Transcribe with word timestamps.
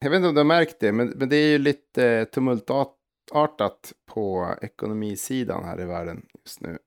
Jag 0.00 0.10
vet 0.10 0.16
inte 0.16 0.28
om 0.28 0.34
du 0.34 0.40
har 0.40 0.44
märkt 0.44 0.80
det, 0.80 0.92
men, 0.92 1.08
men 1.08 1.28
det 1.28 1.36
är 1.36 1.48
ju 1.48 1.58
lite 1.58 2.24
tumultartat 2.24 3.92
på 4.06 4.54
ekonomisidan 4.62 5.64
här 5.64 5.80
i 5.80 5.84
världen 5.84 6.26
just 6.44 6.60
nu. 6.60 6.78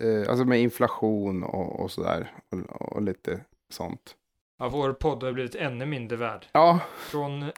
Eh, 0.00 0.30
alltså 0.30 0.44
med 0.44 0.60
inflation 0.60 1.42
och, 1.44 1.80
och 1.80 1.90
sådär. 1.90 2.32
Och, 2.50 2.92
och 2.92 3.02
lite 3.02 3.40
sånt. 3.70 4.16
Ja, 4.58 4.68
vår 4.68 4.92
podd 4.92 5.22
har 5.22 5.32
blivit 5.32 5.54
ännu 5.54 5.86
mindre 5.86 6.16
värd. 6.16 6.46
Ja, 6.52 6.80
Från 6.96 7.50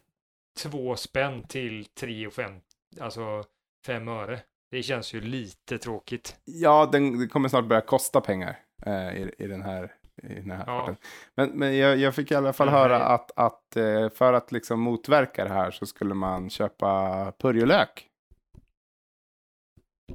två 0.62 0.96
spänn 0.96 1.42
till 1.42 1.84
tre 1.84 2.26
och 2.26 2.32
fem, 2.32 2.52
alltså 3.00 3.44
fem 3.86 4.08
öre. 4.08 4.40
Det 4.70 4.82
känns 4.82 5.14
ju 5.14 5.20
lite 5.20 5.78
tråkigt. 5.78 6.36
ja 6.44 6.88
den, 6.92 7.18
det 7.18 7.26
kommer 7.28 7.48
snart 7.48 7.64
börja 7.64 7.80
kosta 7.82 8.20
pengar 8.20 8.58
eh, 8.86 9.16
i, 9.16 9.34
i 9.38 9.46
den 9.46 9.62
här, 9.62 9.94
i 10.22 10.34
den 10.34 10.50
här 10.50 10.64
Ja. 10.66 10.94
Men, 11.34 11.50
men 11.50 11.76
jag, 11.76 11.96
jag 11.96 12.14
fick 12.14 12.30
i 12.30 12.34
alla 12.34 12.52
fall 12.52 12.66
Nej. 12.70 12.76
höra 12.80 12.96
att, 13.04 13.30
att 13.36 13.76
eh, 13.76 14.08
för 14.08 14.32
att 14.32 14.52
liksom 14.52 14.80
motverka 14.80 15.44
det 15.44 15.50
här 15.50 15.70
så 15.70 15.86
skulle 15.86 16.14
man 16.14 16.50
köpa 16.50 17.32
purjolök. 17.38 18.04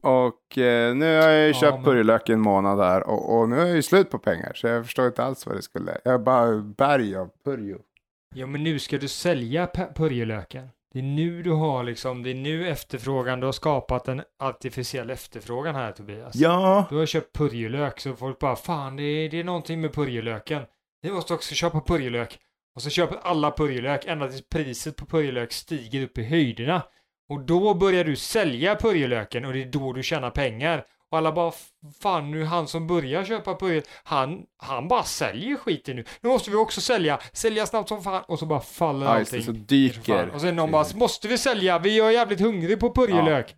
Och 0.01 0.57
eh, 0.57 0.95
nu 0.95 1.05
har 1.21 1.29
jag 1.29 1.41
ju 1.41 1.47
Ja, 1.47 1.53
köpt 1.53 1.73
men- 1.75 1.83
purjolök 1.83 2.29
i 2.29 2.33
en 2.33 2.39
månad 2.39 2.79
här 2.79 3.07
och, 3.09 3.37
och 3.39 3.49
nu 3.49 3.55
är 3.59 3.65
jag 3.65 3.75
ju 3.75 3.81
slut 3.81 4.09
på 4.09 4.19
pengar 4.19 4.51
så 4.55 4.67
jag 4.67 4.85
förstår 4.85 5.07
inte 5.07 5.23
alls 5.23 5.45
vad 5.45 5.55
det 5.55 5.61
skulle. 5.61 5.97
Jag 6.03 6.23
bara 6.23 6.57
berg 6.57 7.15
av 7.15 7.29
purjo. 7.43 7.79
Ja, 8.35 8.45
men 8.47 8.63
nu 8.63 8.79
ska 8.79 8.97
du 8.97 9.07
sälja 9.07 9.67
purjolöken. 9.95 10.69
Det 10.93 10.99
är 10.99 11.03
nu 11.03 11.43
du 11.43 11.51
har 11.51 11.83
liksom, 11.83 12.23
det 12.23 12.29
är 12.29 12.35
nu 12.35 12.69
efterfrågan, 12.69 13.39
du 13.39 13.45
har 13.45 13.51
skapat 13.51 14.07
en 14.07 14.21
artificiell 14.39 15.09
efterfrågan 15.09 15.75
här 15.75 15.91
Tobias. 15.91 16.35
Ja, 16.35 16.85
Du 16.89 16.97
har 16.97 17.05
köpt 17.05 17.37
purjolök 17.37 17.99
så 17.99 18.15
folk 18.15 18.39
bara 18.39 18.55
fan 18.55 18.95
det 18.95 19.03
är, 19.03 19.29
det 19.29 19.39
är 19.39 19.43
någonting 19.43 19.81
med 19.81 19.93
purjolöken. 19.93 20.63
Vi 21.01 21.11
måste 21.11 21.33
också 21.33 21.55
köpa 21.55 21.81
purjolök. 21.81 22.39
Och 22.75 22.81
så 22.81 22.89
köper 22.89 23.17
alla 23.23 23.51
purjolök 23.51 24.05
ända 24.05 24.27
tills 24.27 24.49
priset 24.49 24.95
på 24.95 25.05
purjolök 25.05 25.51
stiger 25.51 26.03
upp 26.03 26.17
i 26.17 26.23
höjderna. 26.23 26.83
Och 27.29 27.39
då 27.39 27.73
börjar 27.73 28.03
du 28.03 28.15
sälja 28.15 28.75
purjolöken 28.75 29.45
och 29.45 29.53
det 29.53 29.61
är 29.61 29.65
då 29.71 29.93
du 29.93 30.03
tjänar 30.03 30.29
pengar. 30.29 30.85
Och 31.13 31.17
alla 31.17 31.31
bara 31.31 31.51
fan 32.01 32.31
nu 32.31 32.45
han 32.45 32.67
som 32.67 32.87
börjar 32.87 33.23
köpa 33.23 33.55
purjolök, 33.55 33.87
han, 34.03 34.43
han 34.57 34.87
bara 34.87 35.03
säljer 35.03 35.57
skiten 35.57 35.95
nu. 35.95 36.05
Nu 36.21 36.29
måste 36.29 36.49
vi 36.49 36.55
också 36.55 36.81
sälja, 36.81 37.19
sälja 37.33 37.65
snabbt 37.65 37.89
som 37.89 38.03
fan 38.03 38.23
och 38.27 38.39
så 38.39 38.45
bara 38.45 38.59
faller 38.59 39.05
ja 39.05 39.11
allting. 39.11 39.43
så 39.43 39.51
dyker. 39.51 40.29
Och 40.29 40.41
sen 40.41 40.55
någon 40.55 40.71
bara, 40.71 40.85
måste 40.95 41.27
vi 41.27 41.37
sälja? 41.37 41.79
Vi 41.79 41.99
är 41.99 42.11
jävligt 42.11 42.39
hungrig 42.39 42.79
på 42.79 42.93
purjolök. 42.93 43.55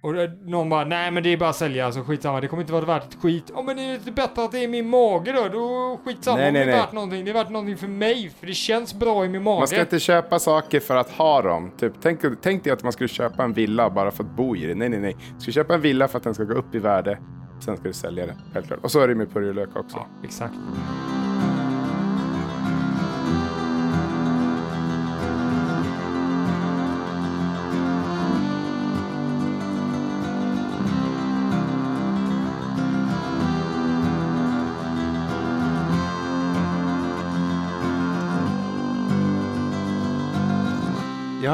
Och 0.00 0.12
det- 0.14 0.32
någon 0.44 0.68
bara, 0.68 0.84
nej 0.84 1.10
men 1.10 1.22
det 1.22 1.32
är 1.32 1.36
bara 1.36 1.50
att 1.50 1.56
sälja, 1.56 1.92
så 1.92 2.00
skitsamma, 2.04 2.40
det 2.40 2.48
kommer 2.48 2.62
inte 2.62 2.72
vara 2.72 2.84
värt 2.84 3.04
ett 3.14 3.18
skit. 3.22 3.50
Ja 3.54 3.62
men 3.62 3.76
det 3.76 3.82
är 3.82 3.92
lite 3.92 4.12
bättre 4.12 4.44
att 4.44 4.52
det 4.52 4.64
är 4.64 4.68
min 4.68 4.88
mage 4.88 5.32
då, 5.32 5.48
då 5.48 6.00
skitsamma 6.04 6.36
Nej, 6.36 6.48
om 6.48 6.54
det 6.54 6.60
nej, 6.60 6.68
är 6.68 6.72
nej. 6.72 6.80
värt 6.80 6.92
någonting. 6.92 7.24
Det 7.24 7.30
är 7.30 7.34
värt 7.34 7.50
någonting 7.50 7.76
för 7.76 7.88
mig, 7.88 8.30
för 8.40 8.46
det 8.46 8.54
känns 8.54 8.94
bra 8.94 9.24
i 9.24 9.28
min 9.28 9.42
mage. 9.42 9.58
Man 9.60 9.68
ska 9.68 9.80
inte 9.80 9.98
köpa 10.00 10.38
saker 10.38 10.80
för 10.80 10.96
att 10.96 11.10
ha 11.10 11.42
dem. 11.42 11.70
Typ, 11.78 11.92
tänk, 12.02 12.20
tänk 12.42 12.64
dig 12.64 12.72
att 12.72 12.82
man 12.82 12.92
skulle 12.92 13.08
köpa 13.08 13.44
en 13.44 13.52
villa 13.52 13.90
bara 13.90 14.10
för 14.10 14.24
att 14.24 14.30
bo 14.36 14.56
i 14.56 14.66
den. 14.66 14.78
Nej, 14.78 14.88
nej, 14.88 15.00
nej. 15.00 15.16
Du 15.34 15.40
ska 15.40 15.52
köpa 15.52 15.74
en 15.74 15.80
villa 15.80 16.08
för 16.08 16.16
att 16.18 16.24
den 16.24 16.34
ska 16.34 16.44
gå 16.44 16.54
upp 16.54 16.74
i 16.74 16.78
värde. 16.78 17.18
Sen 17.64 17.76
ska 17.76 17.88
du 17.88 17.92
sälja 17.94 18.26
den, 18.26 18.36
självklart. 18.52 18.80
Och 18.82 18.90
så 18.90 19.00
är 19.00 19.08
det 19.08 19.14
med 19.14 19.32
purjolök 19.32 19.76
också. 19.76 19.96
Ja, 19.96 20.06
exakt. 20.24 20.54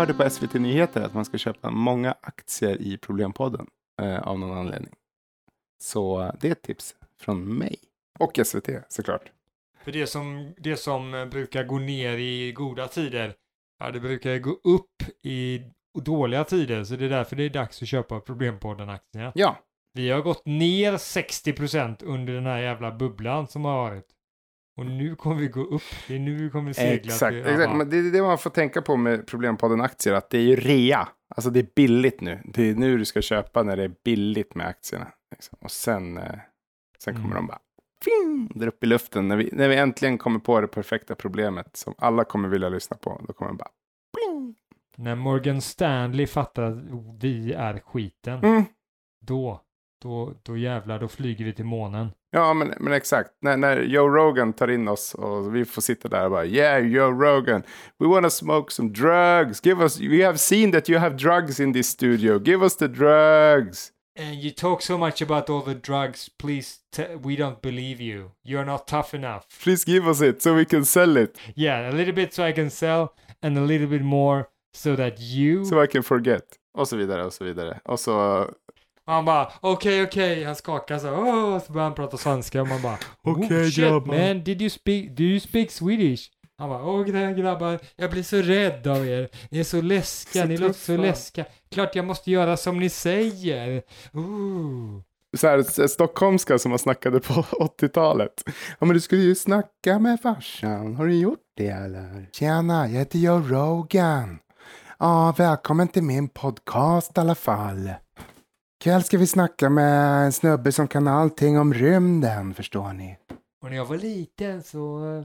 Hörde 0.04 0.24
på 0.24 0.30
SVT 0.30 0.54
Nyheter 0.54 1.02
att 1.02 1.14
man 1.14 1.24
ska 1.24 1.38
köpa 1.38 1.70
många 1.70 2.14
aktier 2.20 2.82
i 2.82 2.98
Problempodden 2.98 3.66
eh, 4.02 4.18
av 4.18 4.38
någon 4.38 4.58
anledning. 4.58 4.92
Så 5.82 6.22
eh, 6.22 6.30
det 6.40 6.48
är 6.48 6.52
ett 6.52 6.62
tips 6.62 6.94
från 7.20 7.58
mig. 7.58 7.76
Och 8.18 8.40
SVT 8.46 8.68
såklart. 8.88 9.32
För 9.84 9.92
det 9.92 10.06
som, 10.06 10.54
det 10.58 10.76
som 10.76 11.14
eh, 11.14 11.26
brukar 11.26 11.64
gå 11.64 11.78
ner 11.78 12.18
i 12.18 12.52
goda 12.52 12.88
tider, 12.88 13.34
ja 13.78 13.90
det 13.90 14.00
brukar 14.00 14.38
gå 14.38 14.50
upp 14.50 15.02
i 15.22 15.62
dåliga 15.98 16.44
tider, 16.44 16.84
så 16.84 16.96
det 16.96 17.04
är 17.04 17.10
därför 17.10 17.36
det 17.36 17.42
är 17.42 17.50
dags 17.50 17.82
att 17.82 17.88
köpa 17.88 18.20
Problempodden-aktierna. 18.20 19.32
Ja, 19.34 19.56
Vi 19.92 20.10
har 20.10 20.22
gått 20.22 20.46
ner 20.46 20.92
60% 20.92 22.04
under 22.04 22.32
den 22.32 22.46
här 22.46 22.58
jävla 22.58 22.92
bubblan 22.92 23.48
som 23.48 23.64
har 23.64 23.76
varit. 23.76 24.06
Och 24.76 24.86
nu 24.86 25.16
kommer 25.16 25.36
vi 25.36 25.48
gå 25.48 25.60
upp. 25.60 25.82
Det 26.08 26.14
är 26.14 26.18
nu 26.18 26.34
vi 26.34 26.50
kommer 26.50 26.72
segla 26.72 26.94
exakt. 27.12 27.32
till... 27.34 27.46
exakt. 27.46 27.76
Men 27.76 27.90
det 27.90 27.96
är 27.98 28.12
det 28.12 28.22
man 28.22 28.38
får 28.38 28.50
tänka 28.50 28.82
på 28.82 28.96
med 28.96 29.26
Problempodden-aktier. 29.26 30.14
Att 30.14 30.30
det 30.30 30.38
är 30.38 30.42
ju 30.42 30.56
rea. 30.56 31.08
Alltså 31.36 31.50
det 31.50 31.60
är 31.60 31.66
billigt 31.76 32.20
nu. 32.20 32.40
Det 32.44 32.70
är 32.70 32.74
nu 32.74 32.98
du 32.98 33.04
ska 33.04 33.22
köpa 33.22 33.62
när 33.62 33.76
det 33.76 33.82
är 33.84 33.92
billigt 34.04 34.54
med 34.54 34.66
aktierna. 34.66 35.06
liksom. 35.30 35.58
Och 35.60 35.70
sen, 35.70 36.18
eh, 36.18 36.24
sen 36.98 37.14
kommer 37.14 37.26
Mm. 37.26 37.36
de 37.36 37.46
bara 37.46 37.58
fing, 38.04 38.50
där 38.54 38.66
upp 38.66 38.84
i 38.84 38.86
luften. 38.86 39.28
När 39.28 39.36
vi, 39.36 39.50
när 39.52 39.68
vi 39.68 39.76
äntligen 39.76 40.18
kommer 40.18 40.38
på 40.38 40.60
det 40.60 40.66
perfekta 40.68 41.14
problemet 41.14 41.76
som 41.76 41.94
alla 41.98 42.24
kommer 42.24 42.48
vilja 42.48 42.68
lyssna 42.68 42.96
på. 42.96 43.20
Då 43.26 43.32
kommer 43.32 43.48
de 43.50 43.56
bara 43.56 43.68
pling. 44.16 44.54
När 44.96 45.14
Morgan 45.14 45.60
Stanley 45.60 46.26
fattar 46.26 46.62
att 46.62 46.78
vi 47.20 47.52
är 47.52 47.78
skiten, 47.78 48.38
Mm. 48.44 48.64
då, 49.26 49.60
då, 50.02 50.34
då 50.42 50.56
jävlar, 50.56 50.98
då 51.00 51.08
flyger 51.08 51.44
vi 51.44 51.52
till 51.52 51.64
månen. 51.64 52.08
Ja, 52.34 52.54
men, 52.54 52.74
men 52.80 52.92
exakt. 52.92 53.30
När, 53.42 53.56
när 53.56 53.82
Joe 53.82 54.08
Rogan 54.08 54.52
tar 54.52 54.70
in 54.70 54.88
oss 54.88 55.14
och 55.14 55.56
vi 55.56 55.64
får 55.64 55.82
sitta 55.82 56.08
där 56.08 56.24
och 56.24 56.30
bara 56.30 56.46
yeah, 56.46 56.86
Joe 56.86 57.12
Rogan, 57.12 57.62
we 57.98 58.06
wanna 58.06 58.30
smoke 58.30 58.72
some 58.72 58.88
drugs. 58.88 59.60
Give 59.66 59.84
us, 59.84 60.00
we 60.00 60.26
have 60.26 60.38
seen 60.38 60.72
that 60.72 60.88
you 60.88 60.98
have 60.98 61.16
drugs 61.16 61.60
in 61.60 61.72
this 61.72 61.88
studio. 61.88 62.38
Give 62.38 62.64
us 62.64 62.76
the 62.76 62.88
drugs. 62.88 63.92
And 64.18 64.34
you 64.34 64.50
talk 64.50 64.82
so 64.82 64.98
much 64.98 65.22
about 65.22 65.50
all 65.50 65.62
the 65.62 65.74
drugs, 65.74 66.30
please, 66.38 66.78
we 67.22 67.36
don't 67.36 67.62
believe 67.62 68.00
you. 68.00 68.30
You're 68.44 68.64
not 68.64 68.86
tough 68.86 69.14
enough. 69.14 69.46
Please 69.64 69.84
give 69.84 70.10
us 70.10 70.20
it 70.20 70.42
so 70.42 70.54
we 70.54 70.64
can 70.64 70.84
sell 70.84 71.16
it. 71.16 71.38
Yeah, 71.56 71.90
a 71.90 71.92
little 71.92 72.14
bit 72.14 72.34
so 72.34 72.48
I 72.48 72.52
can 72.52 72.70
sell, 72.70 73.14
and 73.42 73.58
a 73.58 73.60
little 73.60 73.86
bit 73.86 74.02
more 74.02 74.48
so 74.72 74.96
that 74.96 75.20
you... 75.20 75.64
So 75.64 75.82
I 75.82 75.86
can 75.86 76.02
forget. 76.02 76.44
Och 76.78 76.88
så 76.88 76.96
vidare 76.96 77.24
och 77.24 77.32
så 77.32 77.44
vidare. 77.44 77.80
Och 77.84 78.00
så... 78.00 78.48
Och 79.06 79.12
han 79.12 79.24
bara 79.24 79.52
okej 79.60 80.02
okej, 80.02 80.44
han 80.44 80.56
skakar 80.56 80.98
så 80.98 81.10
åh, 81.12 81.58
så 81.66 81.72
börjar 81.72 81.84
han 81.84 81.94
prata 81.94 82.16
svenska 82.16 82.60
och 82.62 82.68
man 82.68 82.82
bara 82.82 82.98
Okej, 83.22 83.58
oh, 83.60 83.64
shit 83.64 83.76
grabbar." 83.76 84.06
man, 84.34 84.44
did 84.44 84.60
you 84.62 84.70
speak, 84.70 85.16
do 85.16 85.22
you 85.22 85.40
speak 85.40 85.70
Swedish? 85.70 86.30
Han 86.58 86.68
bara 86.68 86.84
åh 86.84 87.04
gra- 87.04 87.34
grabbar, 87.34 87.78
jag 87.96 88.10
blir 88.10 88.22
så 88.22 88.36
rädd 88.36 88.86
av 88.86 89.06
er, 89.08 89.28
ni 89.50 89.60
är 89.60 89.64
så 89.64 89.80
läskiga, 89.80 90.42
Så 90.42 90.48
ni 90.48 90.56
låter 90.56 90.74
så 90.74 90.86
tuffa." 90.96 91.02
läskiga. 91.02 91.44
Klart 91.72 91.94
jag 91.96 92.04
måste 92.04 92.30
göra 92.30 92.56
som 92.56 92.78
ni 92.80 92.88
säger. 92.88 93.82
Ooh. 94.12 95.00
Så 95.36 95.46
här, 95.48 95.86
stockholmska 95.86 96.58
som 96.58 96.70
man 96.70 96.78
snackade 96.78 97.20
på 97.20 97.32
80-talet. 97.80 98.42
Ja, 98.78 98.86
men 98.86 98.88
du 98.94 99.00
skulle 99.00 99.22
ju 99.22 99.34
snacka 99.34 99.98
med 99.98 100.20
farsan. 100.20 100.94
Har 100.96 101.06
du 101.06 101.14
gjort 101.14 101.38
det 101.56 101.68
eller? 101.68 102.28
Tjena, 102.32 102.88
jag 102.88 102.98
heter 102.98 103.18
Joe 103.18 103.38
Rogan. 103.48 104.38
Ja, 104.98 105.34
välkommen 105.38 105.88
till 105.88 106.02
min 106.02 106.28
podcast 106.28 107.18
i 107.18 107.20
alla 107.20 107.34
fall. 107.34 107.90
Ikväll 108.84 109.02
ska 109.02 109.18
vi 109.18 109.26
snacka 109.26 109.70
med 109.70 110.24
en 110.24 110.32
snubbe 110.32 110.72
som 110.72 110.88
kan 110.88 111.08
allting 111.08 111.58
om 111.58 111.74
rymden, 111.74 112.54
förstår 112.54 112.92
ni. 112.92 113.18
Och 113.62 113.70
när 113.70 113.76
jag 113.76 113.84
var 113.84 113.96
liten 113.96 114.62
så 114.62 115.04
uh, 115.04 115.24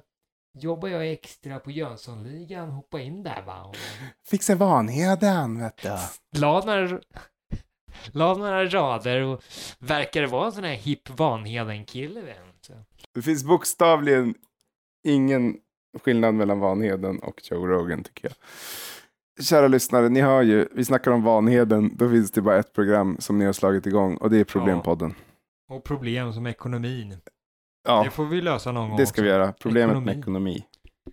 jobbade 0.59 0.93
jag 0.93 1.11
extra 1.11 1.59
på 1.59 1.71
Jönssonligan, 1.71 2.69
hoppa 2.69 2.99
in 2.99 3.23
där 3.23 3.41
va. 3.45 3.63
Och 3.63 3.75
Fixa 4.25 4.55
Vanheden, 4.55 5.59
vet 5.59 5.81
du. 5.81 5.89
la 6.39 6.63
några, 6.65 6.99
la 8.11 8.33
några 8.33 8.65
rader 8.65 9.21
och 9.21 9.43
verkar 9.79 10.27
vara 10.27 10.45
en 10.45 10.51
sån 10.51 10.63
här 10.63 10.73
hipp 10.73 11.09
Vanheden-kille. 11.09 12.21
Det 13.13 13.21
finns 13.21 13.43
bokstavligen 13.43 14.35
ingen 15.03 15.57
skillnad 16.03 16.33
mellan 16.35 16.59
Vanheden 16.59 17.19
och 17.19 17.41
Joe 17.43 17.67
Rogan 17.67 18.03
tycker 18.03 18.27
jag. 18.27 18.35
Kära 19.41 19.67
lyssnare, 19.67 20.09
ni 20.09 20.21
hör 20.21 20.41
ju, 20.41 20.67
vi 20.71 20.85
snackar 20.85 21.11
om 21.11 21.23
Vanheden, 21.23 21.95
då 21.97 22.09
finns 22.09 22.31
det 22.31 22.41
bara 22.41 22.57
ett 22.59 22.73
program 22.73 23.17
som 23.19 23.39
ni 23.39 23.45
har 23.45 23.53
slagit 23.53 23.85
igång 23.87 24.17
och 24.17 24.29
det 24.29 24.37
är 24.37 24.43
Problempodden. 24.43 25.13
Och 25.69 25.83
problem 25.83 26.33
som 26.33 26.47
ekonomin. 26.47 27.17
Ja, 27.87 28.03
Det 28.03 28.09
får 28.09 28.25
vi 28.25 28.41
lösa 28.41 28.71
någon 28.71 28.89
gång 28.89 28.97
det 28.97 29.05
ska 29.07 29.21
vi 29.21 29.27
också. 29.27 29.33
göra. 29.33 29.51
Problemet 29.53 29.89
Ekonomi. 29.91 30.05
med 30.05 30.17
ekonomi. 30.19 30.65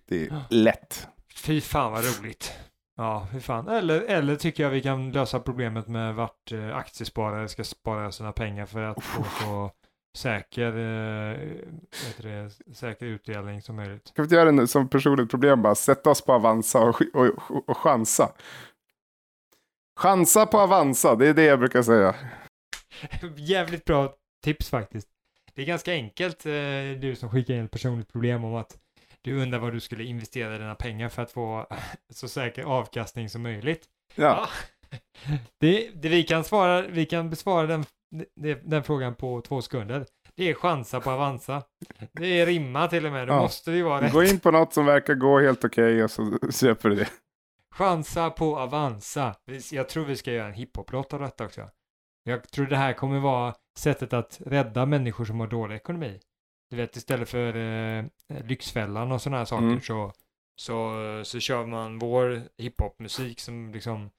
Det 0.08 0.22
är 0.22 0.26
Ja. 0.30 0.40
lätt. 0.50 1.08
Fy 1.36 1.60
fan 1.60 1.92
vad 1.92 2.04
roligt. 2.04 2.52
Ja, 2.96 3.26
fy 3.32 3.40
fan. 3.40 3.68
Eller, 3.68 4.00
eller 4.02 4.36
tycker 4.36 4.62
jag 4.62 4.70
vi 4.70 4.82
kan 4.82 5.12
lösa 5.12 5.40
problemet 5.40 5.88
med 5.88 6.14
vart 6.14 6.52
eh, 6.52 6.76
aktiesparare 6.76 7.48
ska 7.48 7.64
spara 7.64 8.12
sina 8.12 8.32
pengar 8.32 8.66
för 8.66 8.82
att 8.82 9.02
få 9.04 9.24
så 9.42 9.70
säker, 10.16 10.66
eh, 10.66 11.38
det, 12.18 12.50
säker 12.74 13.06
utdelning 13.06 13.62
som 13.62 13.76
möjligt. 13.76 14.12
Kan 14.14 14.22
vi 14.22 14.26
inte 14.26 14.34
göra 14.34 14.52
det 14.52 14.68
som 14.68 14.88
personligt 14.88 15.30
problem 15.30 15.62
bara? 15.62 15.74
Sätta 15.74 16.10
oss 16.10 16.24
på 16.24 16.32
Avanza 16.32 16.80
och, 16.80 17.02
och, 17.14 17.26
och, 17.50 17.68
och 17.68 17.76
chansa. 17.76 18.32
Chansa 20.00 20.46
på 20.46 20.58
Avanza, 20.58 21.14
det 21.14 21.28
är 21.28 21.34
det 21.34 21.44
jag 21.44 21.58
brukar 21.58 21.82
säga. 21.82 22.14
Jävligt 23.36 23.84
bra 23.84 24.14
tips 24.44 24.70
faktiskt. 24.70 25.08
Det 25.54 25.62
är 25.62 25.66
ganska 25.66 25.92
enkelt, 25.92 26.46
eh, 26.46 26.52
du 27.00 27.16
som 27.16 27.30
skickar 27.30 27.54
in 27.54 27.64
ett 27.64 27.70
personligt 27.70 28.12
problem 28.12 28.44
om 28.44 28.54
att 28.54 28.78
Du 29.22 29.42
undrar 29.42 29.58
vad 29.58 29.72
du 29.72 29.80
skulle 29.80 30.04
investera 30.04 30.58
dina 30.58 30.74
pengar 30.74 31.08
för 31.08 31.22
att 31.22 31.32
få 31.32 31.66
så 32.10 32.28
säker 32.28 32.62
avkastning 32.62 33.30
som 33.30 33.42
möjligt. 33.42 33.84
Ja, 34.14 34.48
Det, 35.58 35.90
det 35.94 36.08
vi 36.08 36.22
kan 36.22 36.44
svara, 36.44 36.82
vi 36.82 37.06
kan 37.06 37.30
besvara 37.30 37.66
den, 37.66 37.84
den 38.62 38.82
frågan 38.84 39.14
på 39.14 39.40
två 39.40 39.62
sekunder. 39.62 40.06
Det 40.34 40.50
är 40.50 40.54
chansa 40.54 41.00
på 41.00 41.10
Avanza. 41.10 41.62
Det 42.12 42.40
är 42.40 42.46
rimma 42.46 42.88
till 42.88 43.06
och 43.06 43.12
med, 43.12 43.28
då 43.28 43.34
Ja. 43.34 43.40
måste 43.42 43.70
det 43.70 43.76
ju 43.76 43.82
vara 43.82 44.00
rätt. 44.00 44.12
gå 44.12 44.24
in 44.24 44.40
på 44.40 44.50
något 44.50 44.72
som 44.72 44.86
verkar 44.86 45.14
gå 45.14 45.40
helt 45.40 45.64
okej 45.64 46.04
och 46.04 46.10
så 46.10 46.38
köper 46.52 46.88
du 46.88 46.94
det. 46.96 47.08
Chansa 47.74 48.30
på 48.30 48.58
Avanza. 48.58 49.34
Jag 49.72 49.88
tror 49.88 50.04
vi 50.04 50.16
ska 50.16 50.32
göra 50.32 50.46
en 50.48 50.54
hiphop-låt 50.54 51.12
av 51.14 51.20
detta 51.20 51.44
också. 51.44 51.70
Jag 52.24 52.50
tror 52.50 52.66
det 52.66 52.76
här 52.76 52.92
kommer 52.92 53.18
vara 53.20 53.54
sättet 53.78 54.12
att 54.12 54.40
rädda 54.46 54.86
människor 54.86 55.24
som 55.24 55.40
har 55.40 55.46
dålig 55.46 55.76
ekonomi. 55.76 56.20
Du 56.70 56.76
vet, 56.76 56.96
istället 56.96 57.28
för 57.28 57.56
eh, 57.56 58.04
Lyxfällan 58.44 59.12
och 59.12 59.22
sådana 59.22 59.38
här 59.38 59.44
saker 59.44 59.64
Mm. 59.66 59.80
så, 59.80 60.12
så, 60.60 60.94
så 61.24 61.40
kör 61.40 61.66
man 61.66 61.98
vår 61.98 62.42
hiphop-musik 62.58 63.40
som 63.40 63.72
liksom 63.72 64.10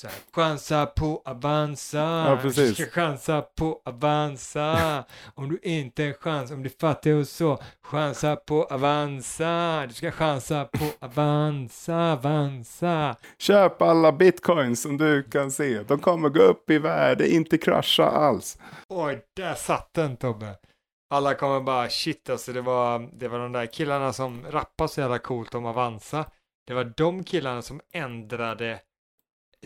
så 0.00 0.06
här, 0.06 0.16
chansa 0.32 0.86
på 0.86 1.22
Avanza. 1.24 1.98
Ja, 1.98 2.38
precis. 2.42 2.76
Du 2.76 2.84
ska 2.84 2.92
chansa 2.92 3.42
på 3.42 3.82
Avanza. 3.84 5.04
om 5.34 5.48
du 5.48 5.58
inte 5.62 6.04
en 6.04 6.14
chans, 6.14 6.50
om 6.50 6.62
du 6.62 6.68
är 6.68 6.74
fattig 6.80 7.16
och 7.16 7.28
så, 7.28 7.58
chansa 7.82 8.36
på 8.36 8.64
Avanza. 8.64 9.86
Du 9.86 9.94
ska 9.94 10.10
chansa 10.10 10.64
på 10.64 10.84
Avanza, 11.06 12.12
Avanza. 12.12 13.16
Köp 13.38 13.82
alla 13.82 14.12
bitcoins 14.12 14.82
som 14.82 14.96
du 14.96 15.22
kan 15.22 15.50
se. 15.50 15.82
De 15.82 15.98
kommer 15.98 16.28
gå 16.28 16.42
upp 16.42 16.70
i 16.70 16.78
värde, 16.78 17.28
inte 17.28 17.58
krascha 17.58 18.04
alls. 18.04 18.58
Oj, 18.88 19.22
där 19.36 19.54
satt 19.54 19.94
den 19.94 20.16
Tobbe. 20.16 20.56
Alla 21.10 21.34
kommer 21.34 21.60
bara 21.60 21.88
shit 21.88 22.30
alltså 22.30 22.52
det 22.52 22.60
var, 22.60 23.10
det 23.12 23.28
var 23.28 23.38
de 23.38 23.52
där 23.52 23.66
killarna 23.66 24.12
som 24.12 24.46
rappade 24.50 24.88
så 24.88 25.00
jävla 25.00 25.18
coolt 25.18 25.54
om 25.54 25.66
Avanza. 25.66 26.24
Det 26.66 26.74
var 26.74 26.92
de 26.96 27.24
killarna 27.24 27.62
som 27.62 27.80
ändrade 27.92 28.80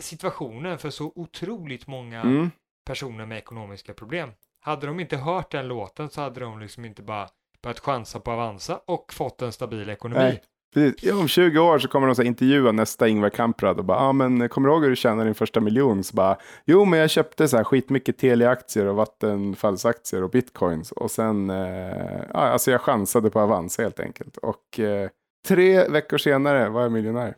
situationen 0.01 0.77
för 0.77 0.89
så 0.89 1.11
otroligt 1.15 1.87
många 1.87 2.21
Mm. 2.21 2.51
personer 2.85 3.25
med 3.25 3.37
ekonomiska 3.37 3.93
problem. 3.93 4.29
Hade 4.61 4.87
de 4.87 4.99
inte 4.99 5.17
hört 5.17 5.51
den 5.51 5.67
låten 5.67 6.09
så 6.09 6.21
hade 6.21 6.39
de 6.39 6.59
liksom 6.59 6.85
inte 6.85 7.01
bara 7.01 7.27
börjat 7.63 7.79
chansa 7.79 8.19
på 8.19 8.31
Avanza 8.31 8.79
och 8.85 9.13
fått 9.13 9.41
en 9.41 9.51
stabil 9.51 9.89
ekonomi. 9.89 10.19
Nej. 10.19 10.41
Precis. 10.73 11.11
Om 11.11 11.27
20 11.27 11.59
år 11.59 11.79
så 11.79 11.87
kommer 11.87 12.07
de 12.07 12.15
så 12.15 12.23
intervjua 12.23 12.71
nästa 12.71 13.07
Ingvar 13.07 13.29
Kamprad 13.29 13.77
och 13.79 13.85
bara, 13.85 13.97
ja 13.97 14.03
ah, 14.03 14.13
men 14.13 14.49
kommer 14.49 14.67
du 14.69 14.73
ihåg 14.73 14.83
hur 14.83 14.89
du 14.89 14.95
tjänade 14.95 15.23
din 15.23 15.35
första 15.35 15.59
miljon? 15.59 16.03
Så 16.03 16.15
bara, 16.15 16.37
jo 16.65 16.85
men 16.85 16.99
jag 16.99 17.09
köpte 17.09 17.47
så 17.47 17.57
här 17.57 17.63
skitmycket 17.63 18.17
Telia-aktier 18.17 18.85
och 18.85 18.95
Vattenfallsaktier 18.95 20.23
och 20.23 20.29
bitcoins 20.29 20.91
och 20.91 21.11
sen, 21.11 21.49
eh, 21.49 22.21
alltså 22.33 22.71
jag 22.71 22.81
chansade 22.81 23.29
på 23.29 23.39
Avanza 23.39 23.81
helt 23.81 23.99
enkelt. 23.99 24.37
Och 24.37 24.79
eh, 24.79 25.09
tre 25.47 25.87
veckor 25.87 26.17
senare 26.17 26.69
var 26.69 26.81
jag 26.81 26.91
miljonär. 26.91 27.35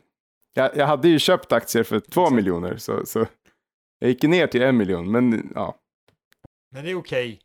Jag, 0.58 0.76
jag 0.76 0.86
hade 0.86 1.08
ju 1.08 1.18
köpt 1.18 1.52
aktier 1.52 1.82
för 1.82 2.00
två 2.00 2.30
miljoner 2.30 2.76
så, 2.76 3.06
så 3.06 3.26
jag 3.98 4.10
gick 4.10 4.22
ner 4.22 4.46
till 4.46 4.62
en 4.62 4.76
miljon, 4.76 5.10
men 5.10 5.52
ja, 5.54 5.76
Men 6.74 6.84
det 6.84 6.90
är 6.90 6.94
okej. 6.94 7.40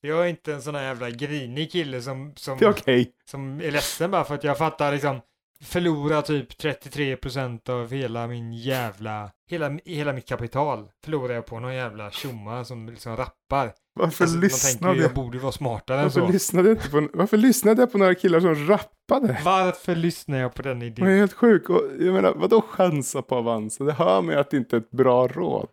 Jag 0.00 0.24
är 0.24 0.28
inte 0.28 0.54
en 0.54 0.62
sån 0.62 0.74
här 0.74 0.82
jävla 0.82 1.10
grinig 1.10 1.72
kille 1.72 2.02
som, 2.02 2.32
som, 2.36 2.58
är 2.58 2.70
okej. 2.70 3.12
som 3.30 3.60
är 3.60 3.70
ledsen 3.70 4.10
bara 4.10 4.24
för 4.24 4.34
att 4.34 4.44
jag 4.44 4.58
fattar 4.58 4.92
liksom 4.92 5.20
förlora 5.60 6.22
typ 6.22 6.52
33% 6.52 7.70
av 7.70 7.92
hela 7.92 8.26
min 8.26 8.52
jävla, 8.52 9.30
hela, 9.50 9.78
hela 9.84 10.12
mitt 10.12 10.28
kapital 10.28 10.90
förlorar 11.04 11.34
jag 11.34 11.46
på 11.46 11.60
någon 11.60 11.74
jävla 11.74 12.10
tjomma 12.10 12.64
som 12.64 12.88
liksom 12.88 13.16
rappar. 13.16 13.72
Varför 13.98 14.24
Alltså, 14.24 14.26
tänker 14.26 14.40
lyssnade 14.40 15.02
jag? 15.02 15.14
borde 15.14 15.38
vara 15.38 15.52
smartare 15.52 15.96
än 15.98 16.02
Varför 16.02 16.20
så. 16.20 16.28
lyssnade, 16.32 16.68
jag 16.68 16.76
inte 16.76 16.90
på, 16.90 17.08
varför 17.12 17.36
lyssnade 17.36 17.82
jag 17.82 17.92
på 17.92 17.98
några 17.98 18.14
killar 18.14 18.40
som 18.40 18.54
rappade? 18.66 19.40
Varför 19.44 19.94
lyssnar 19.96 20.38
jag 20.38 20.54
på 20.54 20.62
den 20.62 20.80
Jag 20.80 20.86
är 20.86 20.90
idén? 20.90 21.18
helt 21.18 21.32
sjuk. 21.32 21.70
Och 21.70 21.82
jag 22.00 22.14
menar, 22.14 22.34
vadå 22.36 22.60
chansa 22.62 23.22
på 23.22 23.34
Avanza? 23.36 23.84
Det 23.84 23.92
hör 23.92 24.22
man 24.22 24.34
ju 24.34 24.40
att 24.40 24.50
det 24.50 24.56
inte 24.56 24.76
är 24.76 24.80
ett 24.80 24.90
bra 24.90 25.26
råd. 25.28 25.68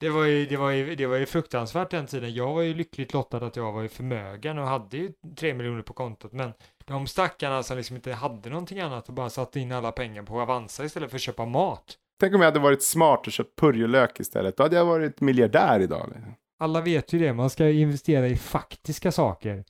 Det 0.00 0.08
var, 0.08 0.24
ju, 0.24 0.46
det, 0.46 0.56
var 0.56 0.70
ju, 0.70 0.94
det 0.94 1.06
var 1.06 1.16
ju 1.16 1.26
fruktansvärt 1.26 1.90
den 1.90 2.06
tiden. 2.06 2.34
Jag 2.34 2.54
var 2.54 2.62
ju 2.62 2.74
lyckligt 2.74 3.12
lottad 3.12 3.36
att 3.46 3.56
jag 3.56 3.72
var 3.72 3.82
ju 3.82 3.88
förmögen 3.88 4.58
och 4.58 4.66
hade 4.66 4.96
ju 4.96 5.10
tre 5.36 5.54
miljoner 5.54 5.82
på 5.82 5.92
kontot. 5.92 6.32
Men 6.32 6.52
de 6.84 7.06
stackarna 7.06 7.62
som 7.62 7.76
liksom 7.76 7.96
inte 7.96 8.12
hade 8.12 8.50
någonting 8.50 8.80
annat 8.80 9.08
och 9.08 9.14
bara 9.14 9.30
satte 9.30 9.60
in 9.60 9.72
alla 9.72 9.92
pengar 9.92 10.22
på 10.22 10.40
Avanza 10.40 10.84
istället 10.84 11.10
för 11.10 11.16
att 11.16 11.22
köpa 11.22 11.44
mat. 11.46 11.84
Tänk 12.20 12.34
om 12.34 12.40
jag 12.40 12.48
hade 12.48 12.58
varit 12.60 12.82
smart 12.82 13.26
och 13.26 13.32
köpt 13.32 13.56
purjolök 13.60 14.20
istället. 14.20 14.56
Då 14.56 14.62
hade 14.62 14.76
jag 14.76 14.84
varit 14.84 15.20
miljardär 15.20 15.80
idag. 15.80 16.08
liksom. 16.14 16.34
Alla 16.60 16.80
vet 16.80 17.12
ju 17.12 17.18
det, 17.18 17.32
man 17.32 17.50
ska 17.50 17.68
investera 17.70 18.28
i 18.28 18.36
faktiska 18.36 19.12
saker. 19.12 19.64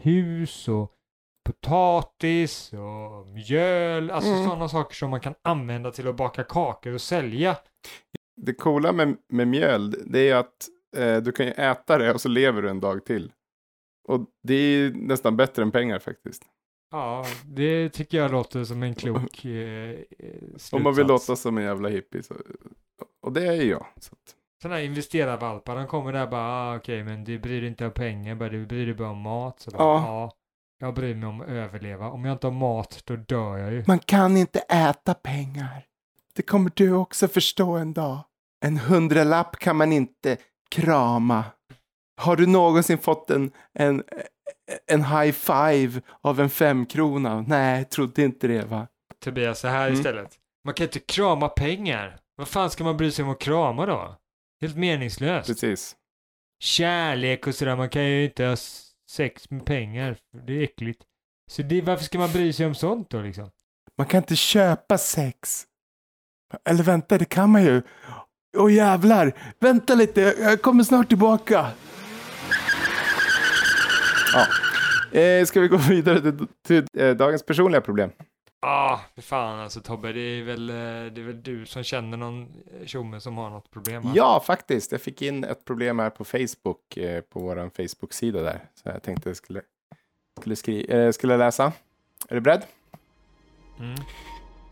Hus 0.00 0.68
och 0.68 0.92
potatis 1.46 2.72
och 2.72 3.26
mjöl, 3.26 4.10
alltså 4.10 4.30
Mm. 4.30 4.44
sådana 4.44 4.68
saker 4.68 4.94
som 4.94 5.10
man 5.10 5.20
kan 5.20 5.34
använda 5.42 5.90
till 5.90 6.08
att 6.08 6.16
baka 6.16 6.44
kakor 6.44 6.92
och 6.92 7.00
sälja. 7.00 7.56
Det 8.36 8.54
coola 8.54 8.92
med, 8.92 9.16
med 9.28 9.48
mjöl, 9.48 9.90
det 10.06 10.28
är 10.30 10.34
att 10.36 10.68
eh, 10.96 11.16
du 11.16 11.32
kan 11.32 11.46
ju 11.46 11.52
äta 11.52 11.98
det 11.98 12.14
och 12.14 12.20
så 12.20 12.28
lever 12.28 12.62
du 12.62 12.70
en 12.70 12.80
dag 12.80 13.04
till. 13.04 13.32
Och 14.08 14.20
det 14.42 14.54
är 14.54 14.90
nästan 14.90 15.36
bättre 15.36 15.62
än 15.62 15.70
pengar 15.70 15.98
faktiskt. 15.98 16.42
Ja, 16.90 17.24
det 17.44 17.88
tycker 17.88 18.18
jag 18.18 18.32
låter 18.32 18.64
som 18.64 18.82
en 18.82 18.94
klok 18.94 19.44
eh, 19.44 19.50
eh, 19.90 19.96
Om 20.72 20.82
man 20.82 20.94
vill 20.94 21.04
slutsats. 21.06 21.28
låta 21.28 21.36
som 21.36 21.58
en 21.58 21.64
jävla 21.64 21.88
hippie. 21.88 22.22
Så, 22.22 22.34
och 23.22 23.32
det 23.32 23.46
är 23.46 23.52
jag. 23.64 23.86
Så 24.00 24.12
att, 24.12 24.35
Sådana 24.62 24.76
här 24.76 24.84
investerarvalpar, 24.84 25.76
de 25.76 25.86
kommer 25.86 26.12
där 26.12 26.26
bara, 26.26 26.42
ah, 26.42 26.76
okej, 26.76 27.04
men 27.04 27.24
du 27.24 27.38
bryr 27.38 27.60
dig 27.60 27.68
inte 27.70 27.86
om 27.86 27.92
pengar, 27.92 28.34
bara, 28.34 28.48
du 28.48 28.66
bryr 28.66 28.86
dig 28.86 28.94
bara 28.94 29.10
om 29.10 29.18
mat. 29.20 29.60
Så 29.60 29.70
bara, 29.70 29.82
Ja. 29.82 30.02
ja. 30.06 30.32
Jag 30.78 30.94
bryr 30.94 31.14
mig 31.14 31.28
om 31.28 31.40
att 31.40 31.48
överleva. 31.48 32.10
Om 32.10 32.24
jag 32.24 32.32
inte 32.34 32.46
har 32.46 32.52
mat, 32.52 33.02
då 33.04 33.16
dör 33.16 33.56
jag 33.58 33.72
ju. 33.72 33.84
Man 33.86 33.98
kan 33.98 34.36
inte 34.36 34.58
äta 34.58 35.14
pengar. 35.14 35.84
Det 36.34 36.42
kommer 36.42 36.70
du 36.74 36.92
också 36.92 37.28
förstå 37.28 37.72
en 37.76 37.92
dag. 37.92 38.18
En 38.64 38.76
hundralapp 38.78 39.56
kan 39.56 39.76
man 39.76 39.92
inte 39.92 40.36
krama. 40.70 41.44
Har 42.20 42.36
du 42.36 42.46
någonsin 42.46 42.98
fått 42.98 43.30
en, 43.30 43.50
en, 43.74 44.02
en 44.86 45.04
high 45.04 45.32
five 45.32 46.00
av 46.20 46.40
en 46.40 46.50
femkrona? 46.50 47.44
Nej, 47.48 47.84
trodde 47.84 48.22
inte 48.22 48.48
det 48.48 48.64
va? 48.64 48.86
Tobias, 49.24 49.60
så 49.60 49.68
här 49.68 49.86
Mm. 49.86 49.94
istället. 49.98 50.34
Man 50.64 50.74
kan 50.74 50.84
inte 50.84 50.98
krama 51.00 51.48
pengar. 51.48 52.16
Vad 52.36 52.48
fan 52.48 52.70
ska 52.70 52.84
man 52.84 52.96
bry 52.96 53.10
sig 53.10 53.24
om 53.24 53.30
att 53.30 53.38
krama 53.40 53.86
då? 53.86 54.16
Helt 54.60 54.76
meningslöst. 54.76 55.46
Precis. 55.46 55.96
Kärlek 56.60 57.46
och 57.46 57.54
sådär, 57.54 57.76
man 57.76 57.88
kan 57.88 58.04
ju 58.04 58.24
inte 58.24 58.44
ha 58.44 58.56
sex 59.10 59.50
med 59.50 59.64
pengar. 59.66 60.16
Det 60.46 60.52
är 60.52 60.62
äckligt. 60.62 61.02
Så 61.50 61.62
det, 61.62 61.80
varför 61.80 62.04
ska 62.04 62.18
man 62.18 62.32
bry 62.32 62.52
sig 62.52 62.66
om 62.66 62.74
sånt 62.74 63.10
då 63.10 63.20
liksom? 63.20 63.50
Man 63.98 64.06
kan 64.06 64.18
inte 64.18 64.36
köpa 64.36 64.98
sex. 64.98 65.64
Eller 66.64 66.82
vänta, 66.82 67.18
det 67.18 67.24
kan 67.24 67.50
man 67.50 67.64
ju. 67.64 67.82
Åh 68.56 68.72
jävlar, 68.72 69.32
vänta 69.58 69.94
lite, 69.94 70.20
jag 70.20 70.62
kommer 70.62 70.84
snart 70.84 71.08
tillbaka. 71.08 71.70
Ja. 74.32 74.46
Eh, 75.20 75.44
ska 75.44 75.60
vi 75.60 75.68
gå 75.68 75.76
vidare 75.88 76.20
till, 76.20 76.46
till 76.66 76.86
eh, 76.98 77.10
dagens 77.10 77.46
personliga 77.46 77.80
problem? 77.80 78.10
Ah, 78.60 78.98
för 79.14 79.22
fan 79.22 79.58
alltså 79.60 79.80
Tobbe, 79.80 80.12
det 80.12 80.20
är 80.20 80.42
väl, 80.42 80.70
eh, 80.70 80.74
det 81.12 81.20
är 81.20 81.26
väl 81.26 81.42
du 81.42 81.66
som 81.66 81.82
känner 81.82 82.16
någon 82.16 82.42
eh, 82.80 82.86
tjomme 82.86 83.20
som 83.20 83.36
har 83.36 83.50
något 83.50 83.70
problem 83.70 84.02
va? 84.02 84.12
Ja, 84.14 84.42
faktiskt. 84.46 84.92
Jag 84.92 85.00
fick 85.00 85.22
in 85.22 85.44
ett 85.44 85.64
problem 85.64 85.98
här 85.98 86.10
på 86.10 86.24
Facebook, 86.24 86.96
eh, 86.96 87.20
på 87.20 87.40
vår 87.40 87.56
Facebook-sida 87.76 88.42
där. 88.42 88.60
Så 88.74 88.88
jag 88.88 89.02
tänkte 89.02 89.28
jag 89.28 89.36
skulle, 89.36 89.62
skulle, 90.40 90.54
skri- 90.56 90.86
eh, 90.94 91.10
skulle 91.10 91.36
läsa. 91.36 91.72
Är 92.28 92.34
du 92.34 92.40
beredd? 92.40 92.62
Mm. 93.80 93.94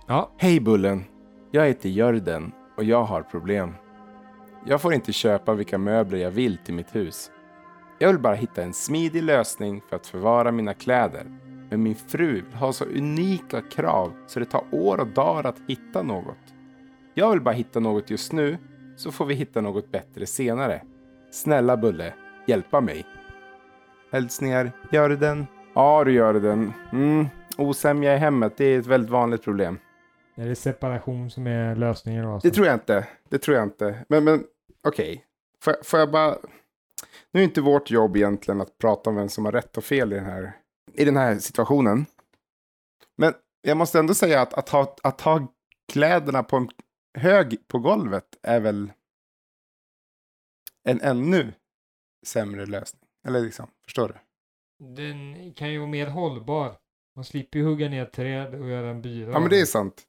Ja, 0.06 0.30
Hej 0.38 0.60
Bullen! 0.60 1.04
Jag 1.50 1.66
heter 1.66 1.88
Jörden 1.88 2.52
och 2.76 2.84
jag 2.84 3.04
har 3.04 3.22
problem. 3.22 3.74
Jag 4.66 4.80
får 4.82 4.94
inte 4.94 5.12
köpa 5.12 5.54
vilka 5.54 5.78
möbler 5.78 6.18
jag 6.18 6.30
vill 6.30 6.58
till 6.64 6.74
mitt 6.74 6.94
hus. 6.94 7.30
Jag 7.98 8.08
vill 8.08 8.18
bara 8.18 8.34
hitta 8.34 8.62
en 8.62 8.72
smidig 8.74 9.22
lösning 9.22 9.82
för 9.88 9.96
att 9.96 10.06
förvara 10.06 10.52
mina 10.52 10.74
kläder. 10.74 11.26
Men 11.74 11.82
min 11.82 11.94
fru 11.94 12.32
vill 12.32 12.54
ha 12.54 12.72
så 12.72 12.84
unika 12.84 13.60
krav 13.60 14.12
så 14.26 14.40
det 14.40 14.46
tar 14.46 14.64
år 14.70 15.00
och 15.00 15.06
dagar 15.06 15.46
att 15.46 15.60
hitta 15.68 16.02
något. 16.02 16.54
Jag 17.14 17.30
vill 17.30 17.40
bara 17.40 17.54
hitta 17.54 17.80
något 17.80 18.10
just 18.10 18.32
nu 18.32 18.58
så 18.96 19.12
får 19.12 19.26
vi 19.26 19.34
hitta 19.34 19.60
något 19.60 19.90
bättre 19.90 20.26
senare. 20.26 20.82
Snälla 21.30 21.76
Bulle, 21.76 22.14
hjälpa 22.46 22.80
mig. 22.80 23.06
Hälsningar 24.12 24.72
Jörden. 24.92 25.46
Ja 25.74 26.04
du 26.04 26.12
Jörden. 26.12 26.72
Mm, 26.92 27.26
osämja 27.58 28.14
i 28.14 28.18
hemmet, 28.18 28.56
det 28.56 28.64
är 28.64 28.78
ett 28.78 28.86
väldigt 28.86 29.10
vanligt 29.10 29.44
problem. 29.44 29.78
är 30.36 30.48
det 30.48 30.54
separation 30.54 31.30
som 31.30 31.46
är 31.46 31.76
lösningen 31.76 32.26
alltså? 32.26 32.48
Det 32.48 32.54
tror 32.54 32.66
jag 32.66 32.76
inte. 32.76 33.08
Det 33.28 33.38
tror 33.38 33.56
jag 33.56 33.66
inte. 33.66 34.04
Men, 34.08 34.24
men 34.24 34.44
okej. 34.86 35.24
Får, 35.62 35.74
får 35.84 36.00
jag 36.00 36.10
bara... 36.10 36.36
Nu 37.32 37.40
är 37.40 37.44
inte 37.44 37.60
vårt 37.60 37.90
jobb 37.90 38.16
egentligen 38.16 38.60
att 38.60 38.78
prata 38.78 39.10
om 39.10 39.16
vem 39.16 39.28
som 39.28 39.44
har 39.44 39.52
rätt 39.52 39.76
och 39.76 39.84
fel 39.84 40.12
i 40.12 40.16
den 40.16 40.24
här, 40.24 40.52
i 40.94 41.04
den 41.04 41.16
här 41.16 41.38
situationen. 41.38 42.06
Men 43.16 43.34
jag 43.62 43.76
måste 43.76 43.98
ändå 43.98 44.14
säga 44.14 44.40
att, 44.40 44.54
att, 44.54 44.68
ha, 44.68 44.96
att 45.02 45.20
ha 45.20 45.52
kläderna 45.92 46.42
på 46.42 46.56
en 46.56 46.68
hög 47.18 47.68
på 47.68 47.78
golvet 47.78 48.38
är 48.42 48.60
väl 48.60 48.92
en 50.88 51.00
ännu 51.00 51.52
sämre 52.26 52.66
lösning. 52.66 53.02
Eller 53.26 53.40
liksom, 53.40 53.66
förstår 53.84 54.08
du? 54.08 54.14
Den 54.94 55.52
kan 55.54 55.70
ju 55.72 55.78
vara 55.78 55.88
mer 55.88 56.06
hållbar. 56.06 56.76
Man 57.16 57.24
slipper 57.24 57.58
ju 57.58 57.64
hugga 57.64 57.88
ner 57.88 58.06
träd 58.06 58.54
och 58.54 58.68
göra 58.68 58.90
en 58.90 59.02
byrå. 59.02 59.32
Ja 59.32 59.40
men 59.40 59.50
det 59.50 59.60
är 59.60 59.64
sant. 59.64 60.02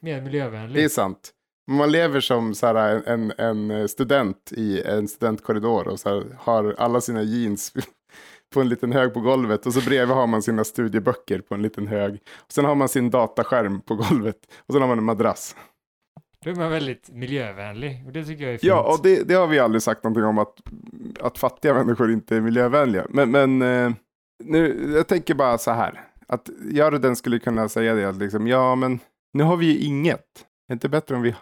Mer 0.00 0.20
miljövänligt. 0.20 0.74
Det 0.74 0.84
är 0.84 0.88
sant. 0.88 1.34
Man 1.70 1.92
lever 1.92 2.20
som 2.20 2.54
så 2.54 2.66
här, 2.66 3.08
en, 3.08 3.32
en 3.38 3.88
student 3.88 4.52
i 4.52 4.82
en 4.82 5.08
studentkorridor 5.08 5.88
och 5.88 6.00
så 6.00 6.08
här, 6.08 6.36
har 6.38 6.74
alla 6.78 7.00
sina 7.00 7.22
jeans 7.22 7.72
på 8.54 8.60
en 8.60 8.68
liten 8.68 8.92
hög 8.92 9.14
på 9.14 9.20
golvet 9.20 9.66
och 9.66 9.74
så 9.74 9.80
bredvid 9.80 10.16
har 10.16 10.26
man 10.26 10.42
sina 10.42 10.64
studieböcker 10.64 11.40
på 11.40 11.54
en 11.54 11.62
liten 11.62 11.86
hög. 11.86 12.14
Och 12.36 12.52
sen 12.52 12.64
har 12.64 12.74
man 12.74 12.88
sin 12.88 13.10
dataskärm 13.10 13.80
på 13.80 13.94
golvet 13.94 14.36
och 14.66 14.74
sen 14.74 14.80
har 14.82 14.88
man 14.88 14.98
en 14.98 15.04
madrass. 15.04 15.56
Då 16.44 16.50
är 16.50 16.54
man 16.54 16.70
väldigt 16.70 17.10
miljövänlig 17.10 18.02
och 18.06 18.12
det 18.12 18.24
tycker 18.24 18.44
jag 18.44 18.54
är 18.54 18.58
fint. 18.58 18.68
Ja, 18.68 18.92
och 18.92 19.02
det, 19.02 19.28
det 19.28 19.34
har 19.34 19.46
vi 19.46 19.58
aldrig 19.58 19.82
sagt 19.82 20.04
någonting 20.04 20.24
om 20.24 20.38
att, 20.38 20.54
att 21.20 21.38
fattiga 21.38 21.74
människor 21.74 22.12
inte 22.12 22.36
är 22.36 22.40
miljövänliga. 22.40 23.06
Men, 23.10 23.30
men 23.30 23.62
eh, 23.62 23.92
nu, 24.44 24.92
jag 24.94 25.08
tänker 25.08 25.34
bara 25.34 25.58
så 25.58 25.70
här. 25.70 26.04
Att 26.28 26.50
Görden 26.70 27.16
skulle 27.16 27.38
kunna 27.38 27.68
säga 27.68 27.94
det 27.94 28.04
att 28.04 28.16
liksom, 28.16 28.46
ja 28.46 28.74
men 28.74 29.00
nu 29.32 29.42
har 29.42 29.56
vi 29.56 29.66
ju 29.66 29.78
inget. 29.78 30.26
Det 30.66 30.72
är 30.72 30.74
inte 30.74 30.88
bättre 30.88 31.16
om 31.16 31.22
vi 31.22 31.34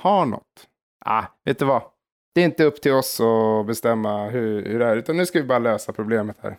har 0.00 0.26
något. 0.26 0.68
Ah, 1.04 1.24
vet 1.44 1.58
du 1.58 1.64
vad? 1.64 1.82
Det 2.38 2.42
är 2.42 2.44
inte 2.46 2.64
upp 2.64 2.80
till 2.80 2.92
oss 2.92 3.20
att 3.20 3.66
bestämma 3.66 4.28
hur, 4.28 4.64
hur 4.64 4.78
det 4.78 4.84
är, 4.86 4.96
utan 4.96 5.16
nu 5.16 5.26
ska 5.26 5.38
vi 5.40 5.46
bara 5.46 5.58
lösa 5.58 5.92
problemet 5.92 6.36
här. 6.42 6.58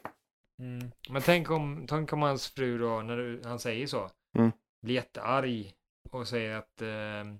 Mm. 0.60 0.92
Men 1.10 1.22
tänk 1.22 1.52
om, 1.52 1.86
tänk 1.90 2.14
om 2.14 2.22
hans 2.22 2.48
fru 2.48 2.78
då, 2.78 3.02
när 3.02 3.18
du, 3.18 3.42
han 3.46 3.60
säger 3.60 3.88
så, 3.88 4.10
Mm. 4.38 4.52
blir 4.82 4.96
jättearg 4.96 5.72
och 6.12 6.28
säger 6.28 6.56
att 6.58 6.82
eh, 6.82 7.34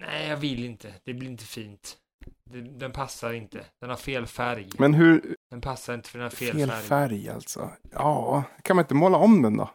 nej, 0.00 0.28
jag 0.28 0.36
vill 0.36 0.64
inte, 0.64 0.94
det 1.04 1.14
blir 1.14 1.28
inte 1.28 1.44
fint. 1.44 1.96
Det, 2.44 2.60
den 2.60 2.92
passar 2.92 3.32
inte, 3.32 3.64
den 3.80 3.90
har 3.90 3.96
fel 3.96 4.26
färg. 4.26 4.68
Men 4.78 4.94
hur, 4.94 5.36
Den 5.50 5.60
passar 5.60 5.94
inte 5.94 6.08
för 6.08 6.18
den 6.18 6.24
har 6.24 6.30
fel, 6.30 6.52
fel 6.56 6.68
färg. 6.70 6.82
färg 6.82 7.28
alltså. 7.28 7.70
Ja, 7.92 8.44
kan 8.62 8.76
man 8.76 8.84
inte 8.84 8.94
måla 8.94 9.18
om 9.18 9.42
den 9.42 9.56
då? 9.56 9.70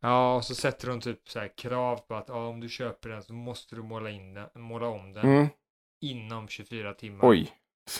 Ja, 0.00 0.36
och 0.36 0.44
så 0.44 0.54
sätter 0.54 0.88
de 0.88 1.00
typ 1.00 1.28
så 1.28 1.38
här 1.40 1.48
krav 1.56 1.96
på 1.96 2.14
att 2.14 2.28
ja, 2.28 2.46
om 2.48 2.60
du 2.60 2.68
köper 2.68 3.08
den 3.08 3.22
så 3.22 3.32
måste 3.32 3.74
du 3.76 3.82
måla, 3.82 4.10
in 4.10 4.34
den, 4.34 4.48
måla 4.54 4.86
om 4.88 5.12
den 5.12 5.24
Mm. 5.24 5.46
Inom 6.02 6.48
24 6.48 6.94
timmar. 6.94 7.28
Oj. 7.28 7.50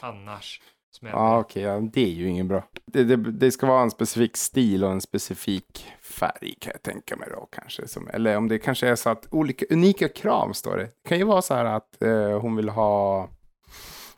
Annars 0.03 0.61
smäller 0.95 1.17
Ja, 1.17 1.33
det. 1.35 1.41
okej, 1.41 1.63
ja, 1.63 1.81
det 1.81 2.03
är 2.05 2.11
ju 2.13 2.29
ingen 2.29 2.49
bra. 2.49 2.65
Det, 2.87 3.05
det, 3.05 3.17
det 3.17 3.51
ska 3.51 3.67
vara 3.67 3.83
en 3.83 3.91
specifik 3.91 4.37
stil 4.37 4.85
och 4.85 4.91
en 4.93 5.01
specifik 5.01 5.87
färg 6.03 6.55
kan 6.61 6.71
jag 6.75 6.83
tänka 6.83 7.17
mig 7.17 7.29
då 7.31 7.49
kanske. 7.53 7.89
Som, 7.89 8.09
eller 8.09 8.37
om 8.37 8.49
det 8.49 8.59
kanske 8.59 8.89
är 8.89 8.95
så 8.95 9.11
att 9.11 9.27
olika 9.31 9.67
unika 9.71 10.09
krav 10.09 10.53
står 10.53 10.77
det. 10.77 10.85
Det 10.85 11.09
kan 11.09 11.19
ju 11.19 11.25
vara 11.25 11.43
så 11.43 11.55
här 11.55 11.65
att 11.65 12.03
eh, 12.03 12.41
hon 12.41 12.57
vill 12.57 12.69
ha 12.69 13.29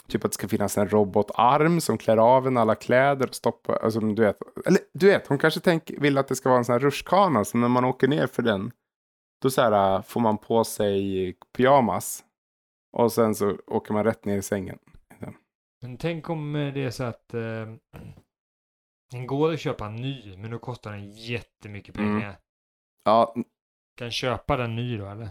typ 0.09 0.25
att 0.25 0.31
det 0.31 0.35
ska 0.35 0.49
finnas 0.49 0.79
en 0.79 0.89
robotarm 0.89 1.81
som 1.81 1.99
klär 1.99 2.17
av 2.17 2.47
en 2.47 2.57
alla 2.57 2.75
kläder 2.75 3.29
och 3.29 3.35
stoppar, 3.35 3.79
alltså 3.83 4.01
du 4.01 4.23
vet, 4.23 4.37
eller 4.67 4.81
du 4.95 5.07
vet, 5.07 5.27
hon 5.27 5.39
kanske 5.39 5.61
tänk, 5.61 5.91
vill 5.99 6.19
att 6.19 6.29
det 6.29 6.37
ska 6.37 6.49
vara 6.49 6.59
en 6.59 6.65
sån 6.65 6.73
här 6.73 6.81
rutschkana 6.81 7.45
så 7.45 7.59
när 7.59 7.69
man 7.69 7.85
åker 7.85 8.09
ner 8.09 8.27
för 8.27 8.43
den 8.43 8.71
då 9.43 9.51
så 9.51 9.63
här, 9.63 10.03
får 10.03 10.21
man 10.21 10.39
på 10.39 10.65
sig 10.65 11.35
pyjamas 11.57 12.25
och 12.95 13.13
sen 13.13 13.35
så 13.35 13.59
åker 13.67 13.93
man 13.93 14.05
rätt 14.05 14.25
ner 14.25 14.37
i 14.39 14.43
sängen. 14.43 14.79
Men 15.83 15.97
tänk 15.97 16.31
om 16.31 16.57
eh, 16.57 16.75
det 16.75 16.85
är 16.85 16.91
så 16.91 17.05
att 17.05 17.35
eh, 17.35 17.41
den 19.11 19.27
går 19.27 19.53
att 19.53 19.61
köpa 19.61 19.89
ny, 19.89 20.37
men 20.37 20.51
då 20.51 20.59
kostar 20.59 20.93
den 20.93 21.11
jättemycket 21.11 21.97
Mm. 21.99 22.21
pengar. 22.21 22.37
Ja, 23.05 23.35
Kan 23.99 24.11
köpa 24.11 24.57
den 24.57 24.77
ny 24.77 24.97
då, 24.99 25.07
eller? 25.07 25.29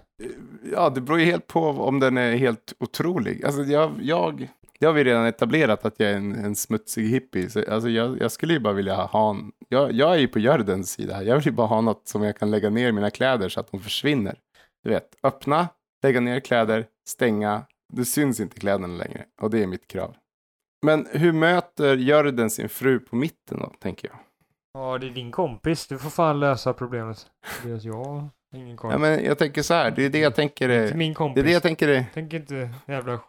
Ja, 0.72 0.90
det 0.90 1.02
beror 1.02 1.20
ju 1.20 1.26
helt 1.26 1.48
på 1.48 1.60
om 1.62 2.00
den 2.00 2.18
är 2.18 2.36
helt 2.36 2.74
otrolig. 2.80 3.46
Alltså 3.46 3.62
jag, 3.64 3.92
jag 4.02 4.50
det 4.80 4.86
har 4.86 4.94
vi 4.94 5.04
redan 5.04 5.26
etablerat 5.26 5.86
att 5.86 6.00
jag 6.00 6.10
är 6.12 6.16
en, 6.16 6.36
en 6.46 6.56
smutsig 6.56 7.08
hippie. 7.10 7.50
Så, 7.50 7.72
alltså 7.72 7.90
jag, 7.90 8.22
jag 8.22 8.32
skulle 8.32 8.54
ju 8.54 8.60
bara 8.60 8.74
vilja 8.74 8.96
ha 8.96 9.30
en, 9.30 9.52
jag, 9.70 9.92
jag 9.92 10.14
är 10.16 10.20
ju 10.20 10.28
på 10.28 10.40
Gördens 10.40 10.92
sida. 10.92 11.24
Jag 11.24 11.36
vill 11.36 11.46
ju 11.46 11.52
bara 11.52 11.68
ha 11.68 11.82
något 11.82 12.08
som 12.08 12.24
jag 12.24 12.38
kan 12.38 12.52
lägga 12.52 12.70
ner 12.70 12.92
mina 12.92 13.10
kläder 13.10 13.50
så 13.50 13.60
att 13.60 13.72
de 13.72 13.80
försvinner. 13.80 14.40
Du 14.84 14.90
vet, 14.90 15.16
öppna, 15.24 15.68
lägga 16.04 16.20
ner 16.20 16.40
kläder, 16.40 16.86
stänga. 17.08 17.66
Det 17.94 18.06
syns 18.06 18.40
inte 18.40 18.60
kläderna 18.60 18.88
längre. 18.88 19.26
Och 19.42 19.50
det 19.50 19.64
är 19.64 19.68
mitt 19.68 19.88
krav. 19.88 20.16
Men 20.86 21.08
hur 21.12 21.32
möter 21.32 21.98
Jörden 21.98 22.50
sin 22.50 22.70
fru 22.70 23.00
på 23.00 23.16
mitten 23.16 23.60
då, 23.60 23.74
tänker 23.80 24.08
jag? 24.08 24.18
Ja, 24.74 24.98
det 24.98 25.08
är 25.08 25.12
din 25.12 25.32
kompis. 25.32 25.88
Du 25.88 25.98
får 26.00 26.10
fan 26.10 26.40
lösa 26.40 26.74
problemet. 26.74 27.28
Tobias, 27.62 27.84
jag 27.84 28.30
ingen 28.56 28.78
koll. 28.78 28.92
Ja, 28.92 28.98
men 28.98 29.24
jag 29.26 29.38
tänker 29.38 29.62
så 29.62 29.74
här, 29.74 29.92
det 29.92 30.06
är 30.06 30.10
det 30.10 30.20
jag 30.20 30.36
tänker 30.36 30.68
Det 30.68 30.76
är 30.76 30.84
inte 30.84 30.98
min 30.98 31.10
det 31.12 31.16
kompis. 31.16 31.40
är 31.42 31.46
det 31.46 31.52
jag 31.52 31.62
tänker 31.64 31.88
är, 31.88 32.06
Tänk 32.14 32.34
inte 32.34 32.70
jävla... 32.88 33.20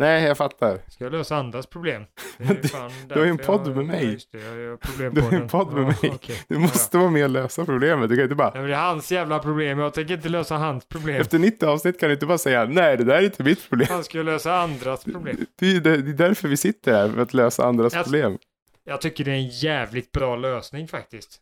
nej 0.00 0.24
jag 0.24 0.36
fattar. 0.36 0.78
Ska 0.88 1.04
jag 1.04 1.12
lösa 1.12 1.36
andras 1.36 1.66
problem? 1.66 2.04
Det 2.38 2.44
är 2.44 3.08
Du- 3.08 3.14
har 3.18 3.24
ju 3.24 3.30
en 3.30 3.38
podd 3.38 3.60
jag- 3.68 3.76
med 3.76 3.86
mig. 3.86 4.18
Ja, 4.30 4.38
det. 4.40 4.62
Jag 5.02 5.14
Du 5.14 5.20
har 5.20 5.32
ju 5.32 5.36
en 5.38 5.48
podd 5.48 5.72
med 5.72 5.82
Ja, 5.82 6.08
mig. 6.10 6.18
Du 6.48 6.54
Ja, 6.54 6.58
måste 6.60 6.98
vara 6.98 7.10
med 7.10 7.24
och 7.24 7.30
lösa 7.30 7.64
problemet. 7.64 8.08
Du 8.08 8.16
kan 8.16 8.22
inte 8.22 8.34
bara, 8.34 8.50
Ja, 8.54 8.60
men 8.60 8.70
det 8.70 8.76
är 8.76 8.80
hans 8.80 9.12
jävla 9.12 9.38
problem. 9.38 9.78
Jag 9.78 9.94
tänker 9.94 10.14
inte 10.14 10.28
lösa 10.28 10.56
hans 10.56 10.88
problem. 10.88 11.20
efter 11.20 11.38
90 11.38 11.66
avsnitt 11.66 12.00
kan 12.00 12.08
du 12.08 12.12
inte 12.14 12.26
bara 12.26 12.38
säga 12.38 12.64
nej, 12.64 12.96
det 12.96 13.04
där 13.04 13.14
är 13.14 13.22
inte 13.24 13.42
mitt 13.44 13.68
problem. 13.68 13.88
Han 13.90 14.04
ska 14.04 14.18
ju 14.18 14.24
lösa 14.24 14.54
andras 14.60 15.04
problem. 15.04 15.36
Det 15.58 15.76
är, 15.76 15.80
det 15.80 15.90
är 15.90 15.96
därför 15.98 16.48
vi 16.48 16.56
sitter 16.56 16.92
här, 16.92 17.08
för 17.08 17.20
att 17.22 17.34
lösa 17.34 17.64
andras 17.64 17.94
Jag- 17.94 18.04
problem. 18.04 18.38
Jag 18.84 19.00
tycker 19.00 19.24
det 19.24 19.30
är 19.30 19.34
en 19.34 19.48
jävligt 19.48 20.12
bra 20.12 20.36
lösning 20.36 20.88
faktiskt. 20.88 21.40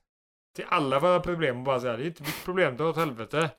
Till 0.57 0.65
alla 0.69 1.00
våra 1.00 1.21
problem 1.21 1.57
och 1.59 1.62
bara 1.65 1.81
säga 1.81 1.97
det 1.97 2.03
är 2.03 2.07
inte 2.07 2.23
mitt 2.23 2.45
problem, 2.45 2.77
dra 2.77 2.85
åt 2.88 2.97
helvete. 2.97 3.50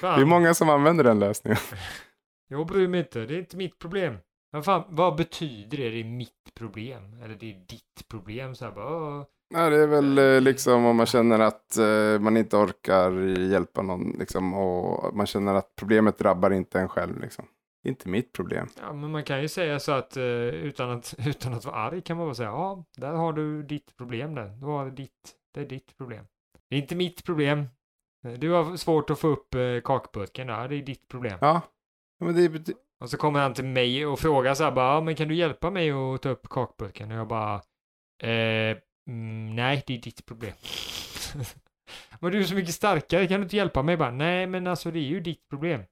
Fan, 0.00 0.18
Det 0.18 0.24
är 0.24 0.26
många 0.26 0.54
som 0.54 0.68
använder 0.70 1.04
den 1.04 1.18
lösningen. 1.18 1.58
jag 2.48 2.66
bryr 2.66 2.88
mig 2.88 3.00
inte, 3.00 3.20
det 3.20 3.34
är 3.34 3.38
inte 3.38 3.56
mitt 3.56 3.78
problem. 3.78 4.16
Men 4.52 4.62
fan, 4.62 4.84
vad 4.88 5.16
betyder 5.16 5.76
det? 5.78 5.90
Det 5.90 6.00
är 6.00 6.04
mitt 6.04 6.54
problem? 6.54 7.22
Eller 7.22 7.34
det 7.34 7.50
är 7.50 7.54
ditt 7.68 8.08
problem? 8.08 8.54
Så 8.54 8.64
här 8.64 8.72
bara. 8.72 9.26
Ja, 9.54 9.70
det 9.70 9.76
är 9.76 9.86
väl 9.86 10.18
eh, 10.18 10.40
liksom 10.40 10.84
om 10.86 10.96
man 10.96 11.06
känner 11.06 11.40
att 11.40 11.76
eh, 11.76 12.18
man 12.20 12.36
inte 12.36 12.56
orkar 12.56 13.12
hjälpa 13.38 13.82
någon 13.82 14.10
liksom, 14.18 14.54
och 14.54 15.16
man 15.16 15.26
känner 15.26 15.54
att 15.54 15.76
problemet 15.76 16.18
drabbar 16.18 16.50
inte 16.50 16.80
en 16.80 16.88
själv. 16.88 17.20
Liksom. 17.20 17.44
Det 17.82 17.88
är 17.88 17.90
inte 17.90 18.08
mitt 18.08 18.32
problem. 18.32 18.66
Ja, 18.80 18.92
men 18.92 19.10
man 19.10 19.24
kan 19.24 19.42
ju 19.42 19.48
säga 19.48 19.80
så 19.80 19.92
att 19.92 20.16
eh, 20.16 20.24
utan 20.24 20.90
att, 20.90 21.14
utan 21.26 21.54
att 21.54 21.64
vara 21.64 21.76
arg 21.76 22.02
kan 22.02 22.16
man 22.16 22.26
bara 22.26 22.34
säga 22.34 22.48
ja, 22.48 22.84
där 22.96 23.12
har 23.12 23.32
du 23.32 23.62
ditt 23.62 23.96
problem 23.96 24.34
där. 24.34 24.48
Du 24.48 24.66
har 24.66 24.90
ditt, 24.90 25.34
det 25.54 25.60
är 25.60 25.66
ditt 25.66 25.96
problem. 25.96 26.24
Det 26.68 26.76
är 26.76 26.80
inte 26.80 26.96
mitt 26.96 27.24
problem. 27.24 27.66
Du 28.38 28.50
har 28.50 28.76
svårt 28.76 29.10
att 29.10 29.18
få 29.18 29.28
upp 29.28 29.54
eh, 29.54 29.80
kakburken, 29.84 30.46
det 30.46 30.52
är 30.52 30.68
ditt 30.68 31.08
problem. 31.08 31.38
Ja, 31.40 31.60
men 32.20 32.34
det 32.34 32.44
är, 32.44 32.62
och 33.00 33.10
så 33.10 33.16
kommer 33.16 33.40
han 33.40 33.54
till 33.54 33.64
mig 33.64 34.06
och 34.06 34.18
frågar 34.18 34.54
så 34.54 34.64
här 34.64 34.70
bara, 34.70 34.94
ja, 34.94 35.00
men 35.00 35.14
kan 35.14 35.28
du 35.28 35.34
hjälpa 35.34 35.70
mig 35.70 35.90
att 35.90 36.22
ta 36.22 36.28
upp 36.28 36.48
kakburken? 36.48 37.12
Och 37.12 37.18
jag 37.18 37.28
bara, 37.28 37.54
eh, 38.22 38.76
mm, 39.08 39.56
nej, 39.56 39.84
det 39.86 39.94
är 39.94 39.98
ditt 39.98 40.26
problem. 40.26 40.52
men 42.20 42.32
du 42.32 42.38
är 42.38 42.42
så 42.42 42.54
mycket 42.54 42.74
starkare, 42.74 43.26
kan 43.26 43.40
du 43.40 43.44
inte 43.44 43.56
hjälpa 43.56 43.82
mig? 43.82 43.96
Bara, 43.96 44.10
nej, 44.10 44.46
men 44.46 44.66
alltså 44.66 44.90
det 44.90 44.98
är 44.98 45.08
ju 45.08 45.20
ditt 45.20 45.48
problem. 45.48 45.82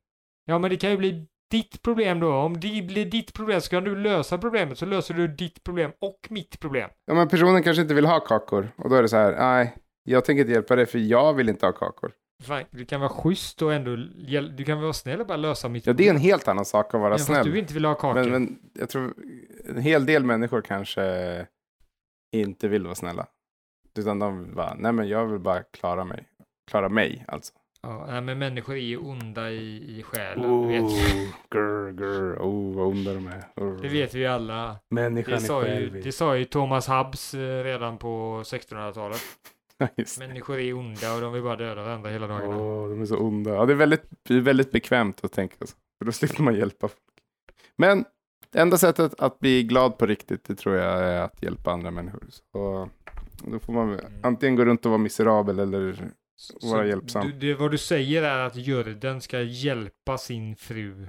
Ja, 0.44 0.58
men 0.58 0.70
det 0.70 0.76
kan 0.76 0.90
ju 0.90 0.96
bli 0.96 1.26
ditt 1.50 1.82
problem 1.82 2.20
då. 2.20 2.34
Om 2.34 2.60
det 2.60 2.82
blir 2.82 3.06
ditt 3.06 3.32
problem 3.32 3.60
så 3.60 3.70
kan 3.70 3.84
du 3.84 3.96
lösa 3.96 4.38
problemet, 4.38 4.78
så 4.78 4.86
löser 4.86 5.14
du 5.14 5.28
ditt 5.28 5.64
problem 5.64 5.92
och 6.00 6.26
mitt 6.28 6.60
problem. 6.60 6.90
ja, 7.06 7.14
men 7.14 7.28
personen 7.28 7.62
kanske 7.62 7.82
inte 7.82 7.94
vill 7.94 8.06
ha 8.06 8.20
kakor. 8.20 8.72
Och 8.76 8.90
då 8.90 8.96
är 8.96 9.02
det 9.02 9.08
så 9.08 9.16
här, 9.16 9.36
nej, 9.38 9.76
jag 10.02 10.24
tänker 10.24 10.40
inte 10.40 10.52
hjälpa 10.52 10.76
dig 10.76 10.86
för 10.86 10.98
jag 10.98 11.34
vill 11.34 11.48
inte 11.48 11.66
ha 11.66 11.72
kakor. 11.72 12.12
Fan, 12.42 12.64
du 12.70 12.84
kan 12.84 13.00
vara 13.00 13.10
schysst 13.10 13.62
och 13.62 13.72
ändå, 13.72 13.96
du 14.56 14.64
kan 14.64 14.80
vara 14.80 14.92
snäll 14.92 15.20
och 15.20 15.26
bara 15.26 15.36
lösa 15.36 15.68
mitt 15.68 15.86
Ja, 15.86 15.92
det 15.92 16.06
är 16.06 16.10
en 16.10 16.20
helt 16.20 16.48
annan 16.48 16.64
sak 16.64 16.94
att 16.94 17.00
vara 17.00 17.14
fast 17.14 17.24
snäll. 17.26 17.50
du 17.50 17.58
inte 17.58 17.74
vill 17.74 17.84
ha 17.84 17.94
kakor. 17.94 18.14
Men, 18.14 18.30
men 18.30 18.58
jag 18.74 18.88
tror 18.88 19.14
en 19.64 19.78
hel 19.78 20.06
del 20.06 20.24
människor 20.24 20.62
kanske 20.62 21.46
inte 22.36 22.68
vill 22.68 22.84
vara 22.84 22.94
snälla. 22.94 23.26
Utan 23.98 24.18
de 24.18 24.54
bara, 24.54 24.74
nej 24.74 24.92
men 24.92 25.08
jag 25.08 25.26
vill 25.26 25.40
bara 25.40 25.62
klara 25.62 26.04
mig. 26.04 26.28
Klara 26.70 26.88
mig 26.88 27.24
alltså. 27.28 27.52
Ja, 27.82 28.06
nej, 28.08 28.20
men 28.20 28.38
människor 28.38 28.74
är 28.74 28.80
ju 28.80 28.96
onda 28.98 29.50
i, 29.50 29.98
i 29.98 30.02
själen. 30.02 30.62
du 30.62 30.68
vet. 30.68 30.82
Oh, 30.82 31.28
grr, 31.50 31.92
grr, 31.92 32.38
oh, 32.40 32.76
vad 32.76 32.86
onda 32.86 33.14
de 33.14 33.26
är. 33.26 33.44
Oh. 33.56 33.80
Det 33.80 33.88
vet 33.88 34.14
vi 34.14 34.26
alla. 34.26 34.76
Människan 34.90 35.34
Det 35.34 35.40
sa, 35.40 35.66
ju, 35.66 35.90
det 35.90 36.12
sa 36.12 36.36
ju 36.36 36.44
Thomas 36.44 36.88
Hobbes 36.88 37.34
eh, 37.34 37.64
redan 37.64 37.98
på 37.98 38.42
1600-talet. 38.44 39.20
Människor 40.18 40.58
är 40.58 40.72
onda 40.74 41.14
och 41.14 41.20
de 41.20 41.32
vill 41.32 41.42
bara 41.42 41.56
döda 41.56 41.82
varandra 41.82 42.10
hela 42.10 42.26
dagarna. 42.26 42.56
Åh, 42.56 42.88
de 42.90 43.00
är 43.02 43.06
så 43.06 43.16
onda. 43.16 43.54
Ja, 43.54 43.66
det 43.66 43.72
är 43.72 43.76
väldigt, 43.76 44.04
väldigt 44.28 44.70
bekvämt 44.72 45.24
att 45.24 45.32
tänka 45.32 45.66
så. 45.66 45.76
För 45.98 46.04
då 46.06 46.12
slipper 46.12 46.42
man 46.42 46.54
hjälpa 46.54 46.88
folk. 46.88 47.00
Men 47.76 48.04
det 48.50 48.58
enda 48.60 48.78
sättet 48.78 49.20
att 49.20 49.38
bli 49.38 49.62
glad 49.62 49.98
på 49.98 50.06
riktigt, 50.06 50.44
det 50.44 50.54
tror 50.54 50.76
jag 50.76 51.02
är 51.04 51.20
att 51.20 51.42
hjälpa 51.42 51.72
andra 51.72 51.90
människor. 51.90 52.24
Så 52.30 52.88
då 53.44 53.58
får 53.58 53.72
man 53.72 53.88
Mm. 53.98 54.12
antingen 54.22 54.56
gå 54.56 54.64
runt 54.64 54.84
och 54.86 54.90
vara 54.90 54.98
miserabel 54.98 55.58
eller 55.58 56.10
Så 56.36 56.68
vara 56.70 56.86
hjälpsam. 56.86 57.26
Du, 57.26 57.32
det, 57.32 57.54
vad 57.54 57.70
du 57.70 57.78
säger 57.78 58.22
är 58.22 58.38
att 58.46 58.56
Jörden 58.56 59.20
ska 59.20 59.40
hjälpa 59.42 60.18
sin 60.18 60.56
fru 60.56 61.08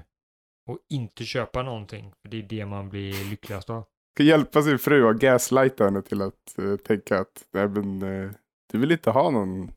och 0.70 0.78
inte 0.90 1.24
köpa 1.26 1.64
någonting. 1.64 2.14
För 2.22 2.30
det 2.30 2.38
är 2.38 2.44
det 2.44 2.66
man 2.66 2.90
blir 2.90 3.30
lyckligast 3.30 3.70
av. 3.70 3.84
ska 4.16 4.24
hjälpa 4.24 4.62
sin 4.62 4.80
fru 4.80 5.04
och 5.04 5.20
gaslighta 5.20 5.84
henne 5.86 6.02
till 6.02 6.22
att 6.22 6.58
eh, 6.58 6.76
tänka 6.76 7.20
att 7.20 7.46
nej, 7.54 7.68
men, 7.68 8.02
eh, 8.02 8.32
du 8.72 8.78
vill 8.78 8.92
inte 8.92 9.12
ha 9.12 9.30
någon 9.30 9.72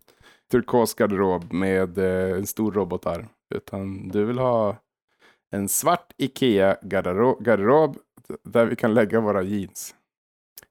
turkos 0.51 0.95
garderob 0.95 1.53
med 1.53 1.99
eh, 1.99 2.39
en 2.39 2.47
stor 2.47 2.73
robotarm. 2.73 3.27
Utan 3.55 4.09
du 4.09 4.25
vill 4.25 4.39
ha 4.39 4.77
en 5.51 5.69
svart 5.69 6.13
Ikea-garderob 6.17 7.45
garderob 7.45 7.97
där 8.45 8.67
vi 8.67 8.77
kan 8.77 8.95
lägga 8.95 9.21
våra 9.21 9.43
jeans. 9.43 9.95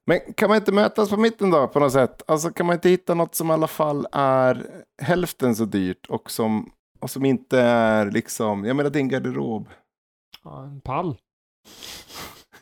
Men 0.06 0.20
kan 0.34 0.48
man 0.48 0.56
inte 0.56 0.72
mötas 0.72 1.10
på 1.10 1.16
mitten 1.16 1.50
då 1.50 1.68
på 1.68 1.80
något 1.80 1.92
sätt? 1.92 2.22
Alltså 2.26 2.50
kan 2.50 2.66
man 2.66 2.74
inte 2.74 2.88
hitta 2.88 3.14
något 3.14 3.34
som 3.34 3.50
i 3.50 3.52
alla 3.52 3.66
fall 3.66 4.06
är 4.12 4.66
hälften 5.02 5.56
så 5.56 5.64
dyrt 5.64 6.06
och 6.06 6.30
som, 6.30 6.70
och 7.00 7.10
som 7.10 7.24
inte 7.24 7.60
är 7.60 8.10
liksom, 8.10 8.64
jag 8.64 8.76
menar 8.76 8.90
din 8.90 9.08
garderob. 9.08 9.68
Ja, 10.44 10.64
en 10.64 10.80
pall. 10.80 11.16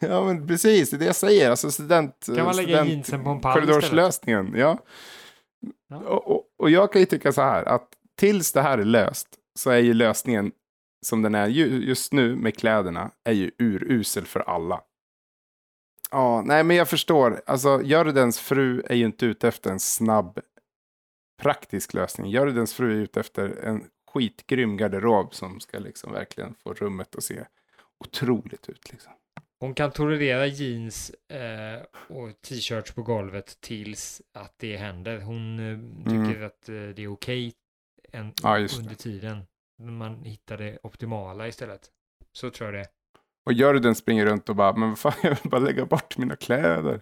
Ja 0.03 0.25
men 0.25 0.47
precis, 0.47 0.91
det 0.91 0.97
är 0.97 0.99
det 0.99 1.05
jag 1.05 1.17
säger. 1.17 1.51
Alltså 1.51 1.71
student... 1.71 2.27
Kan 2.27 2.45
man 2.45 2.57
lägga 2.57 2.69
student, 2.69 2.89
jeansen 2.89 3.25
på 3.25 3.31
en 3.31 3.41
pall 3.41 3.53
istället? 3.53 3.75
Korridorslösningen, 3.75 4.55
ja. 4.57 4.79
Ja. 5.91 5.97
Och, 5.97 6.31
och, 6.31 6.45
och 6.59 6.71
jag 6.71 6.93
kan 6.93 7.01
ju 7.01 7.07
tycka 7.07 7.33
så 7.33 7.43
här 7.43 7.65
att 7.65 7.89
tills 8.15 8.53
det 8.53 8.63
här 8.63 8.79
är 8.79 8.85
löst 8.85 9.29
så 9.55 9.71
är 9.71 9.79
ju 9.79 9.95
lösningen 9.95 10.53
som 11.07 11.23
den 11.23 11.35
är 11.35 11.49
ju, 11.49 11.67
just 11.67 12.13
nu 12.13 12.37
med 12.37 12.57
kläderna 12.57 13.11
är 13.25 13.33
ju 13.33 13.51
urusel 13.59 14.27
för 14.27 14.41
alla. 14.41 14.81
Ja, 16.11 16.43
nej 16.47 16.65
men 16.65 16.77
jag 16.77 16.89
förstår. 16.89 17.43
Alltså 17.47 17.83
Jördens 17.83 18.39
fru 18.39 18.83
är 18.87 18.95
ju 18.95 19.05
inte 19.05 19.27
ute 19.27 19.49
efter 19.49 19.71
en 19.71 19.81
snabb 19.81 20.41
praktisk 21.43 21.95
lösning. 21.95 22.31
Jördens 22.31 22.75
fru 22.75 22.93
är 22.93 23.03
ute 23.03 23.21
efter 23.21 23.65
en 23.65 23.85
skitgrym 24.13 24.77
garderob 24.77 25.35
som 25.35 25.61
ska 25.61 25.79
liksom 25.79 26.13
verkligen 26.13 26.55
få 26.55 26.75
rummet 26.75 27.17
att 27.17 27.25
se 27.25 27.45
otroligt 27.99 28.69
ut. 28.69 28.93
Liksom. 28.93 29.13
Hon 29.61 29.75
kan 29.75 29.91
tolerera 29.91 30.47
jeans 30.47 31.11
eh, 31.29 31.83
och 32.09 32.41
t-shirts 32.41 32.93
på 32.93 33.03
golvet 33.03 33.61
tills 33.61 34.23
att 34.35 34.55
det 34.59 34.77
händer. 34.77 35.21
Hon 35.21 35.59
eh, 35.59 35.79
tycker 36.05 36.37
Mm. 36.37 36.47
att 36.47 36.69
eh, 36.69 36.75
det 36.75 37.03
är 37.03 37.13
okej 37.13 37.53
en- 38.13 38.33
Ja, 38.43 38.59
under 38.79 38.95
tiden. 38.95 39.43
Man 39.83 40.25
hittar 40.25 40.57
det 40.59 40.79
optimala 40.83 41.49
istället. 41.49 41.91
Så 42.33 42.51
tror 42.51 42.75
jag 42.75 42.85
det. 42.85 42.89
Och 43.47 43.53
Jörden 43.53 43.95
springer 43.95 44.27
runt 44.27 44.49
och 44.49 44.57
bara, 44.57 44.77
men 44.77 44.89
vad 44.89 44.99
fan, 44.99 45.13
jag 45.23 45.31
vill 45.43 45.51
bara 45.51 45.61
lägga 45.61 45.87
bort 45.87 46.19
mina 46.19 46.37
kläder. 46.37 47.01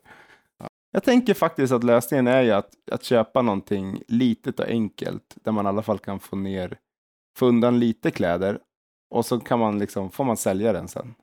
Ja. 0.58 0.66
Jag 0.92 1.04
tänker 1.04 1.34
faktiskt 1.34 1.72
att 1.72 1.84
lösningen 1.84 2.26
är 2.26 2.42
ju 2.42 2.50
att, 2.50 2.70
att 2.92 3.04
köpa 3.04 3.42
någonting 3.42 4.02
litet 4.08 4.60
och 4.60 4.66
enkelt, 4.68 5.36
där 5.44 5.52
man 5.52 5.66
i 5.66 5.68
alla 5.68 5.82
fall 5.82 5.98
kan 5.98 6.20
få 6.20 6.36
ner, 6.36 6.78
få 7.36 7.46
undan 7.46 7.78
lite 7.80 8.10
kläder, 8.10 8.60
och 9.10 9.26
så 9.26 9.40
kan 9.40 9.58
man 9.58 9.78
liksom, 9.78 10.10
får 10.10 10.24
man 10.24 10.36
sälja 10.36 10.72
den 10.72 10.88
sen. 10.88 11.14